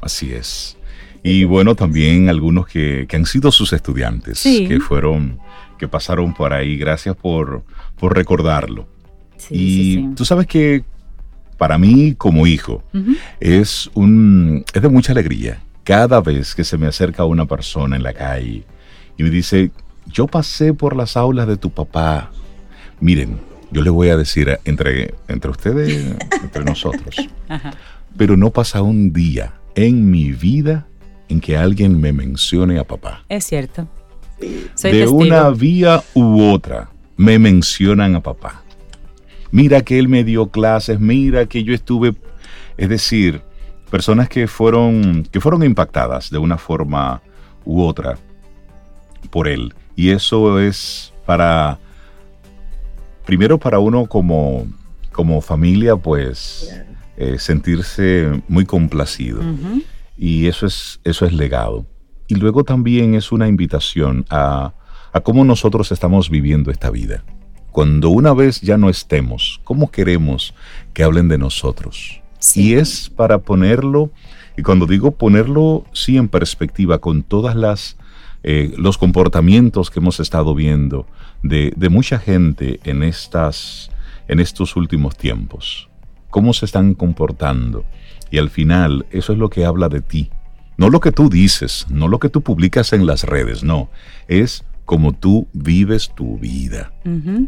Así 0.00 0.32
es. 0.32 0.76
Y 1.22 1.44
bueno, 1.44 1.74
también 1.74 2.28
algunos 2.28 2.66
que, 2.66 3.06
han 3.12 3.26
sido 3.26 3.52
sus 3.52 3.72
estudiantes, 3.72 4.42
que 4.42 4.80
fueron, 4.80 5.38
que 5.78 5.86
pasaron 5.86 6.34
por 6.34 6.52
ahí. 6.52 6.76
Gracias 6.76 7.14
por, 7.16 7.62
por 7.98 8.16
recordarlo. 8.16 8.86
y 9.50 10.08
tú 10.14 10.24
sabes 10.24 10.46
que 10.46 10.84
para 11.62 11.78
mí 11.78 12.14
como 12.16 12.46
hijo 12.46 12.82
es, 13.38 13.88
un, 13.94 14.64
es 14.74 14.82
de 14.82 14.88
mucha 14.88 15.12
alegría 15.12 15.60
cada 15.84 16.20
vez 16.20 16.54
que 16.56 16.64
se 16.64 16.76
me 16.76 16.86
acerca 16.86 17.24
una 17.24 17.46
persona 17.46 17.94
en 17.94 18.02
la 18.02 18.12
calle 18.12 18.64
y 19.16 19.22
me 19.22 19.30
dice, 19.30 19.70
yo 20.06 20.26
pasé 20.26 20.74
por 20.74 20.96
las 20.96 21.16
aulas 21.16 21.46
de 21.46 21.56
tu 21.56 21.70
papá. 21.70 22.30
Miren, 23.00 23.38
yo 23.70 23.82
le 23.82 23.90
voy 23.90 24.08
a 24.08 24.16
decir 24.16 24.58
entre, 24.64 25.14
entre 25.28 25.50
ustedes, 25.50 26.16
entre 26.42 26.64
nosotros, 26.64 27.14
pero 28.16 28.36
no 28.36 28.50
pasa 28.50 28.82
un 28.82 29.12
día 29.12 29.54
en 29.74 30.10
mi 30.10 30.32
vida 30.32 30.86
en 31.32 31.40
que 31.40 31.56
alguien 31.56 32.00
me 32.00 32.12
mencione 32.12 32.78
a 32.78 32.84
papá. 32.84 33.24
Es 33.28 33.44
cierto. 33.46 33.88
de 34.82 35.06
una 35.08 35.50
vía 35.50 36.02
u 36.14 36.42
otra 36.50 36.90
me 37.16 37.38
mencionan 37.38 38.14
a 38.14 38.22
papá 38.22 38.62
mira 39.52 39.82
que 39.82 39.98
él 39.98 40.08
me 40.08 40.24
dio 40.24 40.48
clases, 40.48 40.98
mira 40.98 41.46
que 41.46 41.62
yo 41.62 41.72
estuve, 41.72 42.16
es 42.76 42.88
decir, 42.88 43.42
personas 43.90 44.28
que 44.28 44.48
fueron, 44.48 45.28
que 45.30 45.40
fueron 45.40 45.62
impactadas 45.62 46.30
de 46.30 46.38
una 46.38 46.58
forma 46.58 47.22
u 47.64 47.82
otra 47.82 48.18
por 49.30 49.46
él. 49.46 49.72
Y 49.94 50.10
eso 50.10 50.58
es 50.58 51.12
para, 51.24 51.78
primero 53.24 53.58
para 53.58 53.78
uno 53.78 54.06
como, 54.06 54.66
como 55.12 55.40
familia, 55.40 55.94
pues 55.94 56.82
eh, 57.16 57.38
sentirse 57.38 58.42
muy 58.48 58.64
complacido. 58.64 59.42
Y 60.22 60.46
eso 60.46 60.66
es, 60.66 61.00
eso 61.02 61.26
es 61.26 61.32
legado. 61.32 61.86
Y 62.28 62.36
luego 62.36 62.62
también 62.62 63.14
es 63.14 63.32
una 63.32 63.48
invitación 63.48 64.24
a, 64.30 64.72
a 65.12 65.20
cómo 65.20 65.44
nosotros 65.44 65.90
estamos 65.90 66.30
viviendo 66.30 66.70
esta 66.70 66.90
vida 66.90 67.24
cuando 67.72 68.10
una 68.10 68.34
vez 68.34 68.60
ya 68.60 68.76
no 68.76 68.90
estemos, 68.90 69.60
¿cómo 69.64 69.90
queremos 69.90 70.54
que 70.92 71.02
hablen 71.02 71.28
de 71.28 71.38
nosotros? 71.38 72.20
Y 72.54 72.74
es 72.74 73.08
para 73.08 73.38
ponerlo, 73.38 74.10
y 74.56 74.62
cuando 74.62 74.86
digo 74.86 75.12
ponerlo, 75.12 75.84
sí 75.92 76.18
en 76.18 76.28
perspectiva 76.28 76.98
con 76.98 77.22
todas 77.22 77.56
las 77.56 77.96
eh, 78.44 78.74
los 78.76 78.98
comportamientos 78.98 79.88
que 79.90 80.00
hemos 80.00 80.18
estado 80.20 80.54
viendo 80.54 81.06
de, 81.44 81.72
de, 81.76 81.88
mucha 81.88 82.18
gente 82.18 82.80
en 82.82 83.04
estas 83.04 83.90
en 84.26 84.40
estos 84.40 84.74
últimos 84.76 85.16
tiempos. 85.16 85.88
Cómo 86.28 86.52
se 86.52 86.66
están 86.66 86.94
comportando. 86.94 87.84
Y 88.32 88.38
al 88.38 88.50
final, 88.50 89.06
eso 89.10 89.32
es 89.32 89.38
lo 89.38 89.50
que 89.50 89.64
habla 89.64 89.88
de 89.88 90.00
ti. 90.00 90.30
No 90.76 90.88
lo 90.88 90.98
que 90.98 91.12
tú 91.12 91.28
dices, 91.28 91.86
no 91.90 92.08
lo 92.08 92.18
que 92.18 92.30
tú 92.30 92.40
publicas 92.40 92.92
en 92.92 93.06
las 93.06 93.22
redes, 93.24 93.62
no. 93.62 93.90
Es 94.26 94.64
como 94.86 95.12
tú 95.12 95.46
vives 95.52 96.10
tu 96.14 96.38
vida. 96.38 96.92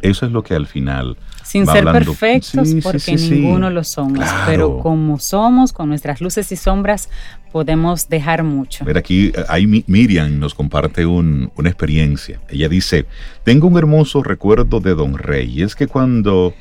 Eso 0.03 0.27
es 0.27 0.33
lo 0.33 0.45
que 0.45 0.55
al 0.55 0.67
final... 0.67 1.17
Sin 1.43 1.67
ser 1.67 1.85
perfectos, 1.85 2.75
porque 2.83 3.17
ninguno 3.17 3.71
lo 3.71 3.83
somos, 3.85 4.27
pero 4.47 4.79
como 4.79 5.19
somos, 5.19 5.73
con 5.73 5.89
nuestras 5.89 6.21
luces 6.21 6.51
y 6.53 6.57
sombras, 6.57 7.11
podemos 7.53 8.09
dejar 8.09 8.45
mucho. 8.45 8.85
Ver, 8.85 8.99
aquí 8.99 9.33
Miriam 9.87 10.39
nos 10.39 10.55
comparte 10.55 11.07
una 11.07 11.51
experiencia. 11.65 12.41
Ella 12.49 12.69
dice, 12.69 13.07
tengo 13.43 13.69
un 13.69 13.79
hermoso 13.79 14.23
recuerdo 14.23 14.81
de 14.81 14.95
Don 14.95 15.19
Rey, 15.19 15.61
y 15.61 15.63
es 15.63 15.75
que 15.75 15.87
cuando 15.87 16.55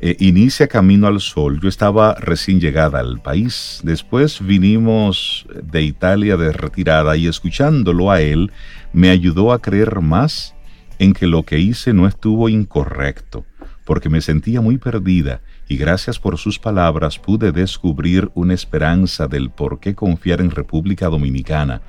eh, 0.00 0.16
inicia 0.20 0.68
Camino 0.68 1.06
al 1.06 1.20
Sol. 1.20 1.60
Yo 1.60 1.68
estaba 1.68 2.14
recién 2.14 2.60
llegada 2.60 3.00
al 3.00 3.20
país. 3.20 3.80
Después 3.82 4.44
vinimos 4.44 5.46
de 5.62 5.82
Italia 5.82 6.36
de 6.36 6.52
retirada 6.52 7.16
y 7.16 7.26
escuchándolo 7.26 8.10
a 8.10 8.20
él 8.20 8.52
me 8.92 9.10
ayudó 9.10 9.52
a 9.52 9.60
creer 9.60 10.00
más 10.00 10.54
en 10.98 11.12
que 11.12 11.26
lo 11.26 11.44
que 11.44 11.58
hice 11.58 11.92
no 11.92 12.06
estuvo 12.06 12.48
incorrecto, 12.48 13.44
porque 13.84 14.08
me 14.08 14.20
sentía 14.20 14.60
muy 14.60 14.78
perdida 14.78 15.40
y 15.68 15.76
gracias 15.76 16.18
por 16.18 16.38
sus 16.38 16.58
palabras 16.58 17.18
pude 17.18 17.52
descubrir 17.52 18.30
una 18.34 18.54
esperanza 18.54 19.26
del 19.26 19.50
por 19.50 19.80
qué 19.80 19.94
confiar 19.94 20.40
en 20.40 20.50
República 20.50 21.08
Dominicana, 21.08 21.82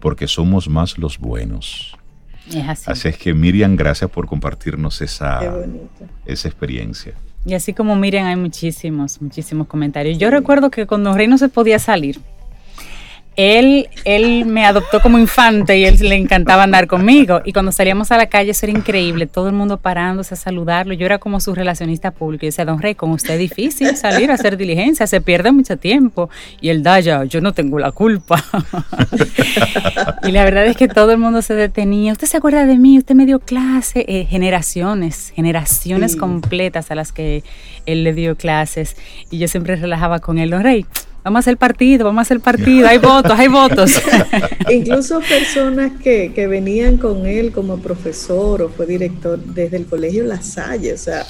porque 0.00 0.26
somos 0.26 0.68
más 0.68 0.98
los 0.98 1.18
buenos. 1.18 1.96
así. 2.86 3.08
es 3.08 3.16
que 3.16 3.32
Miriam, 3.34 3.74
gracias 3.74 4.10
por 4.10 4.26
compartirnos 4.26 5.00
esa, 5.00 5.40
esa 6.26 6.48
experiencia. 6.48 7.14
Y 7.46 7.54
así 7.54 7.74
como 7.74 7.94
miren, 7.96 8.24
hay 8.26 8.36
muchísimos, 8.36 9.20
muchísimos 9.20 9.66
comentarios. 9.66 10.18
Yo 10.18 10.30
recuerdo 10.30 10.70
que 10.70 10.86
cuando 10.86 11.12
Rey 11.12 11.28
no 11.28 11.36
se 11.36 11.48
podía 11.48 11.78
salir, 11.78 12.18
él, 13.36 13.88
él 14.04 14.44
me 14.44 14.64
adoptó 14.64 15.00
como 15.00 15.18
infante 15.18 15.76
y 15.78 15.84
él 15.84 15.96
le 16.00 16.14
encantaba 16.14 16.62
andar 16.62 16.86
conmigo. 16.86 17.40
Y 17.44 17.52
cuando 17.52 17.72
salíamos 17.72 18.12
a 18.12 18.16
la 18.16 18.26
calle, 18.26 18.52
eso 18.52 18.66
era 18.66 18.78
increíble, 18.78 19.26
todo 19.26 19.48
el 19.48 19.54
mundo 19.54 19.78
parándose 19.78 20.34
a 20.34 20.36
saludarlo. 20.36 20.94
Yo 20.94 21.06
era 21.06 21.18
como 21.18 21.40
su 21.40 21.54
relacionista 21.54 22.12
público. 22.12 22.44
Y 22.44 22.48
decía, 22.48 22.64
don 22.64 22.80
Rey, 22.80 22.94
con 22.94 23.10
usted 23.10 23.34
es 23.34 23.40
difícil 23.40 23.96
salir 23.96 24.30
a 24.30 24.34
hacer 24.34 24.56
diligencia, 24.56 25.06
se 25.06 25.20
pierde 25.20 25.50
mucho 25.50 25.76
tiempo. 25.76 26.30
Y 26.60 26.68
él, 26.68 26.82
Daya, 26.82 27.24
yo 27.24 27.40
no 27.40 27.52
tengo 27.52 27.78
la 27.78 27.90
culpa. 27.90 28.42
y 30.22 30.30
la 30.30 30.44
verdad 30.44 30.66
es 30.66 30.76
que 30.76 30.88
todo 30.88 31.12
el 31.12 31.18
mundo 31.18 31.42
se 31.42 31.54
detenía. 31.54 32.12
¿Usted 32.12 32.28
se 32.28 32.36
acuerda 32.36 32.66
de 32.66 32.78
mí? 32.78 32.98
Usted 32.98 33.14
me 33.14 33.26
dio 33.26 33.40
clase. 33.40 34.04
Eh, 34.06 34.26
generaciones, 34.28 35.32
generaciones 35.34 36.16
completas 36.16 36.90
a 36.90 36.94
las 36.94 37.12
que 37.12 37.42
él 37.86 38.04
le 38.04 38.12
dio 38.12 38.36
clases. 38.36 38.96
Y 39.30 39.38
yo 39.38 39.48
siempre 39.48 39.76
relajaba 39.76 40.20
con 40.20 40.38
él, 40.38 40.50
don 40.50 40.62
Rey 40.62 40.86
vamos 41.24 41.38
a 41.38 41.40
hacer 41.40 41.56
partido, 41.56 42.04
vamos 42.04 42.18
a 42.18 42.22
hacer 42.22 42.40
partido, 42.40 42.86
hay 42.86 42.98
votos, 42.98 43.32
hay 43.32 43.48
votos. 43.48 44.00
Incluso 44.70 45.20
personas 45.20 45.92
que, 46.02 46.32
que, 46.34 46.46
venían 46.46 46.98
con 46.98 47.26
él 47.26 47.50
como 47.50 47.78
profesor 47.78 48.62
o 48.62 48.68
fue 48.68 48.86
director 48.86 49.38
desde 49.38 49.78
el 49.78 49.86
colegio 49.86 50.24
La 50.24 50.42
Salle, 50.42 50.92
o 50.92 50.98
sea, 50.98 51.26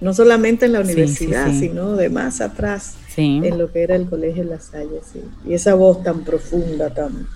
no 0.00 0.14
solamente 0.14 0.66
en 0.66 0.72
la 0.72 0.80
universidad, 0.80 1.52
sino 1.52 1.92
de 1.92 2.08
más 2.08 2.40
atrás, 2.40 2.96
en 3.16 3.58
lo 3.58 3.70
que 3.70 3.82
era 3.82 3.94
el 3.94 4.06
colegio 4.06 4.42
La 4.44 4.58
Salle, 4.58 5.00
sí. 5.12 5.20
Y 5.46 5.54
esa 5.54 5.74
voz 5.74 6.02
tan 6.02 6.24
profunda, 6.24 6.92
tan... 6.92 7.28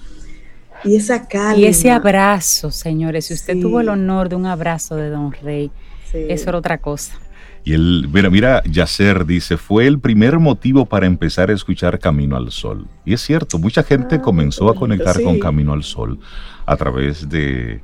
Y 0.83 0.97
esa 0.97 1.29
calma. 1.29 1.59
Y 1.59 1.67
ese 1.67 1.91
abrazo, 1.91 2.71
señores, 2.71 3.27
si 3.27 3.35
usted 3.35 3.61
tuvo 3.61 3.81
el 3.81 3.91
honor 3.91 4.31
de 4.31 4.37
un 4.37 4.47
abrazo 4.47 4.97
de 4.97 5.11
Don 5.11 5.31
Rey, 5.33 5.71
eso 6.15 6.49
era 6.49 6.59
otra 6.59 6.79
cosa. 6.79 7.21
Y 7.65 7.75
él, 7.75 8.09
mira, 8.13 8.31
mira, 8.31 8.63
Yacer 8.65 9.27
dice, 9.27 9.57
fue 9.57 9.87
el 9.87 9.99
primer 9.99 10.39
motivo 10.39 10.87
para 10.87 11.07
empezar 11.07 11.51
a 11.51 11.53
escuchar 11.53 11.99
Camino 11.99 12.37
al 12.37 12.51
Sol. 12.51 12.87
Y 13.05 13.13
es 13.13 13.21
cierto, 13.21 13.59
mucha 13.59 13.83
gente 13.83 14.17
ah, 14.17 14.23
comenzó 14.23 14.71
a 14.71 14.75
conectar 14.75 15.23
con 15.23 15.39
Camino 15.39 15.73
al 15.73 15.85
Sol 15.85 16.19
a 16.65 16.77
través 16.77 17.29
de, 17.29 17.81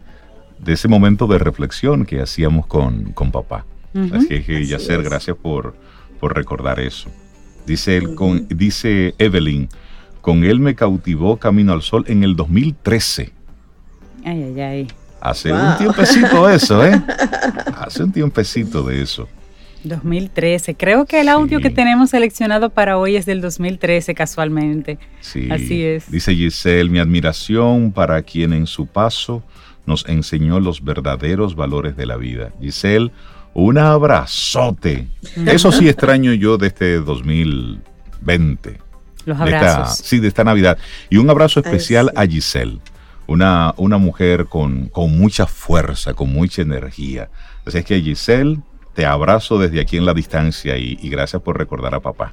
ese 0.66 0.88
momento 0.88 1.26
de 1.26 1.38
reflexión 1.38 2.06
que 2.06 2.20
hacíamos 2.20 2.66
con, 2.66 3.12
con 3.12 3.30
papá. 3.30 3.66
Así 4.12 4.42
que, 4.42 4.66
Yacer, 4.66 5.02
gracias 5.02 5.36
por, 5.36 5.74
por 6.20 6.34
recordar 6.34 6.80
eso. 6.80 7.10
Dice, 7.66 7.96
él, 7.96 8.14
con, 8.14 8.46
dice 8.48 9.14
Evelyn, 9.18 9.68
con 10.20 10.44
él 10.44 10.60
me 10.60 10.74
cautivó 10.74 11.36
Camino 11.36 11.72
al 11.72 11.82
Sol 11.82 12.04
en 12.08 12.22
el 12.22 12.36
2013. 12.36 13.32
Ay, 14.24 14.42
ay, 14.42 14.60
ay. 14.60 14.88
Hace 15.20 15.52
un 15.52 15.76
tiempecito 15.78 16.48
eso, 16.48 16.84
¿eh? 16.86 17.02
Hace 17.78 18.04
un 18.04 18.12
tiempecito 18.12 18.82
de 18.82 19.02
eso. 19.02 19.28
2013. 19.88 20.74
Creo 20.74 21.06
que 21.06 21.20
el 21.20 21.28
audio 21.28 21.60
que 21.60 21.70
tenemos 21.70 22.10
seleccionado 22.10 22.70
para 22.70 22.98
hoy 22.98 23.16
es 23.16 23.26
del 23.26 23.40
2013 23.40 24.14
casualmente. 24.14 24.98
Sí. 25.20 25.48
Así 25.50 25.84
es. 25.84 26.10
Dice 26.10 26.34
Giselle, 26.34 26.90
mi 26.90 26.98
admiración 26.98 27.92
para 27.92 28.22
quien 28.22 28.52
en 28.52 28.66
su 28.66 28.86
paso 28.86 29.42
nos 29.86 30.04
enseñó 30.08 30.60
los 30.60 30.84
verdaderos 30.84 31.54
valores 31.54 31.96
de 31.96 32.06
la 32.06 32.16
vida. 32.16 32.52
Giselle, 32.60 33.12
un 33.54 33.78
abrazote. 33.78 35.08
Eso 35.46 35.72
sí 35.72 35.88
extraño 35.88 36.34
yo 36.34 36.58
de 36.58 36.66
este 36.66 36.96
2020. 36.96 38.80
Los 39.24 39.40
abrazos. 39.40 39.98
sí, 40.04 40.20
de 40.20 40.28
esta 40.28 40.44
Navidad. 40.44 40.78
Y 41.08 41.16
un 41.16 41.30
abrazo 41.30 41.60
especial 41.60 42.12
a 42.14 42.26
Giselle. 42.26 42.78
Una, 43.26 43.74
una 43.76 43.98
mujer 43.98 44.46
con, 44.46 44.86
con 44.86 45.18
mucha 45.18 45.46
fuerza, 45.46 46.14
con 46.14 46.32
mucha 46.32 46.62
energía. 46.62 47.28
Así 47.64 47.78
es 47.78 47.84
que 47.84 48.00
Giselle, 48.00 48.58
te 48.96 49.04
abrazo 49.04 49.58
desde 49.58 49.78
aquí 49.78 49.98
en 49.98 50.06
la 50.06 50.14
distancia 50.14 50.78
y, 50.78 50.96
gracias 51.10 51.42
por 51.42 51.58
recordar 51.58 51.94
a 51.94 52.00
papá. 52.00 52.32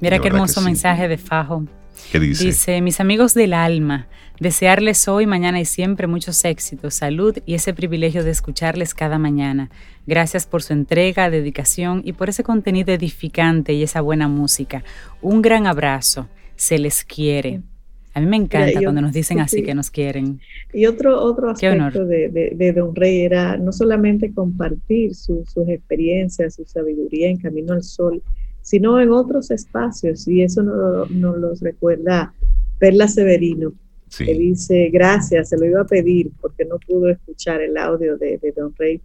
Mira 0.00 0.18
qué 0.18 0.28
hermoso 0.28 0.62
mensaje 0.62 1.06
de 1.06 1.18
Fajo. 1.18 1.64
¿Qué 2.10 2.18
dice? 2.18 2.46
Dice, 2.46 2.80
mis 2.80 2.98
amigos 2.98 3.34
del 3.34 3.52
alma, 3.52 4.06
desearles 4.40 5.06
hoy, 5.06 5.26
mañana 5.26 5.60
y 5.60 5.66
siempre 5.66 6.06
muchos 6.06 6.42
éxitos, 6.46 6.94
salud 6.94 7.36
y 7.44 7.54
ese 7.54 7.74
privilegio 7.74 8.24
de 8.24 8.30
escucharles 8.30 8.94
cada 8.94 9.18
mañana. 9.18 9.68
Gracias 10.06 10.46
por 10.46 10.62
su 10.62 10.72
entrega, 10.72 11.28
dedicación 11.28 12.00
y 12.02 12.14
por 12.14 12.30
ese 12.30 12.42
contenido 12.42 12.94
edificante 12.94 13.74
y 13.74 13.82
esa 13.82 14.00
buena 14.00 14.28
música. 14.28 14.82
Un 15.20 15.42
gran 15.42 15.66
abrazo. 15.66 16.26
Se 16.56 16.78
les 16.78 17.04
quiere. 17.04 17.60
A 18.14 18.20
mí 18.20 18.26
me 18.26 18.36
encanta 18.36 18.80
cuando 18.82 19.00
nos 19.00 19.12
dicen 19.12 19.40
así 19.40 19.62
que 19.62 19.74
nos 19.74 19.90
quieren. 19.90 20.40
Y 20.72 20.86
otro, 20.86 21.20
otro 21.22 21.50
aspecto 21.50 22.04
de, 22.04 22.72
Don 22.74 22.94
Rey 22.94 23.20
era 23.20 23.56
no 23.56 23.72
solamente 23.72 24.32
compartir 24.32 25.14
sus 25.14 25.56
experiencias, 25.68 26.54
su 26.54 26.64
sabiduría 26.64 27.28
en 27.28 27.38
Camino 27.38 27.74
al 27.74 27.82
Sol, 27.82 28.22
sino 28.62 29.00
en 29.00 29.12
otros 29.12 29.50
espacios. 29.50 30.26
Y 30.26 30.42
eso 30.42 30.62
nos 30.62 31.10
no 31.10 31.36
los 31.36 31.60
recuerda 31.60 32.32
Perla 32.78 33.08
Severino, 33.08 33.72
que 34.16 34.34
dice, 34.34 34.88
gracias, 34.90 35.50
se 35.50 35.58
lo 35.58 35.66
iba 35.66 35.82
a 35.82 35.86
pedir 35.86 36.30
porque 36.40 36.64
no 36.64 36.78
pudo 36.78 37.10
escuchar 37.10 37.60
el 37.60 37.76
audio 37.76 38.16
de, 38.16 38.38
de 38.38 38.52
Don 38.52 38.74
Rey 38.76 39.00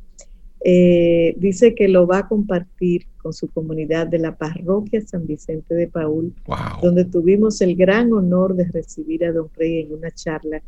eh, 0.63 1.35
dice 1.37 1.75
que 1.75 1.89
lo 1.89 2.07
va 2.07 2.19
a 2.19 2.27
compartir 2.27 3.05
con 3.23 3.33
su 3.33 3.47
comunidad 3.47 4.07
de 4.07 4.19
la 4.19 4.35
parroquia 4.35 5.01
San 5.01 5.25
Vicente 5.25 5.73
de 5.73 5.87
Paul, 5.87 6.33
donde 6.81 7.05
tuvimos 7.05 7.61
el 7.61 7.75
gran 7.75 8.11
honor 8.11 8.53
de 8.53 8.65
recibir 8.65 9.23
a 9.25 9.31
Don 9.31 9.47
Rey 9.55 9.79
en 9.79 9.93
una 9.93 10.11
charla 10.11 10.61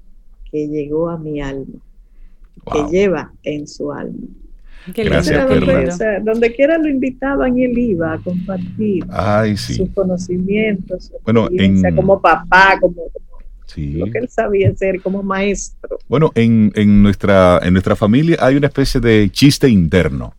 que 0.50 0.68
llegó 0.68 1.10
a 1.10 1.20
mi 1.20 1.42
alma, 1.42 1.80
que 2.72 2.84
lleva 2.90 3.34
en 3.44 3.68
su 3.68 3.92
alma. 3.92 4.28
Gracias, 4.88 6.24
donde 6.24 6.56
quiera 6.56 6.78
lo 6.78 6.88
invitaban 6.88 7.58
él 7.58 7.78
iba 7.78 8.14
a 8.14 8.20
compartir 8.20 9.04
sus 9.58 9.90
conocimientos, 9.90 11.12
bueno, 11.24 11.50
como 11.96 12.22
papá, 12.22 12.78
como 12.80 13.04
lo 13.78 14.06
que 14.06 14.20
él 14.20 14.30
sabía 14.30 14.70
hacer 14.70 15.02
como 15.02 15.24
maestro. 15.24 15.98
Bueno, 16.08 16.32
en, 16.36 16.72
nuestra, 17.04 17.60
en 17.64 17.74
nuestra 17.74 17.96
familia 17.96 18.38
hay 18.40 18.56
una 18.56 18.68
especie 18.68 19.02
de 19.02 19.30
chiste 19.32 19.68
interno 19.68 20.34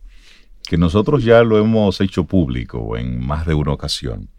que 0.67 0.77
nosotros 0.77 1.23
ya 1.23 1.43
lo 1.43 1.57
hemos 1.57 2.01
hecho 2.01 2.25
público 2.25 2.97
en 2.97 3.25
más 3.25 3.45
de 3.45 3.53
una 3.53 3.71
ocasión. 3.71 4.29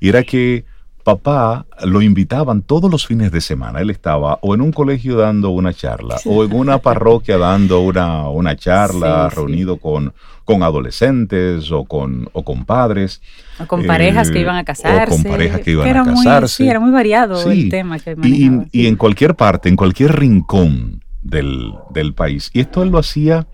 Y 0.00 0.08
era 0.08 0.22
que 0.22 0.64
papá 1.02 1.66
lo 1.84 2.00
invitaban 2.00 2.62
todos 2.62 2.90
los 2.90 3.06
fines 3.06 3.32
de 3.32 3.40
semana. 3.40 3.80
Él 3.80 3.90
estaba 3.90 4.38
o 4.42 4.54
en 4.54 4.60
un 4.60 4.72
colegio 4.72 5.16
dando 5.16 5.50
una 5.50 5.74
charla 5.74 6.18
o 6.24 6.44
en 6.44 6.52
una 6.52 6.78
parroquia 6.82 7.38
dando 7.38 7.80
una, 7.80 8.28
una 8.28 8.56
charla, 8.56 9.28
reunido 9.28 9.78
Con, 9.78 10.14
con 10.44 10.62
adolescentes 10.62 11.70
o 11.70 11.84
con, 11.84 12.28
o 12.32 12.44
con 12.44 12.64
padres. 12.64 13.20
O 13.58 13.66
con 13.66 13.84
parejas 13.84 14.30
que 14.30 14.38
eh, 14.38 14.42
iban 14.42 14.56
a 14.56 14.64
casarse. 14.64 15.14
O 15.14 15.16
con 15.16 15.32
parejas 15.32 15.60
que 15.60 15.72
iban 15.72 15.96
a 15.96 16.04
casarse. 16.04 16.56
sí, 16.56 16.68
era 16.68 16.80
muy 16.80 16.90
variado 16.90 17.50
el 17.50 17.68
tema 17.68 17.98
que 17.98 18.16
y, 18.22 18.50
y, 18.72 18.86
en 18.86 18.96
cualquier 18.96 19.34
parte, 19.34 19.68
en 19.68 19.76
cualquier 19.76 20.18
rincón 20.18 21.02
del, 21.22 21.72
del, 21.90 22.14
país. 22.14 22.50
Y 22.52 22.60
esto 22.60 22.82
él 22.82 22.90
lo 22.90 22.98
hacía 22.98 23.46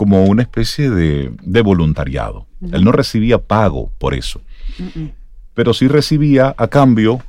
como 0.00 0.24
una 0.24 0.40
especie 0.40 0.88
de, 0.88 1.30
de 1.42 1.60
voluntariado. 1.60 2.46
Él 2.72 2.84
no 2.84 2.90
recibía 2.90 3.36
pago 3.36 3.92
por 3.98 4.14
eso 4.14 4.40
pero 5.60 5.74
sí 5.74 5.88
recibía 5.88 6.54
a 6.56 6.68
cambio 6.68 7.20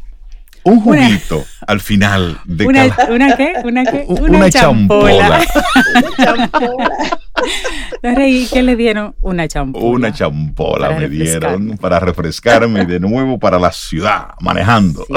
un 0.63 0.79
juguito 0.79 1.43
al 1.67 1.81
final 1.81 2.39
de 2.45 2.65
una, 2.65 2.85
¿Una 3.09 3.35
qué? 3.35 3.55
¿Una 3.61 3.83
qué? 3.83 4.05
Una, 4.07 4.49
champola. 4.49 5.41
qué 8.01 8.63
le 8.63 8.77
dieron? 8.77 9.15
Una 9.19 9.49
champola. 9.49 9.85
Una 9.85 10.13
champola 10.13 10.91
me 10.91 11.09
dieron 11.09 11.77
para 11.77 11.99
refrescarme 11.99 12.85
de 12.85 13.01
nuevo 13.01 13.37
para 13.37 13.59
la 13.59 13.73
ciudad, 13.73 14.29
manejando. 14.39 15.05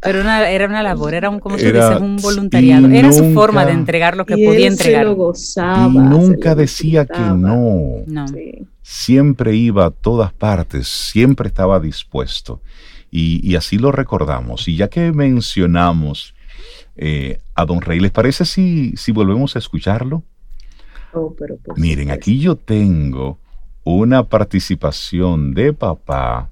Pero 0.00 0.20
era 0.20 0.66
una 0.66 0.82
labor, 0.82 1.14
era 1.14 1.28
un, 1.28 1.40
como 1.40 1.56
tú 1.56 1.64
dices, 1.64 2.00
un 2.00 2.16
voluntariado. 2.16 2.88
Era 2.88 3.12
su 3.12 3.32
forma 3.34 3.66
de 3.66 3.72
entregar 3.72 4.16
lo 4.16 4.24
que 4.26 4.34
podía 4.36 4.68
entregar. 4.68 5.02
Se 5.02 5.08
lo 5.08 5.14
gozaba, 5.16 5.88
y 5.88 5.98
nunca 5.98 6.54
decía 6.54 7.04
que 7.04 7.18
no. 7.18 8.04
No 8.06 8.26
siempre 8.88 9.54
iba 9.54 9.84
a 9.84 9.90
todas 9.90 10.32
partes, 10.32 10.88
siempre 10.88 11.48
estaba 11.48 11.78
dispuesto. 11.78 12.62
Y, 13.10 13.54
así 13.54 13.78
lo 13.78 13.92
recordamos. 13.92 14.66
Y 14.66 14.76
ya 14.76 14.88
que 14.88 15.12
mencionamos 15.12 16.34
eh, 16.96 17.38
a 17.54 17.66
Don 17.66 17.82
Rey, 17.82 18.00
¿les 18.00 18.10
parece 18.10 18.46
si, 18.46 18.96
si 18.96 19.12
volvemos 19.12 19.56
a 19.56 19.58
escucharlo? 19.58 20.22
Oh, 21.12 21.34
Miren, 21.76 22.10
aquí 22.10 22.38
yo 22.38 22.56
tengo 22.56 23.38
una 23.84 24.24
participación 24.24 25.52
de 25.52 25.74
papá, 25.74 26.48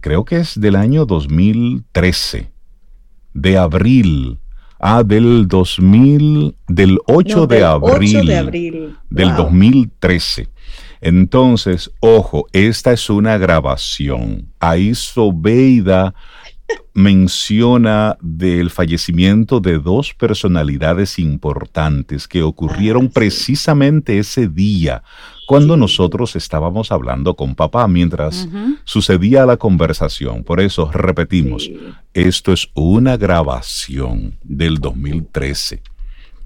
creo 0.00 0.24
que 0.24 0.38
es 0.38 0.58
del 0.58 0.76
año 0.76 1.06
2013, 1.06 2.50
de 3.34 3.58
abril. 3.58 4.38
Ah, 4.82 5.02
del 5.02 5.46
2000, 5.46 6.56
del 6.66 6.98
8, 7.06 7.46
de, 7.46 7.64
abril, 7.64 8.26
de 8.26 8.38
abril, 8.38 8.96
del 9.10 9.36
2013. 9.36 10.48
Entonces, 11.02 11.90
ojo, 12.00 12.46
esta 12.52 12.92
es 12.92 13.10
una 13.10 13.36
grabación. 13.36 14.48
Ahí 14.58 14.94
Sobeida 14.94 16.14
menciona 16.92 18.16
del 18.20 18.70
fallecimiento 18.70 19.60
de 19.60 19.78
dos 19.78 20.14
personalidades 20.14 21.18
importantes 21.18 22.26
que 22.28 22.42
ocurrieron 22.42 23.06
ah, 23.06 23.10
precisamente 23.12 24.18
ese 24.18 24.48
día, 24.48 25.02
cuando 25.50 25.76
nosotros 25.76 26.36
estábamos 26.36 26.92
hablando 26.92 27.34
con 27.34 27.56
papá, 27.56 27.88
mientras 27.88 28.48
sucedía 28.84 29.44
la 29.46 29.56
conversación. 29.56 30.44
Por 30.44 30.60
eso 30.60 30.88
repetimos, 30.92 31.68
esto 32.14 32.52
es 32.52 32.68
una 32.72 33.16
grabación 33.16 34.38
del 34.44 34.76
2013. 34.76 35.82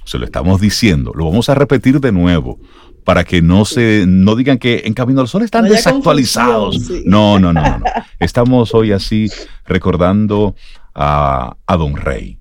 Se 0.06 0.18
lo 0.18 0.24
estamos 0.24 0.58
diciendo, 0.58 1.12
lo 1.14 1.26
vamos 1.26 1.50
a 1.50 1.54
repetir 1.54 2.00
de 2.00 2.12
nuevo 2.12 2.58
para 3.04 3.24
que 3.24 3.42
no 3.42 3.66
se 3.66 4.06
no 4.08 4.36
digan 4.36 4.56
que 4.56 4.84
en 4.86 4.94
Camino 4.94 5.20
al 5.20 5.28
Sol 5.28 5.42
están 5.42 5.64
desactualizados. 5.68 6.88
No, 7.04 7.38
no, 7.38 7.52
no, 7.52 7.60
no, 7.60 7.84
Estamos 8.18 8.72
hoy 8.72 8.92
así 8.92 9.30
recordando 9.66 10.54
a, 10.94 11.58
a 11.66 11.76
Don 11.76 11.94
Rey, 11.96 12.38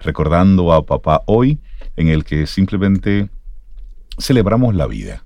recordando 0.00 0.70
a 0.74 0.84
papá 0.84 1.22
hoy 1.24 1.60
en 1.96 2.08
el 2.08 2.24
que 2.24 2.46
simplemente 2.46 3.30
celebramos 4.18 4.74
la 4.74 4.86
vida. 4.86 5.24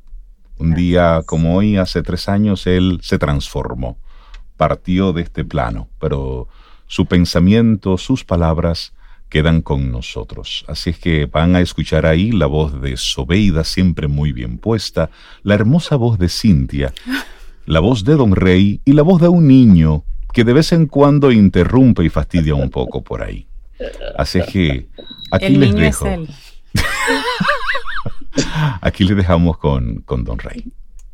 Un 0.59 0.74
día 0.74 1.22
como 1.26 1.56
hoy, 1.56 1.76
hace 1.76 2.02
tres 2.02 2.28
años, 2.28 2.66
él 2.66 2.98
se 3.02 3.18
transformó 3.18 3.98
partió 4.59 5.14
de 5.14 5.22
este 5.22 5.46
plano, 5.46 5.88
pero 5.98 6.48
su 6.86 7.06
pensamiento, 7.06 7.96
sus 7.96 8.24
palabras 8.24 8.92
quedan 9.30 9.62
con 9.62 9.90
nosotros. 9.90 10.66
Así 10.68 10.90
es 10.90 10.98
que 10.98 11.26
van 11.26 11.56
a 11.56 11.61
escuchar 11.61 12.04
ahí 12.04 12.32
la 12.32 12.46
voz 12.46 12.82
de 12.82 12.96
Sobeida, 12.98 13.64
siempre 13.64 14.09
muy 14.09 14.32
bien 14.32 14.59
puesta, 14.59 15.11
la 15.42 15.54
hermosa 15.54 15.96
voz 15.96 16.18
de 16.18 16.28
Cintia, 16.28 16.92
la 17.66 17.80
voz 17.80 18.04
de 18.04 18.16
Don 18.16 18.34
Rey 18.34 18.80
y 18.84 18.92
la 18.92 19.02
voz 19.02 19.22
de 19.22 19.28
un 19.28 19.46
niño 19.46 20.04
que 20.34 20.44
de 20.44 20.52
vez 20.52 20.72
en 20.72 20.86
cuando 20.86 21.30
interrumpe 21.30 22.04
y 22.04 22.11
fastidia 22.11 22.54
un 22.54 22.68
poco 22.68 23.02
por 23.02 23.22
ahí. 23.22 23.46
Así 24.16 24.40
es 24.40 24.46
que 24.46 24.88
aquí 25.30 25.56
les 25.56 25.74
dejo. 25.74 26.06
aquí 28.80 29.05
les 29.05 29.16
dejamos 29.16 29.59
con, 29.59 30.03
con 30.03 30.24
Don 30.24 30.39
Rey. 30.39 30.64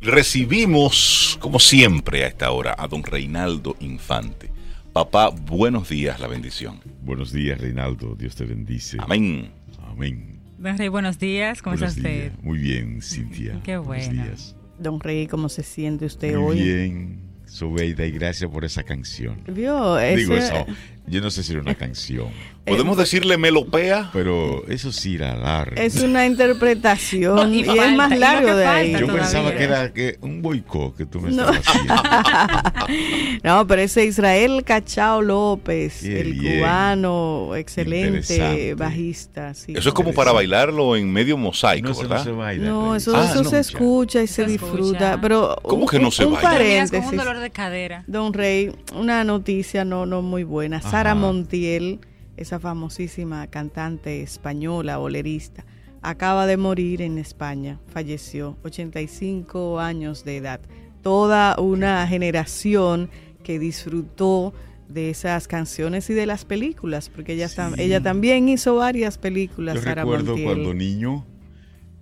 Recibimos, 0.01 1.39
como 1.41 1.59
siempre 1.59 2.25
a 2.25 2.29
esta 2.29 2.51
hora, 2.51 2.75
a 2.79 2.87
don 2.89 3.03
Reinaldo 3.03 3.77
Infante. 3.81 4.51
Papá, 4.93 5.31
buenos 5.31 5.89
días, 5.89 6.21
la 6.21 6.27
bendición. 6.27 6.81
Buenos 7.03 7.33
días, 7.33 7.59
Reinaldo. 7.59 8.15
Dios 8.15 8.37
te 8.37 8.45
bendice. 8.45 8.99
Amén. 9.01 9.51
Amén. 9.89 10.41
Don 10.59 10.79
Rey, 10.79 10.89
buenos 10.89 11.19
días. 11.19 11.63
¿Cómo 11.63 11.75
está 11.75 11.87
usted? 11.87 12.33
Muy 12.43 12.59
bien, 12.59 13.01
Cintia. 13.03 13.61
Qué 13.65 13.77
bueno. 13.77 14.05
Buenos 14.07 14.27
días. 14.27 14.57
Don 14.79 15.01
Rey, 15.01 15.27
¿cómo 15.27 15.49
se 15.49 15.63
siente 15.63 16.05
usted 16.05 16.37
Muy 16.37 16.45
hoy? 16.45 16.63
Bien, 16.63 17.19
Sobeida, 17.47 18.05
y 18.05 18.11
gracias 18.11 18.51
por 18.51 18.65
esa 18.65 18.83
canción. 18.83 19.41
¿Vio? 19.47 19.97
Digo 19.97 20.35
eso, 20.37 20.67
yo 21.07 21.21
no 21.21 21.31
sé 21.31 21.43
si 21.43 21.53
era 21.53 21.61
una 21.61 21.75
canción. 21.75 22.29
¿Podemos 22.65 22.97
decirle 22.97 23.37
melopea? 23.37 24.09
Pero 24.13 24.67
eso 24.69 24.91
sí 24.91 25.17
era 25.17 25.37
largo. 25.37 25.77
Es 25.77 26.01
una 26.01 26.25
interpretación 26.25 27.55
y, 27.55 27.61
es 27.61 27.93
más 27.95 28.17
largo 28.19 28.57
de 28.57 28.67
ahí. 28.67 28.97
Yo 28.99 29.07
pensaba 29.07 29.55
que 29.55 29.65
era 29.65 29.93
que 29.93 30.17
un 30.23 30.41
boicot 30.41 30.97
que 30.97 31.05
tú 31.05 31.21
me 31.21 31.31
estabas 31.31 31.61
haciendo. 31.67 31.95
no, 33.45 33.67
pero 33.67 33.83
ese 33.83 34.07
Israel 34.07 34.63
Cachao 34.65 35.21
López, 35.21 36.03
el 36.05 36.39
cubano, 36.39 37.55
excelente 37.55 38.75
bajista. 38.75 39.51
Eso 39.51 39.89
es 39.89 39.93
como 39.93 40.15
para 40.15 40.33
bailarlo 40.33 40.97
en 40.97 41.13
medio 41.13 41.37
mosaico, 41.37 41.91
no, 41.91 41.97
¿verdad? 41.97 42.19
No, 42.19 42.25
se 42.25 42.31
baila, 42.31 42.67
no 42.67 42.97
eso, 42.97 43.23
eso 43.23 43.45
se 43.45 43.59
escucha 43.59 44.23
y 44.23 44.27
se, 44.27 44.47
disfruta. 44.47 45.19
Pero 45.21 45.59
¿Cómo 45.63 45.87
que 45.87 45.99
no 45.99 46.11
se 46.11 46.25
un 46.25 46.33
baila? 46.33 46.51
Paréntesis, 46.51 47.11
un 47.11 47.17
dolor 47.19 47.41
de 47.41 47.51
cadera. 47.51 48.05
Don 48.07 48.33
Rey, 48.33 48.73
una 48.95 49.23
noticia 49.25 49.85
no, 49.85 50.07
no 50.07 50.23
muy 50.23 50.45
buena. 50.45 50.81
Sara 50.95 51.17
Montiel 51.17 51.99
esa 52.37 52.61
famosísima 52.61 53.49
cantante 53.49 54.23
española, 54.23 54.97
bolerista, 54.99 55.65
acaba 56.03 56.47
de 56.47 56.57
morir 56.57 57.03
en 57.03 57.19
España, 57.19 57.81
falleció, 57.89 58.57
85 58.63 59.81
años 59.81 60.25
de 60.25 60.37
edad. 60.37 60.61
Toda 61.03 61.57
una 61.59 62.07
generación 62.07 63.11
que 63.43 63.59
disfrutó 63.59 64.55
de 64.89 65.11
esas 65.11 65.49
canciones 65.49 66.09
y 66.11 66.15
de 66.15 66.27
las 66.27 66.45
películas, 66.45 67.09
porque 67.09 67.33
ella, 67.33 67.49
ella 67.77 68.01
también 68.01 68.49
hizo 68.49 68.77
varias 68.77 69.19
películas. 69.19 69.75
Yo 69.75 69.95
recuerdo 69.97 70.37
cuando 70.41 70.75
niño 70.75 71.27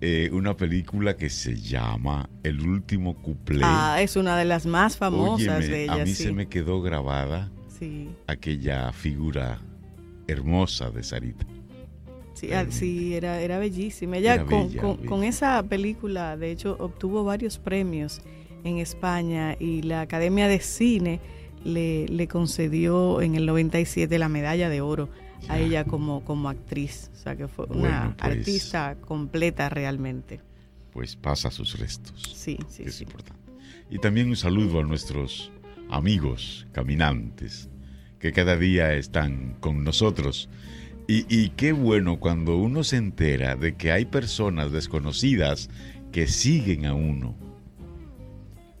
eh, 0.01 0.29
una 0.31 0.55
película 0.55 1.17
que 1.17 1.31
se 1.31 1.59
llama 1.59 2.29
El 2.43 2.61
último 2.61 3.19
cuplé. 3.23 3.61
Ah, 3.63 3.97
es 4.03 4.15
una 4.17 4.37
de 4.37 4.45
las 4.45 4.67
más 4.67 4.97
famosas 4.97 5.67
de 5.67 5.85
ella. 5.85 5.93
A 5.93 6.05
mí 6.05 6.13
se 6.13 6.31
me 6.31 6.47
quedó 6.47 6.83
grabada 6.83 7.49
aquella 8.27 8.91
figura 8.91 9.59
hermosa 10.27 10.89
de 10.91 11.03
Sarita. 11.03 11.45
Sí, 12.33 12.51
ah, 12.51 12.65
sí 12.69 13.13
era, 13.13 13.41
era 13.41 13.59
bellísima. 13.59 14.17
Ella 14.17 14.43
con, 14.45 14.69
con, 15.05 15.23
esa 15.23 15.61
película, 15.63 16.35
de 16.35 16.51
hecho, 16.51 16.75
obtuvo 16.79 17.23
varios 17.23 17.59
premios 17.59 18.21
en 18.63 18.79
España 18.79 19.55
y 19.59 19.83
la 19.83 20.01
Academia 20.01 20.47
de 20.47 20.59
Cine 20.59 21.19
le, 21.63 22.07
le 22.07 22.27
concedió 22.27 23.21
en 23.21 23.35
el 23.35 23.45
97 23.45 24.17
la 24.17 24.29
medalla 24.29 24.69
de 24.69 24.81
oro 24.81 25.09
a 25.47 25.59
ella 25.59 25.85
como, 25.85 26.23
como 26.23 26.49
actriz. 26.49 27.11
O 27.13 27.17
sea 27.17 27.35
que 27.35 27.47
fue 27.47 27.65
una 27.65 28.15
pues, 28.17 28.31
artista 28.31 28.95
completa 28.99 29.69
realmente. 29.69 30.41
Pues 30.91 31.15
pasa 31.15 31.51
sus 31.51 31.79
restos. 31.79 32.33
Sí, 32.35 32.57
sí. 32.67 32.83
es 32.85 33.01
importante. 33.01 33.41
Y 33.89 33.99
también 33.99 34.29
un 34.29 34.35
saludo 34.35 34.79
a 34.79 34.83
nuestros 34.83 35.51
amigos 35.93 36.65
caminantes 36.71 37.69
que 38.19 38.31
cada 38.31 38.57
día 38.57 38.93
están 38.93 39.55
con 39.59 39.83
nosotros. 39.83 40.49
Y, 41.05 41.49
qué 41.49 41.73
bueno 41.73 42.19
cuando 42.19 42.57
uno 42.57 42.83
se 42.85 42.95
entera 42.95 43.57
de 43.57 43.75
que 43.75 43.91
hay 43.91 44.05
personas 44.05 44.71
desconocidas 44.71 45.69
que 46.11 46.27
siguen 46.27 46.85
a 46.85 46.93
uno. 46.93 47.35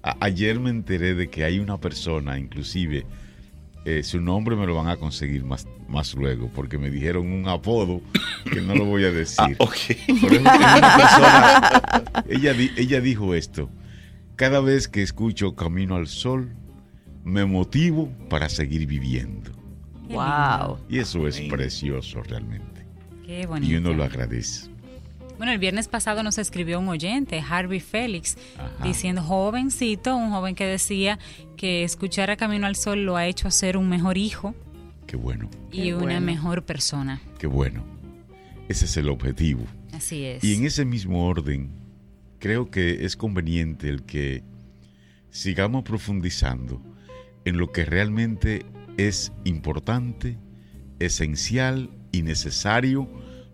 ayer 0.01 0.59
me 0.59 0.69
enteré 0.69 1.13
de 1.15 1.29
que 1.29 1.43
hay 1.43 1.59
una 1.59 1.79
persona, 1.79 2.39
inclusive, 2.39 3.05
eh, 3.85 4.03
su 4.03 4.21
nombre 4.21 4.55
me 4.55 4.65
lo 4.65 4.73
van 4.75 4.87
a 4.87 4.95
conseguir 4.95 5.43
más, 5.43 5.67
más 5.89 6.15
luego, 6.15 6.49
porque 6.55 6.77
me 6.77 6.89
dijeron 6.89 7.29
un 7.29 7.47
apodo 7.49 8.01
que 8.51 8.61
no 8.61 8.73
lo 8.73 8.85
voy 8.85 9.03
a 9.03 9.11
decir. 9.11 9.57
Ah, 10.45 12.03
ella, 12.29 12.55
ella 12.77 13.01
dijo 13.01 13.35
esto, 13.35 13.69
cada 14.37 14.61
vez 14.61 14.87
que 14.87 15.03
escucho 15.03 15.55
Camino 15.55 15.95
al 15.95 16.07
Sol, 16.07 16.55
me 17.23 17.45
motivo 17.45 18.09
para 18.29 18.49
seguir 18.49 18.85
viviendo. 18.85 19.51
Wow. 20.09 20.79
Y 20.89 20.99
eso 20.99 21.27
es 21.27 21.39
precioso 21.41 22.21
realmente. 22.23 22.85
Qué 23.25 23.45
bonito. 23.45 23.71
Y 23.71 23.77
uno 23.77 23.93
lo 23.93 24.03
agradece. 24.03 24.69
Bueno, 25.37 25.51
el 25.51 25.59
viernes 25.59 25.87
pasado 25.87 26.21
nos 26.23 26.37
escribió 26.37 26.79
un 26.79 26.89
oyente, 26.89 27.41
Harvey 27.41 27.79
Félix, 27.79 28.37
diciendo, 28.83 29.23
jovencito, 29.23 30.15
un 30.15 30.29
joven 30.29 30.55
que 30.55 30.65
decía 30.65 31.17
que 31.57 31.83
escuchar 31.83 32.29
a 32.29 32.37
Camino 32.37 32.67
al 32.67 32.75
Sol 32.75 33.03
lo 33.03 33.17
ha 33.17 33.25
hecho 33.25 33.49
ser 33.49 33.75
un 33.75 33.89
mejor 33.89 34.17
hijo. 34.17 34.53
Qué 35.07 35.17
bueno. 35.17 35.49
Y 35.71 35.91
una 35.91 36.19
mejor 36.19 36.63
persona. 36.63 37.19
Qué 37.39 37.47
bueno. 37.47 37.83
Ese 38.69 38.85
es 38.85 38.95
el 38.95 39.09
objetivo. 39.09 39.65
Así 39.91 40.23
es. 40.23 40.43
Y 40.43 40.55
en 40.55 40.65
ese 40.65 40.85
mismo 40.85 41.27
orden, 41.27 41.71
creo 42.39 42.69
que 42.69 43.03
es 43.05 43.15
conveniente 43.17 43.89
el 43.89 44.03
que 44.03 44.43
sigamos 45.29 45.83
profundizando 45.83 46.81
en 47.45 47.57
lo 47.57 47.71
que 47.71 47.85
realmente 47.85 48.65
es 48.97 49.31
importante, 49.43 50.37
esencial 50.99 51.89
y 52.11 52.21
necesario 52.21 53.09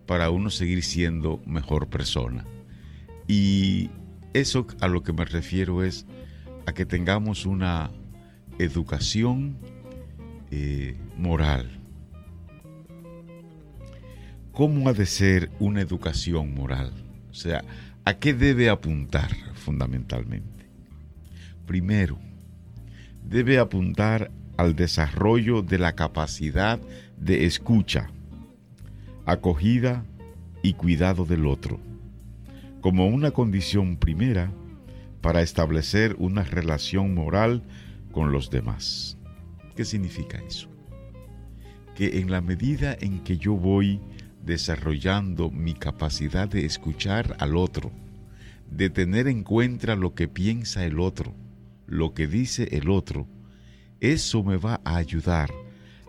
para 0.06 0.30
uno 0.30 0.50
seguir 0.50 0.84
siendo 0.84 1.42
mejor 1.46 1.88
persona. 1.88 2.46
Y 3.28 3.90
eso 4.34 4.68
a 4.82 4.88
lo 4.88 5.04
que 5.04 5.14
me 5.14 5.26
refiero 5.26 5.84
es 5.84 6.06
a 6.66 6.74
que 6.74 6.86
tengamos 6.86 7.46
una 7.46 7.92
educación 8.60 9.58
eh, 10.52 10.96
moral. 11.18 11.70
¿Cómo 14.52 14.90
ha 14.90 14.94
de 14.94 15.06
ser 15.06 15.50
una 15.60 15.82
educación 15.82 16.54
moral? 16.54 16.92
O 17.32 17.34
sea, 17.34 17.64
¿a 18.04 18.16
qué 18.16 18.34
debe 18.34 18.70
apuntar 18.70 19.30
fundamentalmente? 19.54 20.66
Primero, 21.66 22.20
debe 23.30 23.60
apuntar 23.60 24.32
al 24.58 24.76
desarrollo 24.76 25.62
de 25.62 25.78
la 25.78 25.94
capacidad 25.94 26.80
de 27.18 27.46
escucha, 27.46 28.10
acogida 29.26 30.04
y 30.64 30.74
cuidado 30.74 31.26
del 31.26 31.46
otro, 31.46 31.80
como 32.82 33.08
una 33.08 33.30
condición 33.30 33.98
primera 33.98 34.52
para 35.22 35.44
establecer 35.44 36.16
una 36.18 36.44
relación 36.44 37.14
moral 37.14 37.62
con 38.12 38.32
los 38.32 38.50
demás. 38.50 39.16
¿Qué 39.76 39.86
significa 39.86 40.40
eso? 40.40 40.68
Que 41.96 42.20
en 42.20 42.32
la 42.32 42.42
medida 42.42 42.98
en 43.00 43.20
que 43.20 43.38
yo 43.38 43.54
voy 43.54 44.02
desarrollando 44.44 45.52
mi 45.52 45.76
capacidad 45.76 46.50
de 46.50 46.66
escuchar 46.66 47.36
al 47.40 47.56
otro, 47.56 47.92
de 48.72 48.90
tener 48.90 49.28
en 49.28 49.44
cuenta 49.44 49.96
lo 49.96 50.16
que 50.16 50.28
piensa 50.28 50.84
el 50.84 51.00
otro, 51.00 51.36
lo 51.90 52.14
que 52.14 52.28
dice 52.28 52.70
el 52.72 52.90
otro, 52.90 53.28
eso 54.00 54.44
me 54.44 54.58
va 54.58 54.80
a 54.86 54.98
ayudar 54.98 55.50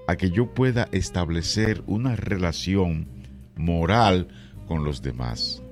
a 0.07 0.17
que 0.17 0.31
yo 0.31 0.53
pueda 0.55 0.89
establecer 0.93 1.83
una 1.87 2.17
relación 2.17 3.09
moral 3.57 4.29
con 4.67 4.85
los 4.85 5.03
demás. 5.03 5.63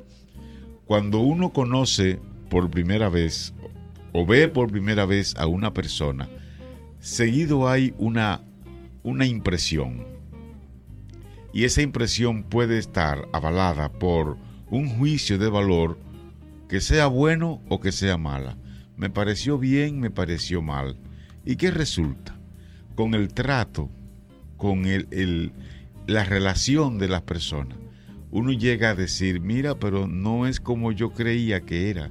Cuando 0.86 1.20
uno 1.20 1.52
conoce 1.52 2.20
por 2.48 2.70
primera 2.70 3.08
vez 3.08 3.52
o 4.12 4.24
ve 4.24 4.48
por 4.48 4.70
primera 4.70 5.04
vez 5.04 5.36
a 5.36 5.46
una 5.46 5.74
persona, 5.74 6.28
seguido 7.00 7.68
hay 7.68 7.94
una, 7.98 8.40
una 9.02 9.26
impresión. 9.26 10.06
Y 11.52 11.64
esa 11.64 11.82
impresión 11.82 12.44
puede 12.44 12.78
estar 12.78 13.28
avalada 13.32 13.92
por 13.92 14.38
un 14.70 14.88
juicio 14.88 15.38
de 15.38 15.48
valor 15.48 15.98
que 16.68 16.80
sea 16.80 17.06
bueno 17.06 17.60
o 17.68 17.80
que 17.80 17.92
sea 17.92 18.16
mala 18.16 18.56
me 18.98 19.10
pareció 19.10 19.58
bien, 19.58 20.00
me 20.00 20.10
pareció 20.10 20.60
mal. 20.60 20.96
¿Y 21.44 21.56
qué 21.56 21.70
resulta? 21.70 22.36
Con 22.96 23.14
el 23.14 23.32
trato, 23.32 23.88
con 24.56 24.86
el, 24.86 25.52
la 26.08 26.24
relación 26.24 26.98
de 26.98 27.08
las 27.08 27.22
personas, 27.22 27.78
uno 28.32 28.52
llega 28.52 28.90
a 28.90 28.94
decir, 28.96 29.40
mira, 29.40 29.78
pero 29.78 30.08
no 30.08 30.46
es 30.46 30.58
como 30.60 30.90
yo 30.90 31.12
creía 31.12 31.60
que 31.60 31.90
era, 31.90 32.10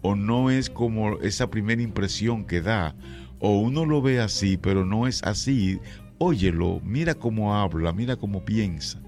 o 0.00 0.16
no 0.16 0.50
es 0.50 0.70
como 0.70 1.20
esa 1.20 1.50
primera 1.50 1.82
impresión 1.82 2.46
que 2.46 2.62
da, 2.62 2.96
o 3.38 3.60
uno 3.60 3.84
lo 3.84 4.00
ve 4.00 4.18
así, 4.18 4.56
pero 4.56 4.86
no 4.86 5.06
es 5.06 5.22
así, 5.24 5.78
óyelo, 6.16 6.80
mira 6.82 7.14
cómo 7.14 7.54
habla, 7.54 7.92
mira 7.92 8.16
cómo 8.16 8.44
piensa, 8.46 9.00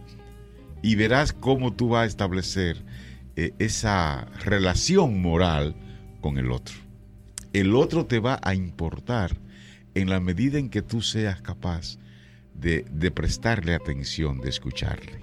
y 0.82 0.94
verás 0.96 1.32
cómo 1.32 1.72
tú 1.72 1.88
vas 1.88 2.02
a 2.02 2.06
establecer 2.06 2.84
eh, 3.36 3.52
esa 3.58 4.26
relación 4.44 5.22
moral 5.22 5.74
con 6.20 6.36
el 6.36 6.52
otro. 6.52 6.85
El 7.56 7.74
otro 7.74 8.04
te 8.04 8.18
va 8.18 8.38
a 8.42 8.54
importar 8.54 9.34
en 9.94 10.10
la 10.10 10.20
medida 10.20 10.58
en 10.58 10.68
que 10.68 10.82
tú 10.82 11.00
seas 11.00 11.40
capaz 11.40 11.96
de, 12.52 12.84
prestarle 13.10 13.74
atención, 13.74 14.42
de 14.42 14.50
escucharle. 14.50 15.20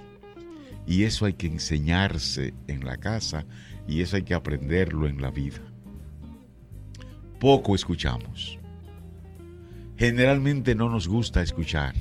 Y 0.88 1.04
eso 1.04 1.28
hay 1.28 1.34
que 1.36 1.46
enseñarse 1.46 2.56
en 2.66 2.86
la 2.86 2.98
casa 2.98 3.46
y 3.88 4.02
eso 4.02 4.16
hay 4.16 4.24
que 4.24 4.34
aprenderlo 4.34 5.08
en 5.08 5.22
la 5.22 5.30
vida. 5.30 5.62
Poco 7.40 7.76
escuchamos. 7.76 8.58
Generalmente 9.96 10.74
no 10.74 10.90
nos 10.90 11.08
gusta 11.08 11.44
escuchar. 11.44 11.94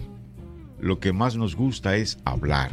Lo 0.80 0.99
que 0.99 1.12
más 1.12 1.37
nos 1.37 1.55
gusta 1.55 1.97
es 1.97 2.16
hablar, 2.24 2.72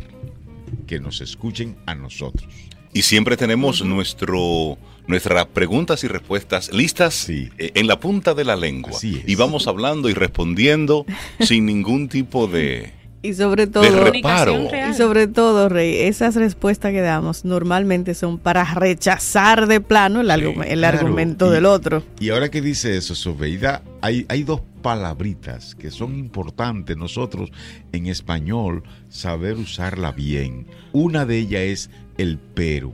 que 0.87 1.01
nos 1.01 1.19
escuchen 1.19 1.75
a 1.87 1.93
nosotros. 1.93 2.69
Y 2.93 3.03
siempre 3.03 3.37
tenemos 3.37 3.83
nuestro, 3.83 4.77
nuestras 5.07 5.45
preguntas 5.47 6.03
y 6.03 6.07
respuestas 6.07 6.71
listas 6.73 7.29
eh, 7.29 7.49
en 7.57 7.87
la 7.87 7.99
punta 7.99 8.33
de 8.33 8.45
la 8.45 8.55
lengua. 8.55 8.99
Y 9.01 9.35
vamos 9.35 9.67
hablando 9.67 10.09
y 10.09 10.13
respondiendo 10.13 11.05
sin 11.39 11.65
ningún 11.65 12.09
tipo 12.09 12.47
de, 12.47 12.91
y 13.21 13.33
sobre 13.33 13.67
todo, 13.67 13.83
y 14.13 14.93
sobre 14.93 15.27
todo, 15.27 15.67
Rey, 15.67 15.93
esas 16.03 16.35
respuestas 16.35 16.91
que 16.93 17.01
damos 17.01 17.43
normalmente 17.43 18.13
son 18.13 18.37
para 18.37 18.63
rechazar 18.73 19.67
de 19.67 19.81
plano 19.81 20.21
el, 20.21 20.83
argumento 20.83 21.51
del 21.51 21.65
otro. 21.65 22.01
Y 22.19 22.29
ahora 22.29 22.49
que 22.49 22.61
dice 22.61 22.95
eso, 22.95 23.15
Sobeida, 23.15 23.83
hay, 24.01 24.25
hay 24.29 24.43
dos 24.43 24.61
palabritas 24.81 25.75
que 25.75 25.91
son 25.91 26.17
importantes 26.17 26.95
nosotros 26.95 27.51
en 27.91 28.07
español 28.07 28.83
saber 29.09 29.57
usarla 29.57 30.13
bien. 30.13 30.67
Una 30.93 31.25
de 31.25 31.39
ellas 31.39 31.61
es 31.61 31.89
el 32.17 32.37
pero. 32.37 32.93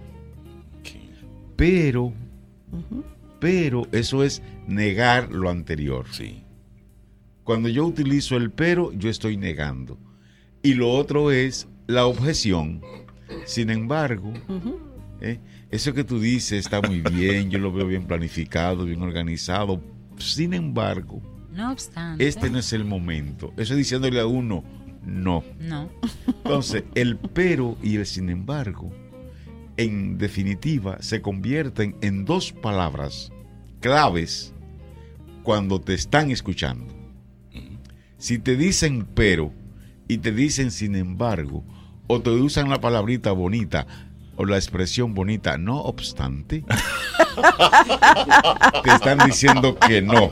Pero, 1.55 2.13
pero, 3.39 3.87
eso 3.91 4.23
es 4.23 4.41
negar 4.67 5.31
lo 5.31 5.49
anterior. 5.49 6.05
Sí. 6.11 6.43
Cuando 7.43 7.69
yo 7.69 7.85
utilizo 7.85 8.35
el 8.35 8.51
pero, 8.51 8.91
yo 8.91 9.09
estoy 9.09 9.37
negando. 9.37 9.97
Y 10.65 10.73
lo 10.73 10.91
otro 10.91 11.29
es 11.29 11.67
la 11.85 12.07
objeción. 12.07 12.81
Sin 13.45 13.69
embargo, 13.69 14.33
¿eh? 15.21 15.39
eso 15.69 15.93
que 15.93 16.03
tú 16.03 16.19
dices 16.19 16.65
está 16.65 16.81
muy 16.81 17.01
bien, 17.01 17.51
yo 17.51 17.59
lo 17.59 17.71
veo 17.71 17.85
bien 17.85 18.07
planificado, 18.07 18.83
bien 18.85 19.03
organizado. 19.03 19.79
Sin 20.17 20.55
embargo, 20.55 21.21
no 21.51 21.71
obstante, 21.71 22.27
este 22.27 22.49
no 22.49 22.57
es 22.57 22.73
el 22.73 22.83
momento. 22.83 23.53
Eso 23.57 23.75
diciéndole 23.75 24.19
a 24.19 24.25
uno, 24.25 24.63
no. 25.05 25.43
No. 25.59 25.91
Entonces, 26.25 26.83
el 26.95 27.17
pero 27.17 27.77
y 27.83 27.97
el 27.97 28.07
sin 28.07 28.31
embargo, 28.31 28.91
en 29.77 30.17
definitiva, 30.17 30.97
se 30.99 31.21
convierten 31.21 31.95
en 32.01 32.25
dos 32.25 32.51
palabras 32.51 33.31
claves 33.81 34.51
cuando 35.43 35.79
te 35.79 35.93
están 35.93 36.31
escuchando. 36.31 36.91
Si 38.17 38.39
te 38.39 38.55
dicen 38.55 39.05
pero, 39.13 39.53
y 40.07 40.19
te 40.19 40.31
dicen 40.31 40.71
sin 40.71 40.95
embargo, 40.95 41.63
o 42.07 42.21
te 42.21 42.29
usan 42.29 42.69
la 42.69 42.79
palabrita 42.79 43.31
bonita 43.31 43.87
o 44.37 44.45
la 44.45 44.57
expresión 44.57 45.13
bonita, 45.13 45.57
no 45.57 45.81
obstante, 45.81 46.63
te 48.83 48.91
están 48.91 49.19
diciendo 49.25 49.77
que 49.79 50.01
no, 50.01 50.31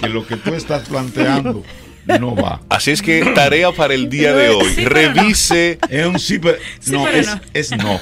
que 0.00 0.08
lo 0.08 0.26
que 0.26 0.36
tú 0.36 0.54
estás 0.54 0.88
planteando 0.88 1.64
no 2.18 2.34
va. 2.34 2.60
Así 2.68 2.90
es 2.90 3.02
que 3.02 3.22
tarea 3.34 3.72
para 3.72 3.92
el 3.92 4.08
día 4.08 4.34
de 4.34 4.48
hoy. 4.48 4.74
Revise. 4.76 5.78
Es 5.90 6.06
un 6.06 6.18
sí, 6.18 6.38
pero, 6.38 6.58
no, 6.86 7.08
es, 7.08 7.26
no. 7.26 7.40
es, 7.54 7.76
no. 7.76 8.00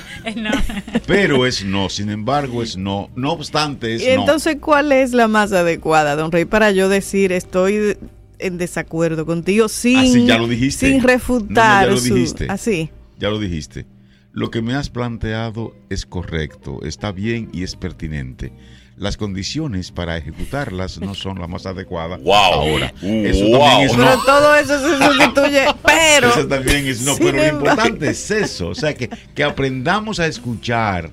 Pero 1.07 1.47
es 1.47 1.64
no. 1.64 1.89
Sin 1.89 2.11
embargo, 2.11 2.62
es 2.62 2.76
no. 2.76 3.11
No 3.16 3.32
obstante, 3.32 3.97
es 3.97 4.03
¿Y 4.03 4.09
entonces, 4.09 4.59
¿cuál 4.61 4.93
es 4.93 5.12
la 5.12 5.26
más 5.26 5.53
adecuada, 5.53 6.14
don 6.14 6.30
Rey, 6.30 6.45
para 6.45 6.70
yo 6.70 6.89
decir 6.89 7.32
estoy 7.32 7.97
en 8.39 8.59
desacuerdo 8.59 9.26
contigo 9.26 9.68
sin, 9.68 9.99
así, 9.99 10.26
ya 10.26 10.39
lo 10.39 10.49
dijiste. 10.49 10.91
sin 10.91 11.03
refutar. 11.03 11.87
ya 11.87 11.95
lo 11.95 12.01
dijiste. 12.01 12.47
así. 12.49 12.91
Ya 13.18 13.30
lo 13.30 13.39
dijiste. 13.39 13.87
Lo 14.32 14.51
que 14.51 14.61
me 14.61 14.74
has 14.74 14.91
planteado 14.91 15.74
es 15.89 16.05
correcto, 16.05 16.80
está 16.82 17.11
bien 17.11 17.49
y 17.53 17.62
es 17.62 17.74
pertinente. 17.74 18.53
Las 18.99 19.16
condiciones 19.16 19.91
para 19.93 20.16
ejecutarlas 20.18 21.01
no 21.01 21.14
son 21.14 21.39
las 21.39 21.49
más 21.49 21.64
adecuadas 21.64 22.20
wow. 22.22 22.34
ahora. 22.34 22.93
Eso 23.01 23.51
también 23.51 23.80
es 23.80 23.97
pero 23.97 24.22
todo 24.24 24.57
eso 24.57 24.78
se 24.78 25.05
sustituye, 25.07 25.64
pero... 25.84 26.28
Eso 26.28 26.47
también 26.47 26.87
es 26.87 27.01
no, 27.03 27.16
pero 27.16 27.39
lo 27.39 27.49
importante 27.49 28.11
es 28.11 28.30
eso, 28.30 28.68
o 28.68 28.74
sea, 28.74 28.95
que, 28.95 29.09
que 29.34 29.43
aprendamos 29.43 30.20
a 30.20 30.26
escuchar. 30.26 31.11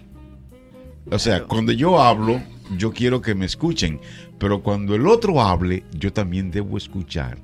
O 1.09 1.19
sea, 1.19 1.43
cuando 1.43 1.71
yo 1.71 2.01
hablo, 2.01 2.41
yo 2.78 2.91
quiero 2.91 3.22
que 3.22 3.36
me 3.36 3.45
escuchen, 3.45 3.99
pero 4.39 4.61
cuando 4.61 4.95
el 4.95 5.07
otro 5.07 5.41
hable, 5.41 5.84
yo 5.93 6.14
también 6.14 6.51
debo 6.51 6.78
escuchar 6.78 7.38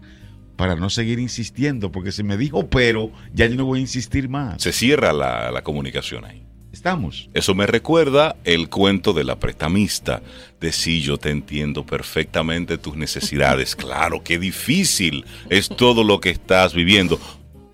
para 0.56 0.76
no 0.76 0.90
seguir 0.90 1.20
insistiendo, 1.20 1.90
porque 1.90 2.12
se 2.12 2.24
me 2.24 2.36
dijo 2.36 2.70
pero, 2.70 3.12
ya 3.34 3.46
yo 3.46 3.56
no 3.56 3.64
voy 3.64 3.80
a 3.80 3.82
insistir 3.84 4.28
más. 4.28 4.62
Se 4.62 4.74
cierra 4.74 5.14
la, 5.14 5.62
comunicación 5.64 6.26
ahí. 6.26 6.44
Estamos. 6.74 7.30
Eso 7.34 7.56
me 7.56 7.66
recuerda 7.66 8.36
el 8.44 8.70
cuento 8.70 9.14
de 9.14 9.24
la 9.24 9.40
pretamista, 9.40 10.22
de 10.60 10.72
si 10.72 11.02
yo 11.02 11.18
te 11.18 11.30
entiendo 11.30 11.86
perfectamente 11.86 12.78
tus 12.78 12.98
necesidades. 12.98 13.76
claro, 13.76 14.22
qué 14.22 14.38
difícil 14.38 15.26
es 15.50 15.70
todo 15.70 16.04
lo 16.04 16.20
que 16.20 16.30
estás 16.30 16.74
viviendo, 16.74 17.20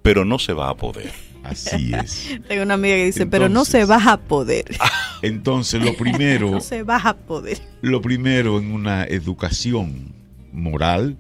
pero 0.04 0.24
no 0.24 0.38
se 0.38 0.54
va 0.54 0.70
a 0.70 0.78
poder. 0.78 1.25
Así 1.46 1.94
es. 1.94 2.40
Tengo 2.48 2.64
una 2.64 2.74
amiga 2.74 2.96
que 2.96 3.06
dice, 3.06 3.26
pero 3.26 3.50
no 3.50 3.66
se 3.66 3.86
va 3.86 4.12
a 4.12 4.18
poder. 4.18 4.66
Entonces, 5.22 5.84
lo 5.84 5.94
primero... 5.98 6.52
no 6.52 6.62
se 6.62 6.84
va 6.84 6.98
a 6.98 7.16
poder. 7.16 7.60
Lo 7.82 8.02
primero 8.02 8.60
en 8.60 8.72
una 8.72 9.06
educación 9.06 10.14
moral 10.52 11.18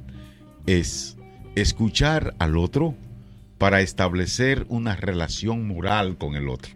es 0.65 1.17
escuchar 1.55 2.35
al 2.39 2.57
otro 2.57 2.95
para 3.57 3.81
establecer 3.81 4.65
una 4.67 4.95
relación 4.95 5.67
moral 5.67 6.17
con 6.17 6.35
el 6.35 6.49
otro. 6.49 6.73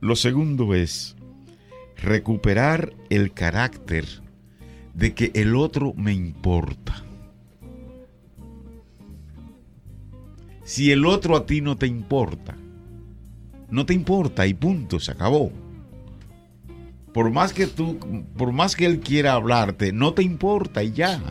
Lo 0.00 0.16
segundo 0.16 0.74
es 0.74 1.16
recuperar 1.96 2.92
el 3.10 3.32
carácter 3.32 4.06
de 4.94 5.14
que 5.14 5.32
el 5.34 5.56
otro 5.56 5.92
me 5.94 6.12
importa. 6.12 7.04
Si 10.68 10.92
el 10.92 11.06
otro 11.06 11.34
a 11.34 11.46
ti 11.46 11.62
no 11.62 11.78
te 11.78 11.86
importa, 11.86 12.54
no 13.70 13.86
te 13.86 13.94
importa 13.94 14.46
y 14.46 14.52
punto, 14.52 15.00
se 15.00 15.10
acabó. 15.10 15.50
Por 17.14 17.30
más 17.30 17.54
que 17.54 17.66
tú, 17.66 17.98
por 18.36 18.52
más 18.52 18.76
que 18.76 18.84
él 18.84 19.00
quiera 19.00 19.32
hablarte, 19.32 19.94
no 19.94 20.12
te 20.12 20.22
importa 20.22 20.82
y 20.82 20.92
ya. 20.92 21.22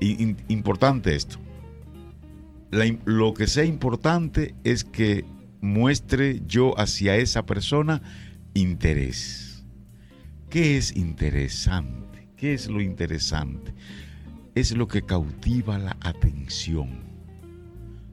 importante 0.00 1.16
esto. 1.16 1.38
lo 3.04 3.34
que 3.34 3.48
sea 3.48 3.64
importante 3.64 4.54
es 4.62 4.84
que 4.84 5.24
muestre 5.60 6.40
yo 6.46 6.78
hacia 6.78 7.16
esa 7.16 7.46
persona 7.46 8.00
interés. 8.54 9.64
¿Qué 10.50 10.76
es 10.76 10.94
interesante? 10.94 12.28
¿Qué 12.36 12.54
es 12.54 12.68
lo 12.68 12.80
interesante? 12.80 13.74
Es 14.54 14.70
lo 14.70 14.86
que 14.86 15.02
cautiva 15.02 15.78
la 15.78 15.96
atención 16.00 17.15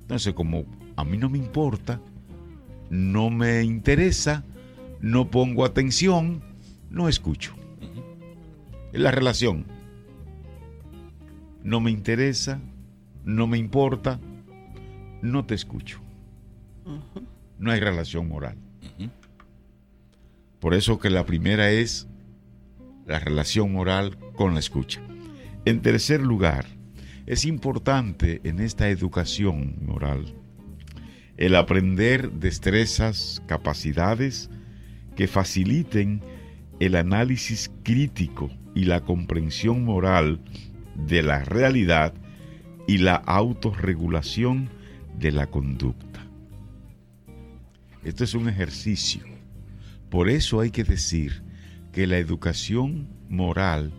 entonces, 0.03 0.33
como 0.33 0.65
a 0.97 1.05
mí 1.05 1.17
no 1.17 1.29
me 1.29 1.37
importa, 1.37 2.01
no 2.89 3.29
me 3.29 3.63
interesa, 3.63 4.43
no 4.99 5.31
pongo 5.31 5.63
atención, 5.63 6.43
no 6.89 7.07
escucho. 7.07 7.55
Es 8.91 8.99
la 8.99 9.11
relación. 9.11 9.65
No 11.63 11.79
me 11.79 11.89
interesa, 11.89 12.59
no 13.23 13.47
me 13.47 13.57
importa, 13.57 14.19
no 15.21 15.45
te 15.45 15.55
escucho. 15.55 16.01
No 17.57 17.71
hay 17.71 17.79
relación 17.79 18.27
moral. 18.27 18.57
Por 20.59 20.73
eso 20.73 20.99
que 20.99 21.09
la 21.09 21.25
primera 21.25 21.71
es 21.71 22.07
la 23.07 23.19
relación 23.19 23.71
moral 23.71 24.17
con 24.35 24.53
la 24.53 24.59
escucha. 24.59 25.01
En 25.63 25.81
tercer 25.81 26.21
lugar, 26.21 26.65
es 27.25 27.45
importante 27.45 28.41
en 28.43 28.59
esta 28.59 28.89
educación 28.89 29.77
moral 29.81 30.35
el 31.37 31.55
aprender 31.55 32.31
destrezas, 32.31 33.41
capacidades 33.47 34.49
que 35.15 35.27
faciliten 35.27 36.21
el 36.79 36.95
análisis 36.95 37.71
crítico 37.83 38.51
y 38.75 38.85
la 38.85 39.01
comprensión 39.01 39.83
moral 39.83 40.41
de 40.95 41.23
la 41.23 41.43
realidad 41.43 42.13
y 42.87 42.99
la 42.99 43.15
autorregulación 43.15 44.69
de 45.17 45.31
la 45.31 45.47
conducta. 45.47 46.19
Esto 48.03 48.23
es 48.23 48.33
un 48.33 48.49
ejercicio. 48.49 49.23
Por 50.09 50.29
eso 50.29 50.59
hay 50.59 50.71
que 50.71 50.83
decir 50.83 51.41
que 51.91 52.05
la 52.05 52.17
educación 52.17 53.07
moral 53.29 53.93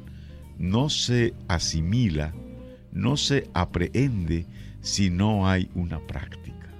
no 0.59 0.89
se 0.91 1.35
asimila, 1.49 2.35
no 2.95 3.17
se 3.17 3.51
aprehende 3.53 4.47
si 4.81 5.11
no 5.11 5.47
hay 5.47 5.69
una 5.75 6.01
práctica. 6.01 6.71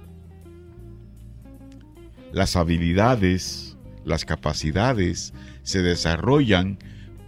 Las 2.31 2.55
habilidades, 2.55 3.77
las 4.03 4.25
capacidades 4.25 5.33
se 5.63 5.81
desarrollan 5.81 6.79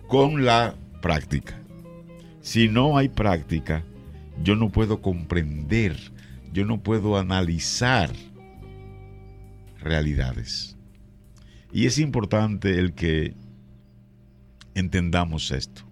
con 0.07 0.45
la 0.45 0.75
práctica. 1.01 1.59
Si 2.41 2.69
no 2.69 2.97
hay 2.97 3.09
práctica, 3.09 3.83
yo 4.43 4.55
no 4.55 4.69
puedo 4.69 5.01
comprender, 5.01 5.97
yo 6.53 6.65
no 6.65 6.81
puedo 6.81 7.17
analizar 7.17 8.11
realidades. 9.79 10.77
Y 11.71 11.85
es 11.85 11.99
importante 11.99 12.79
el 12.79 12.93
que 12.93 13.35
entendamos 14.75 15.51
esto. 15.51 15.86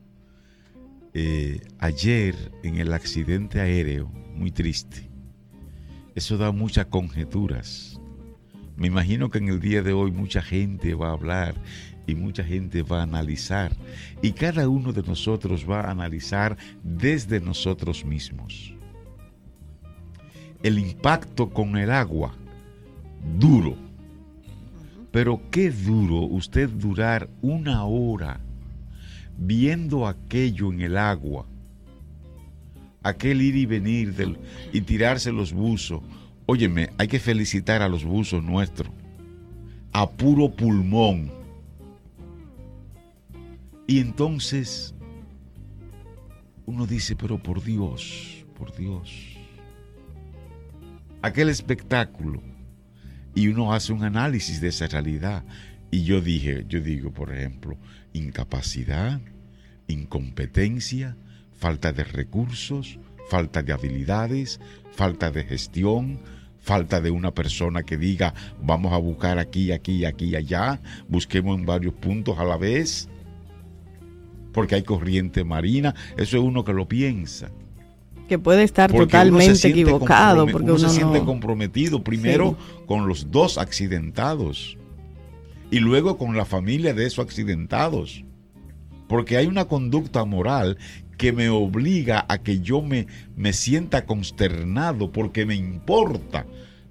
Eh, 1.17 1.61
ayer 1.79 2.35
en 2.61 2.77
el 2.77 2.91
accidente 2.91 3.61
aéreo, 3.61 4.11
muy 4.35 4.51
triste, 4.51 5.09
eso 6.13 6.37
da 6.37 6.51
muchas 6.51 6.87
conjeturas. 6.87 8.01
Me 8.75 8.87
imagino 8.87 9.29
que 9.29 9.37
en 9.37 9.47
el 9.47 9.61
día 9.61 9.81
de 9.81 9.93
hoy 9.93 10.11
mucha 10.11 10.41
gente 10.41 10.93
va 10.93 11.07
a 11.07 11.13
hablar 11.13 11.55
y 12.05 12.15
mucha 12.15 12.43
gente 12.43 12.83
va 12.83 12.99
a 12.99 13.03
analizar. 13.03 13.71
Y 14.21 14.33
cada 14.33 14.67
uno 14.67 14.91
de 14.91 15.03
nosotros 15.03 15.65
va 15.65 15.79
a 15.79 15.91
analizar 15.91 16.57
desde 16.83 17.39
nosotros 17.39 18.03
mismos. 18.03 18.73
El 20.63 20.77
impacto 20.77 21.49
con 21.49 21.77
el 21.77 21.91
agua, 21.91 22.35
duro. 23.39 23.77
Pero 25.13 25.39
qué 25.49 25.71
duro 25.71 26.23
usted 26.23 26.67
durar 26.67 27.29
una 27.41 27.85
hora 27.85 28.41
viendo 29.37 30.07
aquello 30.07 30.71
en 30.71 30.81
el 30.81 30.97
agua, 30.97 31.45
aquel 33.03 33.41
ir 33.41 33.55
y 33.55 33.65
venir 33.65 34.13
del, 34.13 34.37
y 34.73 34.81
tirarse 34.81 35.31
los 35.31 35.53
buzos. 35.53 36.01
Óyeme, 36.45 36.89
hay 36.97 37.07
que 37.07 37.19
felicitar 37.19 37.81
a 37.81 37.89
los 37.89 38.03
buzos 38.03 38.43
nuestros, 38.43 38.91
a 39.91 40.09
puro 40.09 40.49
pulmón. 40.51 41.31
Y 43.87 43.99
entonces 43.99 44.95
uno 46.65 46.87
dice, 46.87 47.15
pero 47.15 47.37
por 47.37 47.63
Dios, 47.63 48.45
por 48.57 48.75
Dios, 48.75 49.37
aquel 51.21 51.49
espectáculo. 51.49 52.41
Y 53.35 53.49
uno 53.49 53.73
hace 53.73 53.91
un 53.91 54.03
análisis 54.03 54.61
de 54.61 54.69
esa 54.69 54.87
realidad. 54.87 55.43
Y 55.91 56.03
yo 56.03 56.21
dije, 56.21 56.65
yo 56.67 56.79
digo, 56.79 57.11
por 57.11 57.33
ejemplo, 57.33 57.77
incapacidad, 58.15 59.19
incompetencia, 59.87 61.17
falta 61.53 61.91
de 61.91 62.03
recursos, 62.03 62.99
falta 63.29 63.61
de 63.61 63.73
habilidades, 63.73 64.59
falta 64.91 65.31
de 65.31 65.43
gestión, 65.43 66.19
falta 66.59 67.01
de 67.01 67.11
una 67.11 67.31
persona 67.31 67.83
que 67.83 67.97
diga, 67.97 68.33
vamos 68.61 68.93
a 68.93 68.97
buscar 68.97 69.37
aquí, 69.37 69.71
aquí, 69.71 70.05
aquí, 70.05 70.35
allá, 70.35 70.81
busquemos 71.07 71.59
en 71.59 71.65
varios 71.65 71.93
puntos 71.93 72.39
a 72.39 72.43
la 72.43 72.57
vez, 72.57 73.09
porque 74.51 74.75
hay 74.75 74.83
corriente 74.83 75.43
marina, 75.43 75.93
eso 76.17 76.37
es 76.37 76.43
uno 76.43 76.63
que 76.63 76.73
lo 76.73 76.87
piensa. 76.87 77.51
Que 78.29 78.39
puede 78.39 78.63
estar 78.63 78.91
totalmente 78.91 79.67
equivocado, 79.67 80.47
porque 80.47 80.71
uno, 80.71 80.79
se 80.79 80.89
siente 80.89 81.19
comprometido 81.23 82.03
primero 82.03 82.57
con 82.87 83.07
los 83.07 83.29
dos 83.29 83.59
accidentados 83.59 84.77
y 85.71 85.79
luego 85.79 86.17
con 86.17 86.35
la 86.35 86.45
familia 86.45 86.93
de 86.93 87.05
esos 87.05 87.25
accidentados. 87.25 88.23
Porque 89.07 89.37
hay 89.37 89.45
una 89.45 89.65
conducta 89.65 90.25
moral 90.25 90.77
que 91.17 91.31
me 91.31 91.49
obliga 91.49 92.25
a 92.27 92.39
que 92.39 92.59
yo 92.59 92.81
me, 92.81 93.07
me 93.35 93.53
sienta 93.53 94.05
consternado 94.05 95.11
porque 95.11 95.45
me 95.45 95.55
importa 95.55 96.45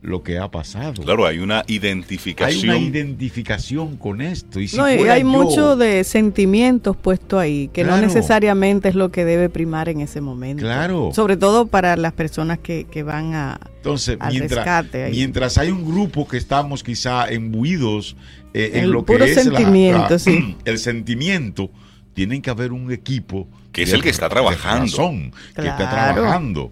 lo 0.05 0.23
que 0.23 0.39
ha 0.39 0.51
pasado. 0.51 1.03
Claro, 1.03 1.27
hay 1.27 1.39
una 1.39 1.65
identificación. 1.67 2.71
Hay 2.71 2.79
una 2.79 2.89
identificación 2.89 3.97
con 3.97 4.21
esto. 4.21 4.61
Y, 4.61 4.69
no, 4.77 4.85
hay 4.85 5.25
mucho 5.25 5.77
de 5.77 6.05
sentimientos 6.05 6.97
puesto 6.97 7.39
ahí, 7.39 7.69
que 7.73 7.85
no 7.85 7.97
necesariamente 7.97 8.91
es 8.91 8.95
lo 8.95 9.11
que 9.11 9.25
debe 9.25 9.49
primar 9.49 9.89
en 9.89 10.01
ese 10.01 10.21
momento. 10.21 10.63
Claro. 10.63 11.11
Sobre 11.15 11.37
todo 11.37 11.67
para 11.67 11.97
las 11.97 12.13
personas 12.13 12.59
que, 12.59 12.85
van 13.03 13.35
a, 13.35 13.59
Entonces, 13.77 14.19
mientras, 14.31 14.87
Mientras 15.11 15.59
hay 15.59 15.71
un 15.71 15.85
grupo 15.85 16.29
que 16.29 16.37
estamos 16.37 16.83
quizá 16.83 17.29
embuidos 17.29 18.17
eh, 18.53 18.73
en 18.75 18.93
lo 18.93 19.05
que 19.05 19.15
es 19.15 19.35
sentimiento, 19.35 20.19
sí. 20.19 20.57
el 20.67 20.79
sentimiento, 20.79 21.71
tienen 22.13 22.43
que 22.43 22.51
haber 22.51 22.73
un 22.73 22.93
equipo 22.93 23.49
que 23.73 23.83
es 23.83 23.93
el 23.93 24.03
que 24.03 24.11
está 24.11 24.29
trabajando, 24.29 25.13
que 25.57 25.67
está 25.67 25.91
trabajando 25.91 26.71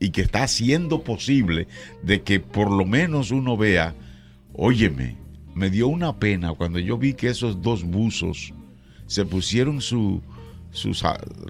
y 0.00 0.10
que 0.10 0.22
está 0.22 0.44
haciendo 0.44 1.02
posible 1.02 1.66
de 2.02 2.22
que 2.22 2.40
por 2.40 2.70
lo 2.70 2.84
menos 2.84 3.30
uno 3.30 3.56
vea, 3.56 3.94
óyeme, 4.54 5.16
me 5.54 5.70
dio 5.70 5.88
una 5.88 6.18
pena 6.18 6.52
cuando 6.54 6.78
yo 6.78 6.98
vi 6.98 7.14
que 7.14 7.28
esos 7.28 7.62
dos 7.62 7.84
buzos 7.84 8.52
se 9.06 9.24
pusieron 9.24 9.80
su, 9.80 10.22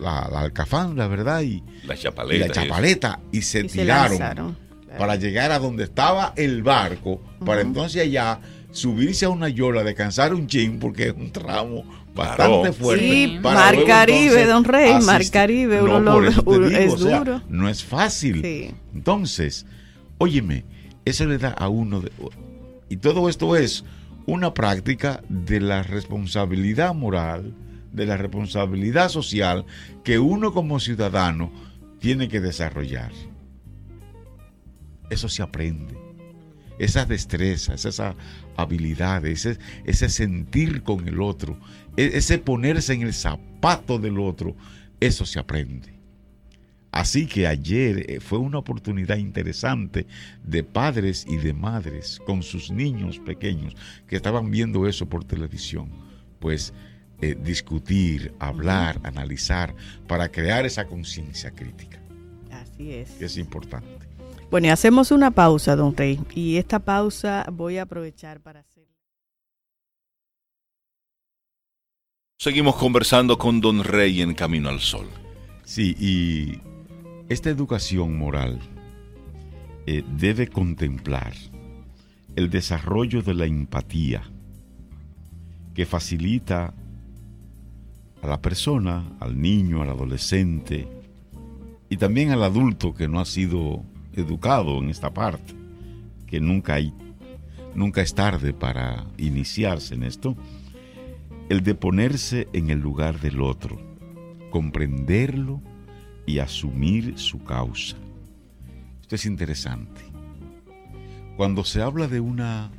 la, 0.01 0.29
la, 0.31 0.41
alcafán, 0.41 0.97
la 0.97 1.09
verdad, 1.09 1.43
y 1.43 1.63
la 1.85 1.97
chapaleta, 1.97 2.45
y, 2.45 2.49
la 2.49 2.55
chapaleta, 2.55 3.21
y 3.33 3.43
se 3.43 3.65
tiraron 3.65 4.57
para 4.97 5.17
llegar 5.17 5.53
a 5.53 5.59
donde 5.59 5.85
estaba 5.85 6.33
el 6.37 6.63
barco, 6.63 7.21
para 7.45 7.61
entonces 7.61 8.03
allá 8.03 8.41
subirse 8.71 9.27
a 9.27 9.29
una 9.29 9.49
yola, 9.49 9.83
descansar 9.83 10.33
un 10.33 10.47
chin, 10.47 10.79
porque 10.79 11.09
es 11.09 11.15
un 11.15 11.31
tramo 11.31 11.85
bastante 12.19 12.73
fuerte. 12.73 13.05
Sí, 13.05 13.39
Mar 13.41 13.77
Caribe, 13.87 14.45
don 14.45 14.65
Rey, 14.65 15.01
Mar 15.03 15.23
Caribe, 15.31 15.83
uno 15.83 16.21
lo, 16.21 16.29
es 16.67 16.99
duro. 16.99 17.41
No 17.49 17.69
es 17.69 17.85
fácil. 17.85 18.75
Entonces, 18.95 19.65
óyeme, 20.19 20.65
eso 21.05 21.25
le 21.25 21.39
da 21.39 21.51
a 21.51 21.69
uno, 21.69 22.03
y 22.89 22.97
todo 22.97 23.29
esto 23.29 23.57
es 23.57 23.85
una 24.27 24.53
práctica 24.53 25.23
de 25.29 25.61
la 25.61 25.83
responsabilidad 25.83 26.95
moral, 26.95 27.55
de 27.93 28.05
la 28.05 28.17
responsabilidad 28.17 29.09
social 29.09 29.65
que 30.05 30.19
uno 30.19 30.53
como 30.53 30.81
ciudadano 30.81 31.51
tiene 32.01 32.29
que 32.29 32.41
desarrollar. 32.41 33.13
Eso 35.11 35.29
se 35.29 35.43
aprende. 35.43 35.97
Esas 36.79 37.09
destrezas, 37.09 37.85
esas 37.85 38.15
habilidades, 38.57 39.47
ese, 39.47 39.61
ese 39.85 40.09
sentir 40.09 40.83
con 40.83 41.09
el 41.09 41.21
otro, 41.21 41.59
ese 41.99 42.39
ponerse 42.39 42.95
en 42.95 43.03
el 43.03 43.13
zapato 43.13 43.99
del 43.99 44.19
otro, 44.19 44.55
eso 45.01 45.27
se 45.27 45.39
aprende. 45.39 45.99
Así 46.91 47.27
que 47.27 47.47
ayer 47.47 48.11
eh, 48.11 48.21
fue 48.21 48.39
una 48.39 48.59
oportunidad 48.59 49.17
interesante 49.17 50.07
de 50.43 50.65
padres 50.65 51.27
y 51.29 51.37
de 51.37 51.53
madres 51.53 52.21
con 52.25 52.43
sus 52.43 52.71
niños 52.71 53.19
pequeños 53.19 53.77
que 54.07 54.17
estaban 54.17 54.51
viendo 54.51 54.87
eso 54.87 55.07
por 55.07 55.25
televisión. 55.25 55.91
Pues 56.39 56.73
eh, 57.21 57.37
discutir, 57.41 58.33
hablar, 58.39 59.01
analizar, 59.03 59.75
para 60.07 60.29
crear 60.29 60.65
esa 60.65 60.87
conciencia 60.87 61.51
crítica. 61.51 62.01
Así 62.51 62.93
es. 62.93 63.21
es 63.21 63.37
importante. 63.37 64.07
Bueno, 64.51 64.69
y 64.69 64.71
hacemos 64.71 65.11
una 65.11 65.31
pausa, 65.31 65.77
don 65.77 65.95
Rey. 65.97 66.19
Y 66.35 66.57
esta 66.57 66.79
pausa 66.79 67.45
voy 67.53 67.79
a 67.79 67.83
aprovechar 67.83 68.41
para 68.41 68.61
hacer... 68.61 68.78
Seguimos 72.41 72.77
conversando 72.77 73.37
con 73.37 73.61
don 73.61 73.83
Rey 73.83 74.23
en 74.23 74.33
Camino 74.33 74.69
al 74.69 74.79
Sol. 74.79 75.09
Sí, 75.65 75.97
y 75.99 76.61
esta 77.29 77.51
educación 77.51 78.17
moral 78.17 78.61
eh, 79.87 80.05
debe 80.17 80.47
contemplar 80.47 81.33
el 82.37 82.49
desarrollo 82.49 83.23
de 83.23 83.35
la 83.35 83.47
empatía 83.47 84.23
que 85.75 85.85
facilita 85.85 86.75
a 88.23 88.27
la 88.29 88.41
persona, 88.41 89.17
al 89.19 89.41
niño, 89.41 89.83
al 89.83 89.91
adolescente 89.91 90.87
y 91.91 91.97
también 91.97 92.31
al 92.31 92.45
adulto 92.45 92.95
que 92.95 93.09
no 93.09 93.19
ha 93.19 93.25
sido 93.25 93.83
educado 94.13 94.79
en 94.79 94.91
esta 94.91 95.13
parte, 95.13 95.55
que 96.29 96.39
nunca, 96.39 96.75
hay, 96.75 96.95
nunca 97.75 98.01
es 98.01 98.15
tarde 98.15 98.53
para 98.53 99.07
iniciarse 99.17 99.97
en 99.97 100.05
esto, 100.05 100.37
el 101.49 101.63
de 101.63 101.75
ponerse 101.75 102.49
en 102.53 102.71
el 102.71 102.79
lugar 102.79 103.21
del 103.21 103.41
otro, 103.41 103.79
comprenderlo 104.51 105.63
y 106.27 106.39
asumir 106.39 107.19
su 107.19 107.43
causa. 107.45 107.97
Esto 109.01 109.15
es 109.15 109.27
interesante. 109.27 110.03
Cuando 111.37 111.65
se 111.65 111.83
habla 111.83 112.09
de 112.09 112.21
una 112.21 112.71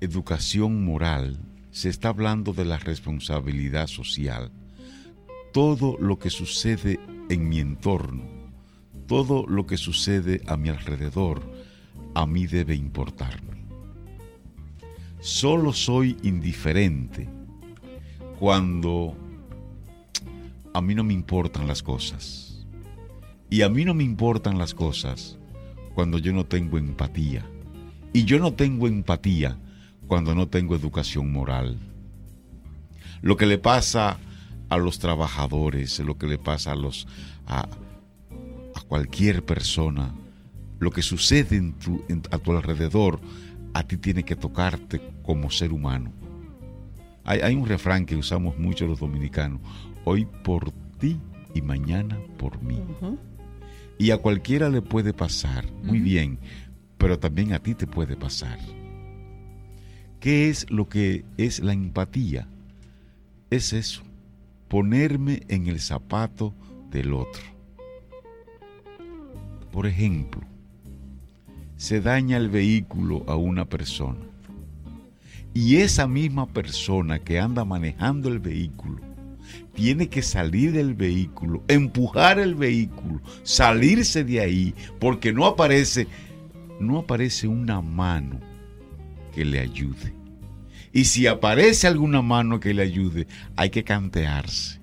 educación 0.00 0.84
moral, 0.84 1.38
se 1.70 1.88
está 1.88 2.08
hablando 2.08 2.52
de 2.52 2.64
la 2.64 2.78
responsabilidad 2.78 3.88
social. 3.88 4.50
Todo 5.52 5.96
lo 5.98 6.18
que 6.18 6.30
sucede 6.30 6.98
en 7.28 7.48
mi 7.48 7.58
entorno 7.58 8.38
todo 9.08 9.46
lo 9.48 9.66
que 9.66 9.78
sucede 9.78 10.42
a 10.46 10.58
mi 10.58 10.68
alrededor 10.68 11.40
a 12.14 12.26
mí 12.26 12.46
debe 12.46 12.76
importarme. 12.76 13.57
Solo 15.20 15.72
soy 15.72 16.16
indiferente 16.22 17.28
cuando 18.38 19.16
a 20.72 20.80
mí 20.80 20.94
no 20.94 21.02
me 21.02 21.12
importan 21.12 21.66
las 21.66 21.82
cosas. 21.82 22.66
Y 23.50 23.62
a 23.62 23.68
mí 23.68 23.84
no 23.84 23.94
me 23.94 24.04
importan 24.04 24.58
las 24.58 24.74
cosas 24.74 25.38
cuando 25.94 26.18
yo 26.18 26.32
no 26.32 26.46
tengo 26.46 26.78
empatía. 26.78 27.44
Y 28.12 28.24
yo 28.24 28.38
no 28.38 28.52
tengo 28.52 28.86
empatía 28.86 29.58
cuando 30.06 30.34
no 30.34 30.48
tengo 30.48 30.76
educación 30.76 31.32
moral. 31.32 31.78
Lo 33.20 33.36
que 33.36 33.46
le 33.46 33.58
pasa 33.58 34.18
a 34.68 34.76
los 34.76 34.98
trabajadores, 34.98 35.98
lo 35.98 36.16
que 36.16 36.26
le 36.26 36.38
pasa 36.38 36.72
a 36.72 36.76
los 36.76 37.08
a, 37.46 37.68
cualquier 38.86 39.44
persona, 39.44 40.14
lo 40.78 40.90
que 40.92 41.02
sucede 41.02 41.74
a 42.30 42.38
tu 42.38 42.52
alrededor, 42.52 43.20
a 43.74 43.82
ti 43.82 43.96
tiene 43.96 44.24
que 44.24 44.36
tocarte 44.36 45.00
como 45.22 45.50
ser 45.50 45.72
humano. 45.72 46.12
Hay, 47.24 47.54
un 47.54 47.66
refrán 47.66 48.06
que 48.06 48.16
usamos 48.16 48.58
mucho 48.58 48.86
los 48.86 49.00
dominicanos, 49.00 49.60
hoy 50.04 50.26
por 50.42 50.72
ti 50.98 51.20
y 51.54 51.60
mañana 51.60 52.18
por 52.38 52.62
mí. 52.62 52.82
Y 53.98 54.12
a 54.12 54.16
cualquiera 54.16 54.70
le 54.70 54.80
puede 54.80 55.12
pasar, 55.12 55.70
muy 55.82 56.00
bien, 56.00 56.38
pero 56.96 57.18
también 57.18 57.52
a 57.52 57.58
ti 57.58 57.74
te 57.74 57.86
puede 57.86 58.16
pasar. 58.16 58.58
¿Qué 60.20 60.48
es 60.48 60.70
lo 60.70 60.88
que 60.88 61.26
es 61.36 61.60
la 61.60 61.74
empatía? 61.74 62.48
Es 63.50 63.74
eso, 63.74 64.02
ponerme 64.68 65.42
en 65.48 65.66
el 65.66 65.80
zapato 65.80 66.54
del 66.90 67.12
otro. 67.12 67.42
Por 69.70 69.86
ejemplo, 69.86 70.40
se 71.78 72.02
daña 72.02 72.36
el 72.36 72.50
vehículo 72.50 73.24
a 73.28 73.36
una 73.36 73.64
persona 73.64 74.18
y 75.54 75.76
esa 75.76 76.06
misma 76.06 76.46
persona 76.46 77.20
que 77.20 77.40
anda 77.40 77.64
manejando 77.64 78.28
el 78.28 78.40
vehículo 78.40 79.00
tiene 79.74 80.08
que 80.08 80.22
salir 80.22 80.72
del 80.72 80.94
vehículo, 80.94 81.62
empujar 81.68 82.38
el 82.38 82.54
vehículo, 82.54 83.22
salirse 83.44 84.24
de 84.24 84.40
ahí, 84.40 84.74
porque 84.98 85.32
no 85.32 85.46
aparece, 85.46 86.08
no 86.80 86.98
aparece 86.98 87.46
una 87.46 87.80
mano 87.80 88.40
que 89.32 89.44
le 89.44 89.60
ayude. 89.60 90.12
Y 90.92 91.04
si 91.04 91.28
aparece 91.28 91.86
alguna 91.86 92.22
mano 92.22 92.58
que 92.60 92.74
le 92.74 92.82
ayude, 92.82 93.28
hay 93.56 93.70
que 93.70 93.84
cantearse. 93.84 94.80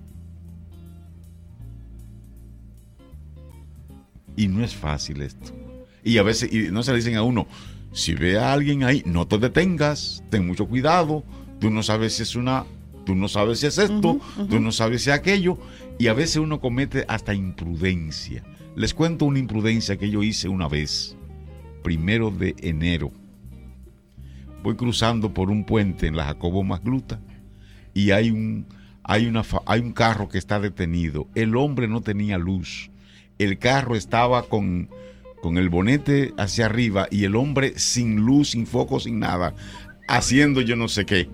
Y 4.34 4.48
no 4.48 4.64
es 4.64 4.74
fácil 4.74 5.20
esto. 5.22 5.65
Y 6.06 6.18
a 6.18 6.22
veces 6.22 6.52
y 6.52 6.70
no 6.70 6.84
se 6.84 6.92
le 6.92 6.98
dicen 6.98 7.16
a 7.16 7.24
uno, 7.24 7.48
si 7.90 8.14
ve 8.14 8.38
a 8.38 8.52
alguien 8.52 8.84
ahí, 8.84 9.02
no 9.04 9.26
te 9.26 9.38
detengas, 9.38 10.22
ten 10.30 10.46
mucho 10.46 10.68
cuidado, 10.68 11.24
tú 11.58 11.68
no 11.68 11.82
sabes 11.82 12.14
si 12.14 12.22
es 12.22 12.36
una, 12.36 12.64
tú 13.04 13.16
no 13.16 13.26
sabes 13.26 13.58
si 13.58 13.66
es 13.66 13.76
esto, 13.76 14.20
tú 14.48 14.60
no 14.60 14.70
sabes 14.70 15.02
si 15.02 15.10
es 15.10 15.16
aquello, 15.16 15.58
y 15.98 16.06
a 16.06 16.12
veces 16.12 16.36
uno 16.36 16.60
comete 16.60 17.04
hasta 17.08 17.34
imprudencia. 17.34 18.44
Les 18.76 18.94
cuento 18.94 19.24
una 19.24 19.40
imprudencia 19.40 19.96
que 19.96 20.08
yo 20.08 20.22
hice 20.22 20.48
una 20.48 20.68
vez, 20.68 21.16
primero 21.82 22.30
de 22.30 22.54
enero. 22.60 23.10
Voy 24.62 24.76
cruzando 24.76 25.34
por 25.34 25.50
un 25.50 25.64
puente 25.64 26.06
en 26.06 26.14
la 26.14 26.26
Jacobo 26.26 26.62
Magluta 26.62 27.20
y 27.94 28.12
hay 28.12 28.30
un, 28.30 28.66
hay, 29.02 29.26
una, 29.26 29.42
hay 29.66 29.80
un 29.80 29.92
carro 29.92 30.28
que 30.28 30.38
está 30.38 30.60
detenido. 30.60 31.26
El 31.34 31.56
hombre 31.56 31.88
no 31.88 32.00
tenía 32.00 32.38
luz. 32.38 32.92
El 33.38 33.58
carro 33.58 33.96
estaba 33.96 34.44
con 34.44 34.88
con 35.42 35.58
el 35.58 35.68
bonete 35.68 36.32
hacia 36.38 36.66
arriba 36.66 37.08
y 37.10 37.24
el 37.24 37.36
hombre 37.36 37.78
sin 37.78 38.16
luz, 38.16 38.50
sin 38.50 38.66
foco, 38.66 39.00
sin 39.00 39.18
nada, 39.18 39.54
haciendo 40.08 40.60
yo 40.60 40.76
no 40.76 40.88
sé 40.88 41.06
qué. 41.06 41.28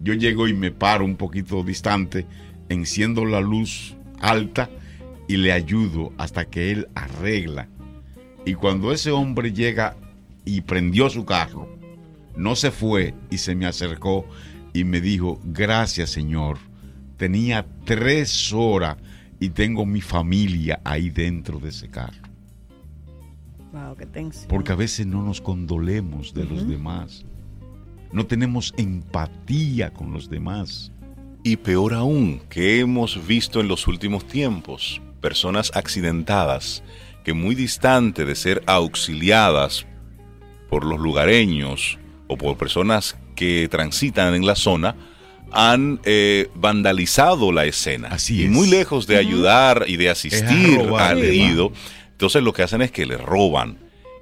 Yo 0.00 0.14
llego 0.14 0.48
y 0.48 0.54
me 0.54 0.70
paro 0.70 1.04
un 1.04 1.16
poquito 1.16 1.62
distante, 1.62 2.26
enciendo 2.68 3.24
la 3.24 3.40
luz 3.40 3.96
alta 4.20 4.70
y 5.28 5.36
le 5.36 5.52
ayudo 5.52 6.12
hasta 6.18 6.46
que 6.46 6.72
él 6.72 6.88
arregla. 6.94 7.68
Y 8.44 8.54
cuando 8.54 8.92
ese 8.92 9.12
hombre 9.12 9.52
llega 9.52 9.96
y 10.44 10.62
prendió 10.62 11.08
su 11.08 11.24
carro, 11.24 11.78
no 12.36 12.56
se 12.56 12.70
fue 12.70 13.14
y 13.30 13.38
se 13.38 13.54
me 13.54 13.66
acercó 13.66 14.26
y 14.72 14.84
me 14.84 15.00
dijo, 15.00 15.40
gracias 15.44 16.10
Señor, 16.10 16.58
tenía 17.16 17.66
tres 17.84 18.52
horas 18.52 18.96
y 19.38 19.50
tengo 19.50 19.86
mi 19.86 20.00
familia 20.00 20.80
ahí 20.84 21.10
dentro 21.10 21.58
de 21.58 21.68
ese 21.68 21.88
carro. 21.88 22.31
Porque 24.48 24.72
a 24.72 24.76
veces 24.76 25.06
no 25.06 25.22
nos 25.22 25.40
condolemos 25.40 26.34
de 26.34 26.44
los 26.44 26.68
demás. 26.68 27.24
No 28.12 28.26
tenemos 28.26 28.74
empatía 28.76 29.92
con 29.92 30.12
los 30.12 30.28
demás. 30.28 30.92
Y 31.42 31.56
peor 31.56 31.94
aún, 31.94 32.40
que 32.48 32.80
hemos 32.80 33.26
visto 33.26 33.60
en 33.60 33.68
los 33.68 33.86
últimos 33.86 34.26
tiempos, 34.26 35.00
personas 35.20 35.72
accidentadas 35.74 36.82
que 37.24 37.32
muy 37.32 37.54
distante 37.54 38.24
de 38.24 38.34
ser 38.34 38.62
auxiliadas 38.66 39.86
por 40.68 40.84
los 40.84 41.00
lugareños 41.00 41.98
o 42.26 42.36
por 42.36 42.56
personas 42.56 43.16
que 43.34 43.68
transitan 43.70 44.34
en 44.34 44.46
la 44.46 44.56
zona, 44.56 44.96
han 45.52 46.00
eh, 46.04 46.48
vandalizado 46.54 47.52
la 47.52 47.66
escena. 47.66 48.08
Así 48.08 48.44
Y 48.44 48.48
muy 48.48 48.68
lejos 48.68 49.06
de 49.06 49.18
ayudar 49.18 49.84
y 49.86 49.96
de 49.96 50.08
asistir 50.10 50.80
al 50.98 51.18
herido, 51.18 51.72
entonces 52.22 52.44
lo 52.44 52.52
que 52.52 52.62
hacen 52.62 52.82
es 52.82 52.92
que 52.92 53.04
le 53.04 53.16
roban. 53.16 53.78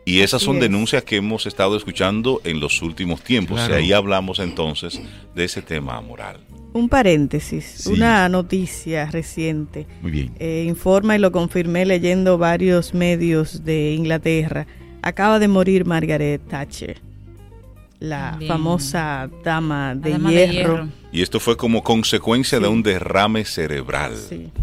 Y 0.06 0.20
esas 0.20 0.40
son 0.40 0.58
denuncias 0.58 1.04
que 1.04 1.16
hemos 1.16 1.44
estado 1.44 1.76
escuchando 1.76 2.40
en 2.44 2.58
los 2.58 2.80
últimos 2.80 3.20
tiempos. 3.20 3.60
Y 3.68 3.72
ahí 3.72 3.92
hablamos 3.92 4.38
entonces 4.38 4.98
de 5.34 5.44
ese 5.44 5.60
tema 5.60 6.00
moral. 6.00 6.40
Un 6.72 6.88
paréntesis, 6.88 7.86
una 7.86 8.26
noticia 8.30 9.10
reciente. 9.10 9.86
Muy 10.00 10.12
bien. 10.12 10.32
Eh, 10.38 10.64
informa 10.66 11.14
y 11.14 11.18
lo 11.18 11.30
confirmé 11.30 11.84
leyendo 11.84 12.38
varios 12.38 12.94
medios 12.94 13.66
de 13.66 13.92
Inglaterra. 13.92 14.66
Acaba 15.02 15.38
de 15.38 15.48
morir 15.48 15.84
Margaret 15.84 16.40
Thatcher, 16.48 17.02
la 18.00 18.38
famosa 18.46 19.30
dama, 19.44 19.94
de, 19.94 20.18
hierro. 20.48 20.88
Y 21.12 21.22
esto 21.22 21.38
fue 21.38 21.56
como 21.56 21.82
consecuencia 21.82 22.58
de 22.58 22.66
un 22.66 22.82
derrame 22.82 23.44
cerebral. 23.44 24.14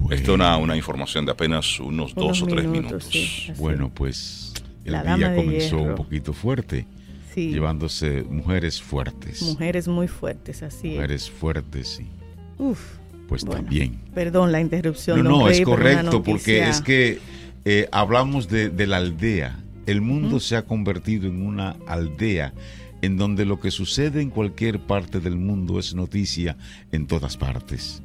Esto 0.09 0.33
es 0.33 0.39
una, 0.39 0.75
información 0.75 1.25
de 1.25 1.31
apenas 1.31 1.79
unos, 1.79 2.13
dos 2.13 2.41
o 2.41 2.47
tres 2.47 2.65
minutos. 2.65 3.09
bueno, 3.57 3.91
pues 3.93 4.53
el 4.83 4.93
día 5.15 5.35
comenzó 5.35 5.77
un 5.77 5.95
poquito 5.95 6.33
fuerte. 6.33 6.85
Llevándose 7.35 8.23
mujeres 8.23 8.81
fuertes. 8.81 9.43
Mujeres 9.43 9.87
muy 9.87 10.07
fuertes, 10.07 10.63
así 10.63 10.95
Mujeres 10.95 11.29
fuertes, 11.29 11.87
sí. 11.87 12.07
Uf. 12.57 12.79
Pues 13.27 13.45
también. 13.45 13.99
Perdón 14.15 14.51
la 14.51 14.59
interrupción. 14.59 15.23
No, 15.23 15.29
no, 15.29 15.49
es 15.49 15.61
correcto, 15.61 16.23
porque 16.23 16.67
es 16.67 16.81
que 16.81 17.19
eh, 17.65 17.87
hablamos 17.91 18.47
de, 18.47 18.87
la 18.87 18.97
aldea. 18.97 19.59
El 19.85 20.01
mundo 20.01 20.39
se 20.39 20.55
ha 20.55 20.63
convertido 20.63 21.27
en 21.27 21.45
una 21.45 21.75
aldea 21.85 22.53
en 23.01 23.17
donde 23.17 23.45
lo 23.45 23.59
que 23.59 23.71
sucede 23.71 24.21
en 24.21 24.29
cualquier 24.29 24.79
parte 24.79 25.19
del 25.19 25.37
mundo 25.37 25.79
es 25.79 25.93
noticia 25.93 26.57
en 26.91 27.07
todas 27.07 27.37
partes. 27.37 28.01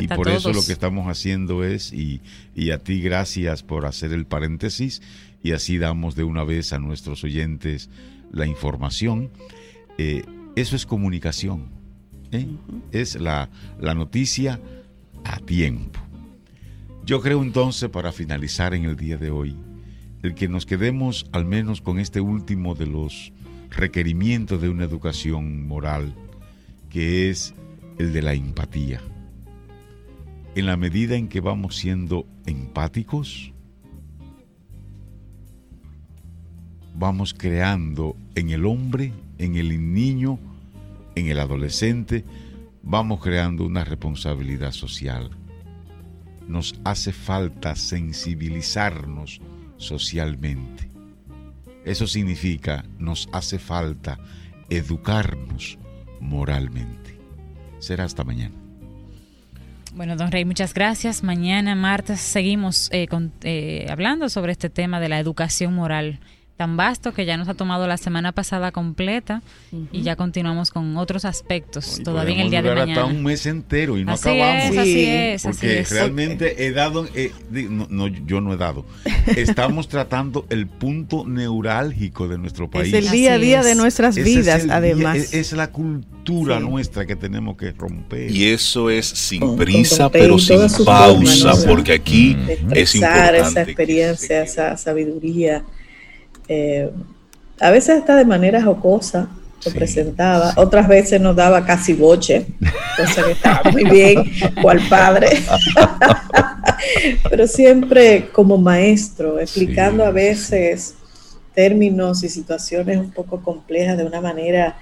y 0.00 0.08
por 0.08 0.28
eso 0.28 0.52
lo 0.52 0.64
que 0.64 0.72
estamos 0.72 1.06
haciendo 1.06 1.64
es, 1.64 1.92
y, 1.92 2.20
a 2.70 2.78
ti 2.78 3.00
gracias 3.00 3.62
por 3.62 3.86
hacer 3.86 4.12
el 4.12 4.26
paréntesis, 4.26 5.02
y 5.42 5.52
así 5.52 5.78
damos 5.78 6.16
de 6.16 6.24
una 6.24 6.44
vez 6.44 6.72
a 6.72 6.78
nuestros 6.78 7.22
oyentes 7.24 7.90
la 8.32 8.46
información. 8.46 9.30
Eh, 9.98 10.24
eso 10.56 10.76
es 10.76 10.86
comunicación, 10.86 11.68
¿eh? 12.32 12.46
es 12.92 13.20
la, 13.20 13.50
la 13.80 13.94
noticia 13.94 14.60
a 15.24 15.38
tiempo. 15.38 16.00
Yo 17.04 17.20
creo 17.20 17.42
entonces, 17.42 17.90
para 17.90 18.12
finalizar 18.12 18.72
en 18.72 18.84
el 18.84 18.96
día 18.96 19.18
de 19.18 19.30
hoy, 19.30 19.56
el 20.22 20.34
que 20.34 20.48
nos 20.48 20.64
quedemos 20.64 21.26
al 21.32 21.44
menos 21.44 21.82
con 21.82 21.98
este 21.98 22.20
último 22.20 22.74
de 22.74 22.86
los 22.86 23.32
requerimiento 23.76 24.58
de 24.58 24.68
una 24.68 24.84
educación 24.84 25.66
moral, 25.66 26.14
que 26.90 27.30
es 27.30 27.54
el 27.98 28.12
de 28.12 28.22
la 28.22 28.34
empatía. 28.34 29.00
En 30.54 30.66
la 30.66 30.76
medida 30.76 31.16
en 31.16 31.28
que 31.28 31.40
vamos 31.40 31.76
siendo 31.76 32.26
empáticos, 32.46 33.52
vamos 36.94 37.34
creando 37.34 38.16
en 38.34 38.50
el 38.50 38.64
hombre, 38.64 39.12
en 39.38 39.56
el 39.56 39.92
niño, 39.92 40.38
en 41.16 41.26
el 41.26 41.40
adolescente, 41.40 42.24
vamos 42.82 43.20
creando 43.20 43.64
una 43.64 43.84
responsabilidad 43.84 44.72
social. 44.72 45.30
Nos 46.46 46.78
hace 46.84 47.12
falta 47.12 47.74
sensibilizarnos 47.74 49.40
socialmente. 49.76 50.93
Eso 51.84 52.06
significa, 52.06 52.84
nos 52.98 53.28
hace 53.32 53.58
falta 53.58 54.18
educarnos 54.70 55.78
moralmente. 56.20 57.18
Será 57.78 58.04
hasta 58.04 58.24
mañana. 58.24 58.54
Bueno, 59.94 60.16
don 60.16 60.32
Rey, 60.32 60.44
muchas 60.44 60.74
gracias. 60.74 61.22
Mañana, 61.22 61.74
martes, 61.74 62.20
seguimos 62.20 62.90
eh, 62.90 63.06
eh, 63.42 63.86
hablando 63.88 64.28
sobre 64.28 64.52
este 64.52 64.68
tema 64.68 64.98
de 64.98 65.08
la 65.08 65.20
educación 65.20 65.74
moral 65.74 66.18
tan 66.56 66.76
vasto 66.76 67.12
que 67.12 67.26
ya 67.26 67.36
nos 67.36 67.48
ha 67.48 67.54
tomado 67.54 67.88
la 67.88 67.96
semana 67.96 68.30
pasada 68.30 68.70
completa 68.70 69.42
y 69.90 70.02
ya 70.02 70.14
continuamos 70.14 70.70
con 70.70 70.96
otros 70.96 71.24
aspectos 71.24 72.00
todavía 72.04 72.36
en 72.36 72.40
el 72.42 72.50
día 72.50 72.62
de 72.62 72.74
mañana. 72.74 73.02
hasta 73.02 73.12
un 73.12 73.24
mes 73.24 73.44
entero 73.46 73.98
y 73.98 74.04
no 74.04 74.12
así 74.12 74.28
acabamos. 74.28 74.76
Es, 74.76 74.78
así 74.78 75.04
es, 75.04 75.42
porque 75.42 75.86
realmente 75.90 76.64
he 76.64 76.70
dado, 76.70 77.08
eh, 77.14 77.32
no, 77.50 78.06
yo 78.06 78.40
no 78.40 78.52
he 78.52 78.56
dado. 78.56 78.86
Estamos 79.36 79.88
tratando 79.88 80.46
el 80.48 80.68
punto 80.68 81.26
neurálgico 81.26 82.28
de 82.28 82.38
nuestro 82.38 82.70
país. 82.70 82.94
Es 82.94 83.04
el 83.04 83.10
día 83.10 83.34
a 83.34 83.38
día 83.38 83.62
de 83.64 83.74
nuestras 83.74 84.14
vidas, 84.14 84.66
además. 84.70 85.34
es, 85.34 85.52
la 85.54 85.70
cultura 85.70 86.60
nuestra 86.60 87.04
que 87.04 87.16
tenemos 87.16 87.56
que 87.56 87.72
romper. 87.72 88.30
Y 88.30 88.46
eso 88.46 88.90
es 88.90 89.06
sin 89.06 89.56
prisa, 89.56 90.08
pero 90.08 90.38
sin 90.38 90.60
pausa, 90.84 91.52
porque 91.66 91.94
aquí 91.94 92.36
es 92.72 92.94
importante. 92.94 93.38
esa 93.40 93.62
experiencia, 93.62 94.42
esa 94.42 94.76
sabiduría 94.76 95.64
eh, 96.48 96.90
a 97.60 97.70
veces 97.70 98.00
hasta 98.00 98.16
de 98.16 98.24
manera 98.24 98.62
jocosa 98.62 99.28
lo 99.64 99.72
presentaba, 99.72 100.52
otras 100.56 100.86
veces 100.86 101.20
nos 101.20 101.34
daba 101.34 101.64
casi 101.64 101.94
boche, 101.94 102.46
cosa 102.96 103.24
que 103.24 103.32
estaba 103.32 103.70
muy 103.72 103.84
bien, 103.84 104.30
cual 104.60 104.80
padre, 104.90 105.28
pero 107.30 107.46
siempre 107.46 108.28
como 108.30 108.58
maestro, 108.58 109.38
explicando 109.38 110.04
a 110.04 110.10
veces 110.10 110.94
términos 111.54 112.22
y 112.24 112.28
situaciones 112.28 112.98
un 112.98 113.10
poco 113.10 113.40
complejas 113.40 113.96
de 113.96 114.04
una 114.04 114.20
manera 114.20 114.76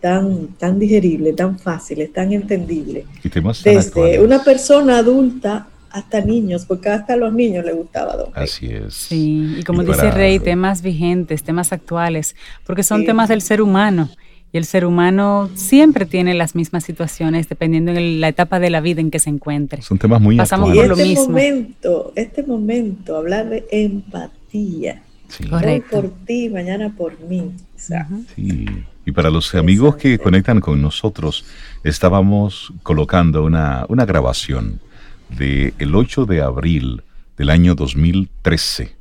tan, 0.00 0.48
tan 0.58 0.78
digerible, 0.78 1.32
tan 1.32 1.58
fácil, 1.58 2.08
tan 2.12 2.32
entendible. 2.32 3.06
Desde 3.64 4.20
una 4.20 4.44
persona 4.44 4.98
adulta 4.98 5.68
hasta 5.90 6.20
niños, 6.20 6.64
porque 6.66 6.88
hasta 6.88 7.14
a 7.14 7.16
los 7.16 7.32
niños 7.32 7.64
les 7.64 7.74
gustaba 7.74 8.16
Don 8.16 8.30
Así 8.34 8.66
es. 8.66 8.94
Sí, 8.94 9.56
y 9.58 9.62
como 9.64 9.82
dice 9.84 10.10
Rey, 10.10 10.38
temas 10.38 10.82
vigentes, 10.82 11.42
temas 11.42 11.72
actuales, 11.72 12.36
porque 12.66 12.82
son 12.82 13.04
temas 13.04 13.28
del 13.28 13.42
ser 13.42 13.62
humano. 13.62 14.08
Y 14.50 14.56
el 14.56 14.64
ser 14.64 14.86
humano 14.86 15.50
siempre 15.54 16.06
tiene 16.06 16.32
las 16.32 16.54
mismas 16.54 16.82
situaciones 16.82 17.50
dependiendo 17.50 17.92
de 17.92 18.00
la 18.00 18.28
etapa 18.28 18.58
de 18.58 18.70
la 18.70 18.80
vida 18.80 19.02
en 19.02 19.10
que 19.10 19.18
se 19.18 19.28
encuentre. 19.28 19.82
Son 19.82 19.98
temas 19.98 20.22
muy 20.22 20.38
Pasamos 20.38 20.70
por 20.70 20.76
este 20.76 20.88
lo 20.88 20.96
mismo. 20.96 21.26
momento, 21.26 22.12
este 22.16 22.42
momento, 22.42 23.16
hablar 23.16 23.50
de 23.50 23.66
empatía. 23.70 25.02
Hoy 25.52 25.82
por 25.90 26.08
ti, 26.24 26.48
mañana 26.48 26.94
por 26.96 27.20
mí. 27.20 27.52
Sí. 27.76 28.64
Y 29.04 29.12
para 29.12 29.28
los 29.28 29.54
amigos 29.54 29.96
que 29.96 30.18
conectan 30.18 30.60
con 30.60 30.80
nosotros, 30.80 31.44
estábamos 31.84 32.72
colocando 32.82 33.44
una, 33.44 33.84
una 33.88 34.06
grabación 34.06 34.80
del 35.30 35.74
el 35.78 35.94
8 35.94 36.26
de 36.26 36.42
abril 36.42 37.02
del 37.36 37.50
año 37.50 37.74
2013, 37.74 38.96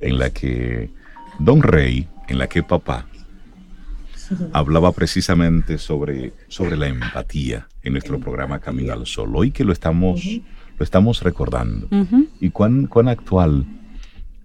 en 0.00 0.18
la 0.18 0.30
que 0.30 0.90
Don 1.38 1.62
Rey, 1.62 2.08
en 2.28 2.38
la 2.38 2.48
que 2.48 2.62
papá, 2.62 3.06
hablaba 4.52 4.92
precisamente 4.92 5.78
sobre, 5.78 6.32
sobre 6.48 6.76
la 6.76 6.88
empatía 6.88 7.68
en 7.82 7.92
nuestro 7.92 8.20
programa 8.20 8.60
Camino 8.60 8.92
al 8.92 9.06
Sol. 9.06 9.30
Hoy 9.34 9.50
que 9.50 9.64
lo 9.64 9.72
estamos, 9.72 10.24
lo 10.78 10.84
estamos 10.84 11.22
recordando. 11.22 11.88
Y 12.40 12.50
cuán, 12.50 12.86
cuán 12.86 13.08
actual 13.08 13.64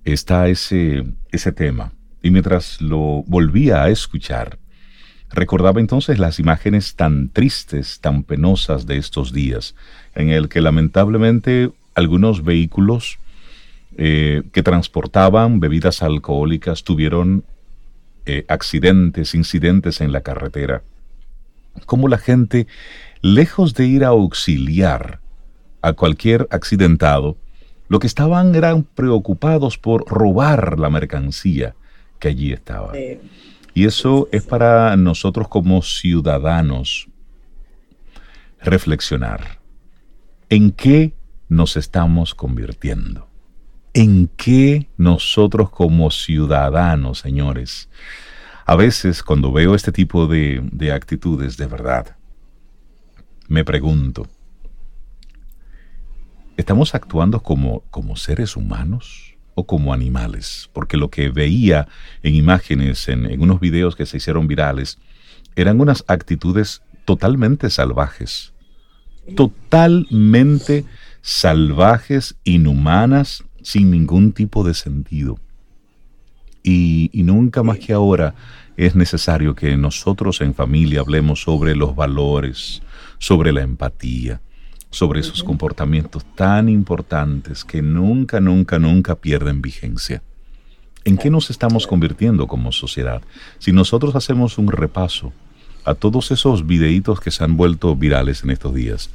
está 0.03 0.47
ese, 0.47 1.03
ese 1.31 1.51
tema. 1.51 1.93
Y 2.21 2.31
mientras 2.31 2.81
lo 2.81 3.23
volvía 3.27 3.83
a 3.83 3.89
escuchar, 3.89 4.57
recordaba 5.29 5.79
entonces 5.79 6.17
las 6.17 6.39
imágenes 6.39 6.95
tan 6.95 7.29
tristes, 7.29 7.99
tan 7.99 8.23
penosas 8.23 8.85
de 8.85 8.97
estos 8.97 9.33
días, 9.33 9.75
en 10.15 10.29
el 10.29 10.49
que 10.49 10.61
lamentablemente 10.61 11.71
algunos 11.93 12.43
vehículos 12.43 13.19
eh, 13.97 14.43
que 14.51 14.63
transportaban 14.63 15.59
bebidas 15.59 16.01
alcohólicas 16.01 16.83
tuvieron 16.83 17.43
eh, 18.25 18.45
accidentes, 18.47 19.35
incidentes 19.35 20.01
en 20.01 20.11
la 20.11 20.21
carretera. 20.21 20.81
Como 21.85 22.07
la 22.07 22.17
gente, 22.17 22.67
lejos 23.21 23.73
de 23.73 23.85
ir 23.85 24.03
a 24.03 24.09
auxiliar 24.09 25.19
a 25.81 25.93
cualquier 25.93 26.47
accidentado, 26.49 27.37
lo 27.87 27.99
que 27.99 28.07
estaban 28.07 28.55
eran 28.55 28.83
preocupados 28.83 29.77
por 29.77 30.05
robar 30.07 30.79
la 30.79 30.89
mercancía 30.89 31.75
que 32.19 32.29
allí 32.29 32.51
estaba. 32.51 32.93
Y 33.73 33.85
eso 33.85 34.27
es 34.31 34.43
para 34.43 34.95
nosotros 34.95 35.47
como 35.47 35.81
ciudadanos 35.83 37.07
reflexionar. 38.61 39.59
¿En 40.49 40.71
qué 40.71 41.15
nos 41.49 41.75
estamos 41.75 42.35
convirtiendo? 42.35 43.27
¿En 43.95 44.27
qué 44.27 44.87
nosotros 44.95 45.71
como 45.71 46.11
ciudadanos, 46.11 47.19
señores? 47.19 47.89
A 48.67 48.75
veces 48.75 49.23
cuando 49.23 49.51
veo 49.51 49.73
este 49.73 49.91
tipo 49.91 50.27
de, 50.27 50.91
actitudes, 50.93 51.57
de 51.57 51.65
verdad, 51.65 52.15
me 53.47 53.65
pregunto, 53.65 54.27
¿estamos 56.57 56.93
actuando 56.93 57.41
como, 57.41 57.81
como 57.89 58.15
seres 58.15 58.55
humanos 58.55 59.37
o 59.55 59.65
como 59.65 59.93
animales? 59.93 60.69
Porque 60.73 60.95
lo 60.95 61.09
que 61.09 61.29
veía 61.29 61.87
en 62.21 62.35
imágenes, 62.35 63.09
en, 63.09 63.25
en 63.25 63.41
unos 63.41 63.59
videos 63.59 63.95
que 63.95 64.05
se 64.05 64.17
hicieron 64.17 64.47
virales, 64.47 64.99
eran 65.55 65.81
unas 65.81 66.03
actitudes 66.07 66.83
totalmente 67.05 67.71
salvajes 67.71 68.54
totalmente 69.35 70.85
salvajes, 71.21 72.35
inhumanas, 72.43 73.43
sin 73.63 73.89
ningún 73.89 74.31
tipo 74.31 74.63
de 74.63 74.73
sentido. 74.73 75.39
Y, 76.61 77.09
nunca 77.13 77.63
más 77.63 77.79
que 77.79 77.93
ahora 77.93 78.35
es 78.77 78.95
necesario 78.95 79.55
que 79.55 79.75
nosotros 79.77 80.41
en 80.41 80.53
familia 80.53 80.99
hablemos 80.99 81.41
sobre 81.41 81.75
los 81.75 81.95
valores, 81.95 82.81
sobre 83.17 83.51
la 83.51 83.61
empatía, 83.61 84.41
sobre 84.89 85.19
esos 85.19 85.43
comportamientos 85.43 86.25
tan 86.35 86.69
importantes 86.69 87.63
que 87.63 87.81
nunca, 87.81 88.39
nunca, 88.39 88.79
nunca 88.79 89.15
pierden 89.15 89.61
vigencia. 89.61 90.21
¿En 91.03 91.17
qué 91.17 91.29
nos 91.29 91.49
estamos 91.49 91.85
convirtiendo 91.85 92.47
como 92.47 92.71
sociedad? 92.71 93.21
Si 93.59 93.71
nosotros 93.71 94.15
hacemos 94.15 94.57
un 94.57 94.67
repaso 94.71 95.33
a 95.85 95.93
todos 95.93 96.31
esos 96.31 96.65
videitos 96.65 97.19
que 97.19 97.31
se 97.31 97.43
han 97.43 97.55
vuelto 97.55 97.95
virales 97.95 98.43
en 98.43 98.49
estos 98.49 98.73
días, 98.73 99.09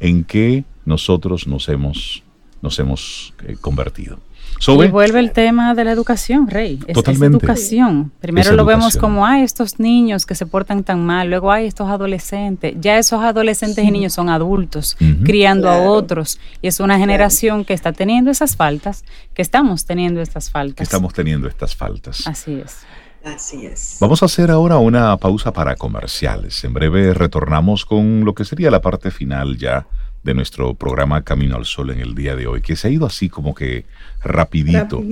en 0.00 0.24
qué 0.24 0.64
nosotros 0.84 1.46
nos 1.46 1.68
hemos, 1.68 2.22
nos 2.62 2.78
hemos 2.78 3.34
eh, 3.46 3.56
convertido. 3.60 4.18
y 4.66 4.88
vuelve 4.88 5.18
el 5.18 5.32
tema 5.32 5.74
de 5.74 5.84
la 5.84 5.90
educación, 5.90 6.48
Rey. 6.48 6.78
Es, 6.86 6.94
Totalmente. 6.94 7.38
educación. 7.38 8.12
Primero 8.20 8.52
lo 8.52 8.64
vemos 8.64 8.96
como, 8.96 9.26
hay 9.26 9.42
estos 9.42 9.80
niños 9.80 10.24
que 10.24 10.36
se 10.36 10.46
portan 10.46 10.84
tan 10.84 11.04
mal, 11.04 11.28
luego 11.28 11.50
hay 11.50 11.66
estos 11.66 11.88
adolescentes. 11.88 12.74
Ya 12.80 12.98
esos 12.98 13.20
adolescentes 13.20 13.84
y 13.84 13.90
niños 13.90 14.12
son 14.12 14.28
adultos, 14.28 14.96
criando 15.24 15.68
a 15.68 15.82
otros. 15.82 16.38
Y 16.62 16.68
es 16.68 16.78
una 16.78 16.98
generación 16.98 17.64
que 17.64 17.74
está 17.74 17.92
teniendo 17.92 18.30
esas 18.30 18.54
faltas, 18.54 19.04
que 19.34 19.42
estamos 19.42 19.84
teniendo 19.86 20.20
estas 20.20 20.50
faltas. 20.50 20.76
Que 20.76 20.84
estamos 20.84 21.12
teniendo 21.12 21.48
estas 21.48 21.74
faltas. 21.74 22.26
Así 22.28 22.54
es. 22.64 22.78
Así 23.24 23.66
es. 23.66 23.98
Vamos 24.00 24.22
a 24.22 24.26
hacer 24.26 24.50
ahora 24.50 24.78
una 24.78 25.16
pausa 25.16 25.52
para 25.52 25.76
comerciales. 25.76 26.64
En 26.64 26.72
breve 26.74 27.14
retornamos 27.14 27.84
con 27.84 28.24
lo 28.24 28.34
que 28.34 28.44
sería 28.44 28.70
la 28.70 28.80
parte 28.80 29.10
final 29.10 29.56
ya 29.56 29.86
de 30.22 30.34
nuestro 30.34 30.74
programa 30.74 31.22
Camino 31.22 31.56
al 31.56 31.64
Sol 31.64 31.90
en 31.90 32.00
el 32.00 32.14
día 32.14 32.36
de 32.36 32.46
hoy, 32.46 32.62
que 32.62 32.76
se 32.76 32.88
ha 32.88 32.90
ido 32.90 33.06
así 33.06 33.28
como 33.28 33.54
que 33.54 33.84
rapidito. 34.22 35.02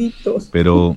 Pero 0.53 0.97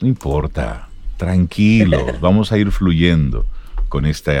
no 0.00 0.08
importa, 0.08 0.88
tranquilos, 1.16 2.02
vamos 2.20 2.52
a 2.52 2.58
ir 2.58 2.70
fluyendo 2.70 3.46
con 3.88 4.06
este, 4.06 4.40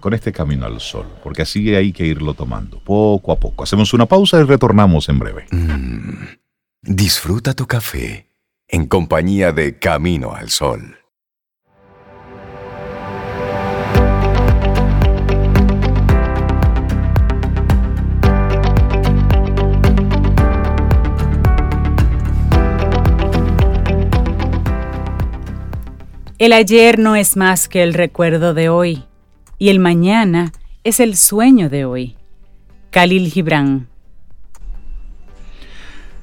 con 0.00 0.14
este 0.14 0.32
Camino 0.32 0.66
al 0.66 0.80
Sol, 0.80 1.06
porque 1.22 1.42
así 1.42 1.74
hay 1.74 1.92
que 1.92 2.06
irlo 2.06 2.34
tomando, 2.34 2.78
poco 2.78 3.32
a 3.32 3.36
poco. 3.38 3.64
Hacemos 3.64 3.92
una 3.92 4.06
pausa 4.06 4.40
y 4.40 4.44
retornamos 4.44 5.08
en 5.08 5.18
breve. 5.18 5.46
Mm, 5.50 6.24
disfruta 6.82 7.54
tu 7.54 7.66
café 7.66 8.26
en 8.68 8.86
compañía 8.86 9.52
de 9.52 9.78
Camino 9.78 10.34
al 10.34 10.50
Sol. 10.50 10.98
El 26.38 26.52
ayer 26.52 26.98
no 26.98 27.16
es 27.16 27.36
más 27.36 27.66
que 27.68 27.82
el 27.82 27.94
recuerdo 27.94 28.52
de 28.52 28.68
hoy, 28.68 29.04
y 29.58 29.70
el 29.70 29.78
mañana 29.78 30.52
es 30.84 31.00
el 31.00 31.16
sueño 31.16 31.70
de 31.70 31.84
hoy. 31.84 32.16
Khalil 32.90 33.30
Gibran 33.30 33.88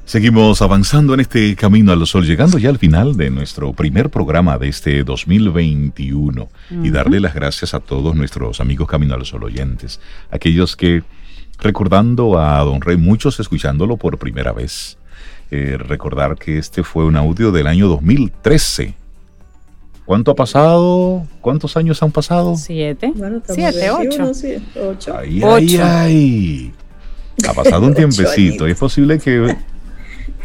Seguimos 0.06 0.62
avanzando 0.62 1.14
en 1.14 1.22
este 1.22 1.56
camino 1.56 1.94
al 1.94 2.06
sol, 2.06 2.26
llegando 2.26 2.58
ya 2.58 2.70
al 2.70 2.78
final 2.78 3.16
de 3.16 3.30
nuestro 3.30 3.72
primer 3.72 4.10
programa 4.10 4.58
de 4.58 4.68
este 4.68 5.04
2021 5.04 6.50
y 6.84 6.90
darle 6.92 7.22
las 7.22 7.34
gracias 7.34 7.74
a 7.74 7.80
todos 7.80 8.14
nuestros 8.14 8.60
amigos 8.60 8.88
Camino 8.88 9.16
al 9.16 9.26
Sol 9.26 9.44
oyentes, 9.46 10.02
aquellos 10.30 10.76
que 10.76 11.04
recordando 11.60 12.38
a 12.38 12.60
Don 12.64 12.82
Rey, 12.82 12.98
muchos 12.98 13.40
escuchándolo 13.40 13.98
por 13.98 14.18
primera 14.18 14.52
vez, 14.52 14.98
Eh, 15.52 15.78
recordar 15.78 16.36
que 16.36 16.58
este 16.58 16.84
fue 16.84 17.06
un 17.06 17.16
audio 17.16 17.52
del 17.52 17.68
año 17.68 17.88
2013. 17.88 18.96
¿Cuánto 20.04 20.32
ha 20.32 20.36
pasado? 20.36 21.28
¿Cuántos 21.42 21.78
años 21.78 22.02
han 22.02 22.12
pasado? 22.12 22.56
Siete. 22.56 23.14
Siete, 23.48 23.92
ocho. 23.92 24.32
ocho. 24.90 25.16
Ay, 25.16 25.42
ay, 25.44 25.78
ay. 25.78 26.74
Ha 27.48 27.54
pasado 27.54 27.86
un 27.86 27.94
tiempecito. 28.02 28.66
es 28.66 28.76
posible 28.78 29.20
que 29.20 29.56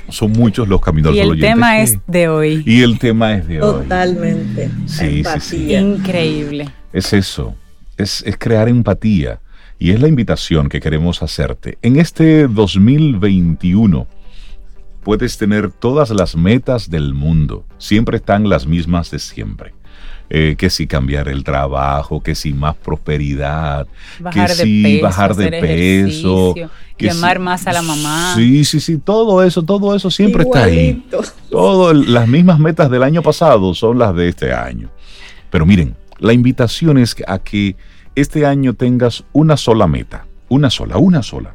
son 0.08 0.32
muchos 0.32 0.68
los 0.68 0.80
caminos 0.80 1.14
Y 1.14 1.20
el 1.20 1.38
tema 1.38 1.80
es 1.80 1.98
de 2.06 2.28
hoy. 2.28 2.62
Y 2.66 2.82
el 2.82 2.98
tema 2.98 3.34
es 3.34 3.46
de 3.46 3.62
hoy. 3.62 3.82
Totalmente. 3.82 4.70
Sí, 4.86 5.22
sí, 5.24 5.40
sí. 5.40 5.74
Increíble. 5.74 6.68
Es 6.92 7.12
eso. 7.12 7.54
Es, 7.96 8.22
es 8.26 8.36
crear 8.38 8.68
empatía. 8.68 9.40
Y 9.78 9.90
es 9.90 10.00
la 10.00 10.08
invitación 10.08 10.68
que 10.68 10.80
queremos 10.80 11.22
hacerte. 11.22 11.78
En 11.82 11.96
este 11.96 12.48
2021 12.48 14.06
puedes 15.02 15.38
tener 15.38 15.70
todas 15.70 16.10
las 16.10 16.36
metas 16.36 16.90
del 16.90 17.14
mundo. 17.14 17.64
Siempre 17.78 18.16
están 18.16 18.48
las 18.48 18.66
mismas 18.66 19.10
de 19.10 19.18
siempre. 19.18 19.72
Eh, 20.30 20.56
que 20.58 20.68
si 20.68 20.86
cambiar 20.86 21.28
el 21.28 21.42
trabajo, 21.42 22.22
que 22.22 22.34
si 22.34 22.52
más 22.52 22.76
prosperidad, 22.76 23.86
que 24.30 24.48
si 24.48 25.00
bajar 25.00 25.34
de 25.34 25.50
peso, 25.50 26.54
que 26.98 27.06
llamar 27.06 27.38
más 27.38 27.66
a 27.66 27.72
la 27.72 27.80
mamá. 27.80 28.34
Sí, 28.36 28.62
sí, 28.66 28.78
sí, 28.78 28.98
todo 28.98 29.42
eso, 29.42 29.62
todo 29.62 29.94
eso 29.96 30.10
siempre 30.10 30.42
está 30.42 30.64
ahí. 30.64 31.02
Todo, 31.50 31.94
las 31.94 32.28
mismas 32.28 32.58
metas 32.58 32.90
del 32.90 33.04
año 33.04 33.22
pasado 33.22 33.72
son 33.72 33.98
las 33.98 34.14
de 34.14 34.28
este 34.28 34.52
año. 34.52 34.90
Pero 35.48 35.64
miren, 35.64 35.96
la 36.18 36.34
invitación 36.34 36.98
es 36.98 37.16
a 37.26 37.38
que 37.38 37.76
este 38.14 38.44
año 38.44 38.74
tengas 38.74 39.24
una 39.32 39.56
sola 39.56 39.86
meta, 39.86 40.26
una 40.50 40.68
sola, 40.68 40.98
una 40.98 41.22
sola. 41.22 41.54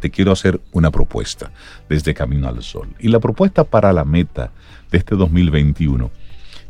Te 0.00 0.10
quiero 0.10 0.32
hacer 0.32 0.60
una 0.72 0.90
propuesta 0.90 1.50
desde 1.88 2.12
Camino 2.12 2.46
al 2.46 2.62
Sol. 2.62 2.88
Y 2.98 3.08
la 3.08 3.20
propuesta 3.20 3.64
para 3.64 3.92
la 3.94 4.04
meta 4.04 4.50
de 4.90 4.98
este 4.98 5.14
2021 5.14 6.10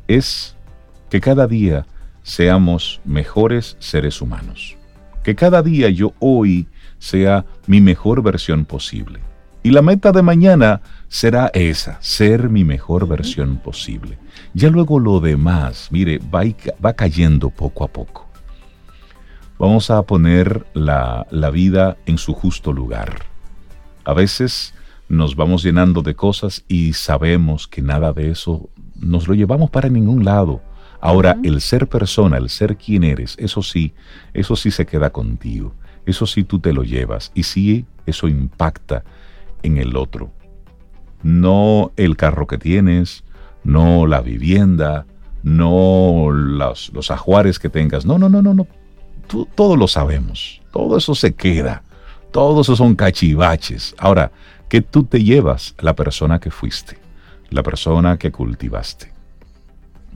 es 0.07 0.57
que 1.11 1.21
cada 1.21 1.47
día 1.47 1.87
seamos 2.23 3.01
mejores 3.05 3.77
seres 3.81 4.23
humanos. 4.23 4.77
Que 5.23 5.35
cada 5.35 5.63
día 5.63 5.91
yo 5.91 6.15
hoy 6.21 6.69
sea 6.99 7.45
mi 7.67 7.81
mejor 7.81 8.23
versión 8.23 8.65
posible. 8.65 9.21
Y 9.63 9.71
la 9.71 9.83
meta 9.83 10.13
de 10.13 10.23
mañana 10.23 10.81
será 11.09 11.51
esa, 11.53 11.99
ser 12.01 12.49
mi 12.49 12.65
mejor 12.65 13.07
versión 13.07 13.59
posible. 13.59 14.17
Ya 14.55 14.71
luego 14.71 14.99
lo 14.99 15.21
demás, 15.21 15.89
mire, 15.91 16.19
va, 16.19 16.43
va 16.83 16.95
cayendo 16.95 17.51
poco 17.51 17.85
a 17.85 17.89
poco. 17.89 18.27
Vamos 19.59 19.91
a 19.91 20.01
poner 20.03 20.65
la, 20.73 21.27
la 21.31 21.51
vida 21.51 21.99
en 22.07 22.17
su 22.17 22.33
justo 22.33 22.73
lugar. 22.73 23.25
A 24.05 24.15
veces 24.15 24.73
nos 25.11 25.37
vamos 25.37 25.63
llenando 25.63 26.01
de 26.01 26.15
cosas 26.15 26.65
y 26.69 26.95
sabemos 26.95 27.69
que 27.69 27.83
nada 27.83 28.15
de 28.15 28.31
eso 28.31 28.71
nos 28.95 29.29
lo 29.29 29.35
llevamos 29.35 29.69
para 29.69 29.91
ningún 29.91 30.25
lado. 30.25 30.63
Ahora, 31.01 31.39
el 31.43 31.61
ser 31.61 31.89
persona, 31.89 32.37
el 32.37 32.51
ser 32.51 32.77
quien 32.77 33.05
eres, 33.05 33.37
eso 33.39 33.63
sí, 33.63 33.95
eso 34.35 34.55
sí 34.57 34.71
se 34.71 34.87
queda 34.87 35.11
contigo. 35.11 35.75
Eso 36.07 36.27
sí 36.27 36.45
tú 36.45 36.59
te 36.59 36.73
lo 36.73 36.83
llevas 36.83 37.31
y 37.35 37.45
sí 37.45 37.87
eso 38.07 38.29
impacta 38.29 39.05
en 39.63 39.79
el 39.79 39.97
otro. 39.97 40.31
No 41.23 41.93
el 41.97 42.17
carro 42.17 42.47
que 42.47 42.59
tienes, 42.59 43.25
no 43.65 44.07
la 44.07 44.21
vivienda, 44.21 45.07
no 45.43 46.31
los, 46.31 46.93
los 46.93 47.11
ajuares 47.11 47.59
que 47.59 47.69
tengas. 47.69 48.05
No, 48.05 48.19
no, 48.19 48.29
no, 48.29 48.43
no, 48.43 48.55
no. 48.55 48.67
Tú, 49.27 49.47
todo 49.55 49.77
lo 49.77 49.89
sabemos. 49.89 50.61
Todo 50.73 50.97
eso 50.97 51.15
se 51.15 51.35
queda. 51.35 51.83
Todos 52.33 52.67
esos 52.67 52.79
son 52.79 52.95
cachivaches. 52.95 53.95
Ahora, 53.99 54.33
¿qué 54.69 54.81
tú 54.81 55.05
te 55.05 55.23
llevas? 55.23 55.75
La 55.79 55.95
persona 55.95 56.39
que 56.39 56.51
fuiste, 56.51 56.99
la 57.51 57.63
persona 57.63 58.19
que 58.19 58.31
cultivaste. 58.31 59.13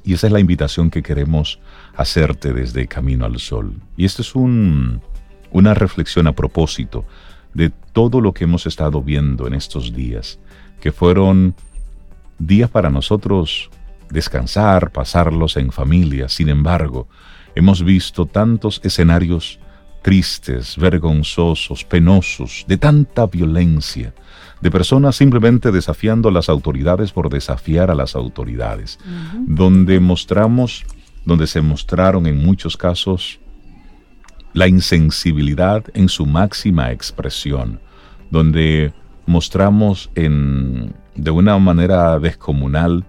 Y 0.05 0.13
esa 0.15 0.27
es 0.27 0.33
la 0.33 0.41
invitación 0.41 0.91
que 0.91 1.03
queremos 1.03 1.59
hacerte 1.97 2.53
desde 2.53 2.87
Camino 2.87 3.25
al 3.25 3.39
Sol. 3.39 3.73
Y 3.97 4.05
esto 4.05 4.23
es 4.23 4.35
un, 4.35 5.01
una 5.51 5.73
reflexión 5.73 6.27
a 6.27 6.33
propósito 6.33 7.05
de 7.55 7.71
todo 7.93 8.21
lo 8.21 8.35
que 8.35 8.45
hemos 8.45 8.67
estado 8.67 9.01
viendo 9.03 9.47
en 9.47 9.55
estos 9.55 9.95
días, 9.95 10.39
que 10.81 10.93
fueron 10.93 11.55
días 12.39 12.69
para 12.69 12.91
nosotros 12.91 13.71
descansar, 14.11 14.91
pasarlos 14.93 15.57
en 15.57 15.73
familia. 15.73 16.29
Sin 16.29 16.49
embargo, 16.49 17.09
hemos 17.55 17.83
visto 17.83 18.27
tantos 18.27 18.81
escenarios 18.85 19.59
tristes, 20.03 20.77
vergonzosos, 20.77 21.83
penosos, 21.85 22.65
de 22.69 22.77
tanta 22.77 23.27
violencia, 23.27 24.13
de 24.61 24.71
personas 24.71 25.17
simplemente 25.17 25.73
desafiando 25.73 26.29
a 26.29 26.33
las 26.33 26.49
autoridades 26.49 27.13
por 27.13 27.29
desafiar 27.29 27.91
a 27.91 27.95
las 27.95 28.15
autoridades, 28.17 28.99
donde 29.47 30.01
mostramos, 30.01 30.85
donde 31.25 31.47
se 31.47 31.61
mostraron 31.61 32.27
en 32.27 32.45
muchos 32.45 32.77
casos 32.77 33.41
la 34.53 34.69
insensibilidad 34.69 35.85
en 35.95 36.09
su 36.09 36.27
máxima 36.27 36.93
expresión, 36.93 37.81
donde 38.31 38.93
mostramos 39.27 40.11
en, 40.15 40.95
de 41.15 41.31
una 41.31 41.59
manera 41.59 42.19
descomunal 42.19 43.05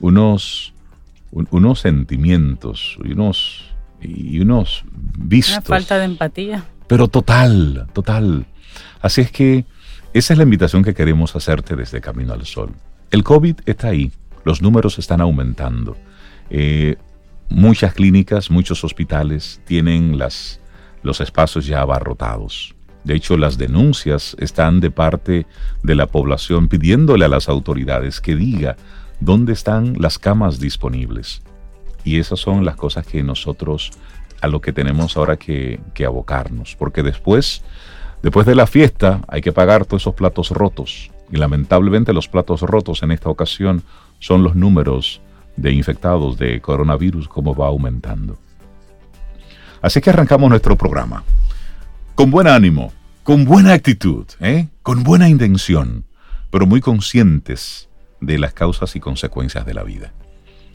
unos, 0.00 0.74
unos 1.32 1.80
sentimientos 1.80 2.98
y 3.02 3.12
unos, 3.12 3.64
y 4.00 4.40
unos 4.40 4.84
vistos. 5.18 5.56
Una 5.56 5.62
falta 5.62 5.98
de 5.98 6.04
empatía. 6.04 6.64
Pero 6.86 7.08
total, 7.08 7.86
total. 7.92 8.46
Así 9.00 9.22
es 9.22 9.30
que 9.30 9.64
esa 10.14 10.32
es 10.32 10.38
la 10.38 10.44
invitación 10.44 10.84
que 10.84 10.94
queremos 10.94 11.34
hacerte 11.34 11.74
desde 11.74 12.00
Camino 12.00 12.32
al 12.32 12.46
Sol. 12.46 12.70
El 13.10 13.24
COVID 13.24 13.56
está 13.66 13.88
ahí, 13.88 14.12
los 14.44 14.62
números 14.62 14.96
están 15.00 15.20
aumentando. 15.20 15.96
Eh, 16.50 16.96
muchas 17.48 17.94
clínicas, 17.94 18.48
muchos 18.48 18.84
hospitales 18.84 19.60
tienen 19.64 20.16
las, 20.16 20.60
los 21.02 21.20
espacios 21.20 21.66
ya 21.66 21.80
abarrotados. 21.80 22.76
De 23.02 23.16
hecho, 23.16 23.36
las 23.36 23.58
denuncias 23.58 24.36
están 24.38 24.78
de 24.78 24.92
parte 24.92 25.48
de 25.82 25.94
la 25.96 26.06
población 26.06 26.68
pidiéndole 26.68 27.24
a 27.24 27.28
las 27.28 27.48
autoridades 27.48 28.20
que 28.20 28.36
diga 28.36 28.76
dónde 29.18 29.52
están 29.52 29.96
las 29.98 30.20
camas 30.20 30.60
disponibles. 30.60 31.42
Y 32.04 32.20
esas 32.20 32.38
son 32.38 32.64
las 32.64 32.76
cosas 32.76 33.04
que 33.04 33.24
nosotros 33.24 33.90
a 34.40 34.46
lo 34.46 34.60
que 34.60 34.72
tenemos 34.72 35.16
ahora 35.16 35.38
que, 35.38 35.80
que 35.92 36.04
abocarnos, 36.04 36.76
porque 36.76 37.02
después 37.02 37.64
Después 38.24 38.46
de 38.46 38.54
la 38.54 38.66
fiesta 38.66 39.20
hay 39.28 39.42
que 39.42 39.52
pagar 39.52 39.84
todos 39.84 40.02
esos 40.02 40.14
platos 40.14 40.48
rotos. 40.48 41.10
Y 41.30 41.36
lamentablemente 41.36 42.14
los 42.14 42.26
platos 42.26 42.62
rotos 42.62 43.02
en 43.02 43.10
esta 43.10 43.28
ocasión 43.28 43.82
son 44.18 44.42
los 44.42 44.54
números 44.54 45.20
de 45.56 45.72
infectados 45.72 46.38
de 46.38 46.58
coronavirus 46.62 47.28
como 47.28 47.54
va 47.54 47.66
aumentando. 47.66 48.38
Así 49.82 50.00
que 50.00 50.08
arrancamos 50.08 50.48
nuestro 50.48 50.74
programa. 50.74 51.22
Con 52.14 52.30
buen 52.30 52.46
ánimo, 52.46 52.94
con 53.24 53.44
buena 53.44 53.74
actitud, 53.74 54.24
¿eh? 54.40 54.68
con 54.80 55.02
buena 55.02 55.28
intención, 55.28 56.06
pero 56.50 56.64
muy 56.64 56.80
conscientes 56.80 57.90
de 58.22 58.38
las 58.38 58.54
causas 58.54 58.96
y 58.96 59.00
consecuencias 59.00 59.66
de 59.66 59.74
la 59.74 59.82
vida. 59.82 60.14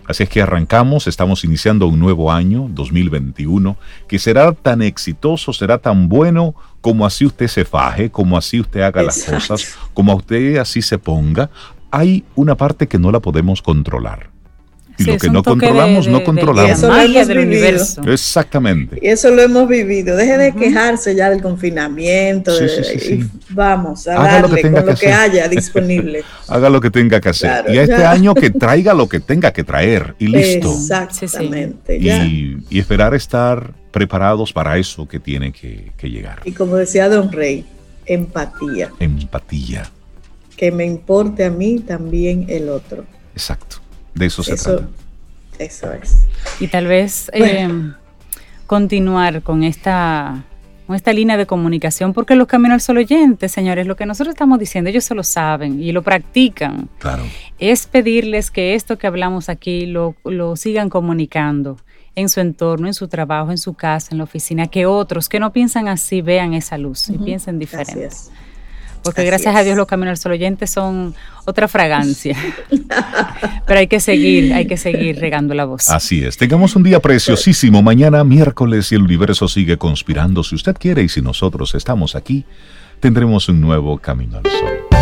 Así 0.09 0.23
es 0.23 0.30
que 0.30 0.41
arrancamos, 0.41 1.07
estamos 1.07 1.43
iniciando 1.43 1.88
un 1.88 1.99
nuevo 1.99 2.31
año, 2.31 2.67
2021, 2.69 3.76
que 4.07 4.19
será 4.19 4.51
tan 4.53 4.84
exitoso, 4.84 5.53
será 5.53 5.77
tan 5.80 6.09
bueno 6.09 6.55
como 6.81 7.06
así 7.06 7.26
usted 7.26 7.47
se 7.47 7.65
faje, 7.65 8.10
como 8.10 8.38
así 8.38 8.60
usted 8.60 8.81
haga 8.81 9.03
las 9.03 9.23
cosas, 9.23 9.77
como 9.93 10.11
a 10.11 10.15
usted 10.15 10.57
así 10.57 10.81
se 10.81 10.97
ponga. 10.97 11.49
Hay 11.91 12.23
una 12.35 12.56
parte 12.56 12.88
que 12.88 12.99
no 12.99 13.11
la 13.11 13.19
podemos 13.19 13.61
controlar. 13.61 14.30
Y 14.99 15.03
lo 15.03 15.17
que 15.17 15.30
no 15.30 15.43
controlamos, 15.43 16.07
no 16.07 16.23
controlamos. 16.23 16.71
eso 16.71 16.88
lo 16.89 16.99
hemos 16.99 17.27
vivido. 17.27 18.13
Exactamente. 18.13 18.99
Y 19.01 19.07
eso 19.07 19.31
lo 19.31 19.41
hemos 19.41 19.67
vivido. 19.67 20.15
Deje 20.17 20.38
de 20.38 20.51
quejarse 20.53 21.15
ya 21.15 21.30
del 21.30 21.41
confinamiento. 21.41 22.51
vamos 23.51 24.07
a 24.07 24.15
Haga 24.15 24.41
darle 24.41 24.61
con 24.61 24.85
lo 24.85 24.95
que 24.95 25.11
haya 25.11 25.47
disponible. 25.49 26.23
Haga 26.47 26.69
lo 26.69 26.81
que 26.81 26.91
tenga 26.91 27.21
que 27.21 27.30
hacer. 27.30 27.65
y 27.69 27.77
a 27.77 27.84
este 27.84 28.05
año 28.05 28.34
que 28.35 28.49
traiga 28.49 28.93
lo 28.93 29.07
que 29.07 29.21
tenga 29.21 29.51
que 29.53 29.63
traer. 29.63 30.15
Y 30.19 30.27
listo. 30.27 30.73
Exactamente. 30.73 31.97
Y, 31.97 32.57
y, 32.69 32.80
esperar 32.80 33.13
estar 33.13 33.73
preparados 33.91 34.51
para 34.51 34.77
eso 34.77 35.07
que 35.07 35.19
tiene 35.19 35.53
que, 35.53 35.91
que 35.97 36.09
llegar. 36.09 36.41
Y 36.43 36.51
como 36.51 36.76
decía 36.76 37.07
Don 37.07 37.31
Rey, 37.31 37.65
empatía. 38.05 38.91
Empatía. 38.99 39.89
Que 40.57 40.71
me 40.71 40.85
importe 40.85 41.45
a 41.45 41.49
mí 41.49 41.80
también 41.80 42.45
el 42.49 42.67
otro. 42.67 43.05
Exacto. 43.34 43.77
De 44.14 44.26
eso 44.26 44.44
se 44.44 44.56
trata. 44.56 44.88
Eso 45.57 45.91
es. 45.94 46.26
Y 46.60 46.68
tal 46.68 46.88
vez 46.88 47.30
eh, 47.34 47.68
continuar 48.65 49.41
con 49.41 49.64
esta, 49.64 50.45
con 50.88 50.95
esta 50.95 51.11
línea 51.11 51.36
de 51.36 51.45
comunicación, 51.45 52.14
porque 52.14 52.36
los 52.36 52.48
caminos 52.48 52.90
al 52.90 52.98
oyentes, 52.98 53.52
señores, 53.52 53.86
lo 53.86 53.95
que 53.95 54.06
nosotros 54.06 54.34
estamos 54.34 54.57
diciendo, 54.57 54.90
ellos 54.90 55.03
se 55.03 55.15
lo 55.15 55.23
saben 55.23 55.81
y 55.81 55.91
lo 55.91 56.02
practican. 56.02 56.90
Claro. 56.99 57.23
Es 57.60 57.88
pedirles 57.88 58.52
que 58.52 58.76
esto 58.76 58.98
que 58.98 59.07
hablamos 59.07 59.49
aquí 59.49 59.86
lo, 59.86 60.15
lo 60.23 60.56
sigan 60.56 60.90
comunicando 60.90 61.77
en 62.15 62.30
su 62.30 62.40
entorno, 62.40 62.88
en 62.88 62.94
su 62.94 63.07
trabajo, 63.07 63.52
en 63.52 63.57
su 63.57 63.73
casa, 63.73 64.10
en 64.11 64.18
la 64.18 64.23
oficina, 64.23 64.68
que 64.68 64.86
otros 64.86 65.30
que 65.30 65.40
no 65.40 65.52
piensan 65.52 65.88
así 65.88 66.22
vean 66.22 66.53
esa 66.53 66.77
luz 66.77 67.10
y 67.10 67.18
piensen 67.18 67.60
diferente. 67.60 68.10
Porque 69.03 69.23
gracias 69.23 69.55
a 69.55 69.63
Dios 69.63 69.77
los 69.77 69.88
Caminos 69.88 70.11
al 70.11 70.17
Sol 70.17 70.31
oyentes 70.34 70.69
son 70.71 71.15
otra 71.45 71.67
fragancia. 71.67 72.35
Pero 73.65 73.80
hay 73.80 73.88
que 73.88 73.99
seguir, 73.99 74.53
hay 74.53 74.67
que 74.67 74.77
seguir 74.77 75.19
regando 75.19 75.53
la 75.53 75.65
voz. 75.65 75.89
Así 75.89 76.23
es. 76.23 76.38
Tengamos 76.38 76.76
un 76.76 76.84
día 76.84 76.99
preciosísimo. 76.99 77.81
Mañana 77.81 78.23
miércoles 78.23 78.91
y 78.91 78.95
el 78.95 79.03
universo 79.03 79.47
sigue 79.47 79.77
conspirando. 79.77 80.43
Si 80.43 80.55
usted 80.55 80.76
quiere 80.77 81.03
y 81.03 81.09
si 81.09 81.21
nosotros 81.21 81.76
estamos 81.76 82.15
aquí, 82.15 82.45
tendremos 82.99 83.49
un 83.49 83.61
nuevo 83.61 83.97
Camino 83.97 84.38
al 84.38 84.43
Sol. 84.43 84.99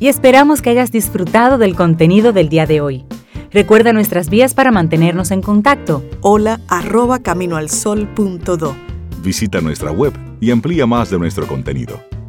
Y 0.00 0.08
esperamos 0.08 0.60
que 0.60 0.70
hayas 0.70 0.92
disfrutado 0.92 1.58
del 1.58 1.76
contenido 1.76 2.32
del 2.32 2.48
día 2.48 2.66
de 2.66 2.80
hoy. 2.80 3.04
Recuerda 3.50 3.92
nuestras 3.92 4.30
vías 4.30 4.52
para 4.52 4.72
mantenernos 4.72 5.30
en 5.30 5.40
contacto. 5.40 6.04
Hola 6.20 6.60
arroba 6.68 7.20
caminoalsol.do. 7.20 8.76
Visita 9.22 9.60
nuestra 9.60 9.92
web 9.92 10.12
y 10.40 10.50
amplía 10.50 10.86
más 10.86 11.08
de 11.10 11.18
nuestro 11.18 11.46
contenido. 11.46 12.02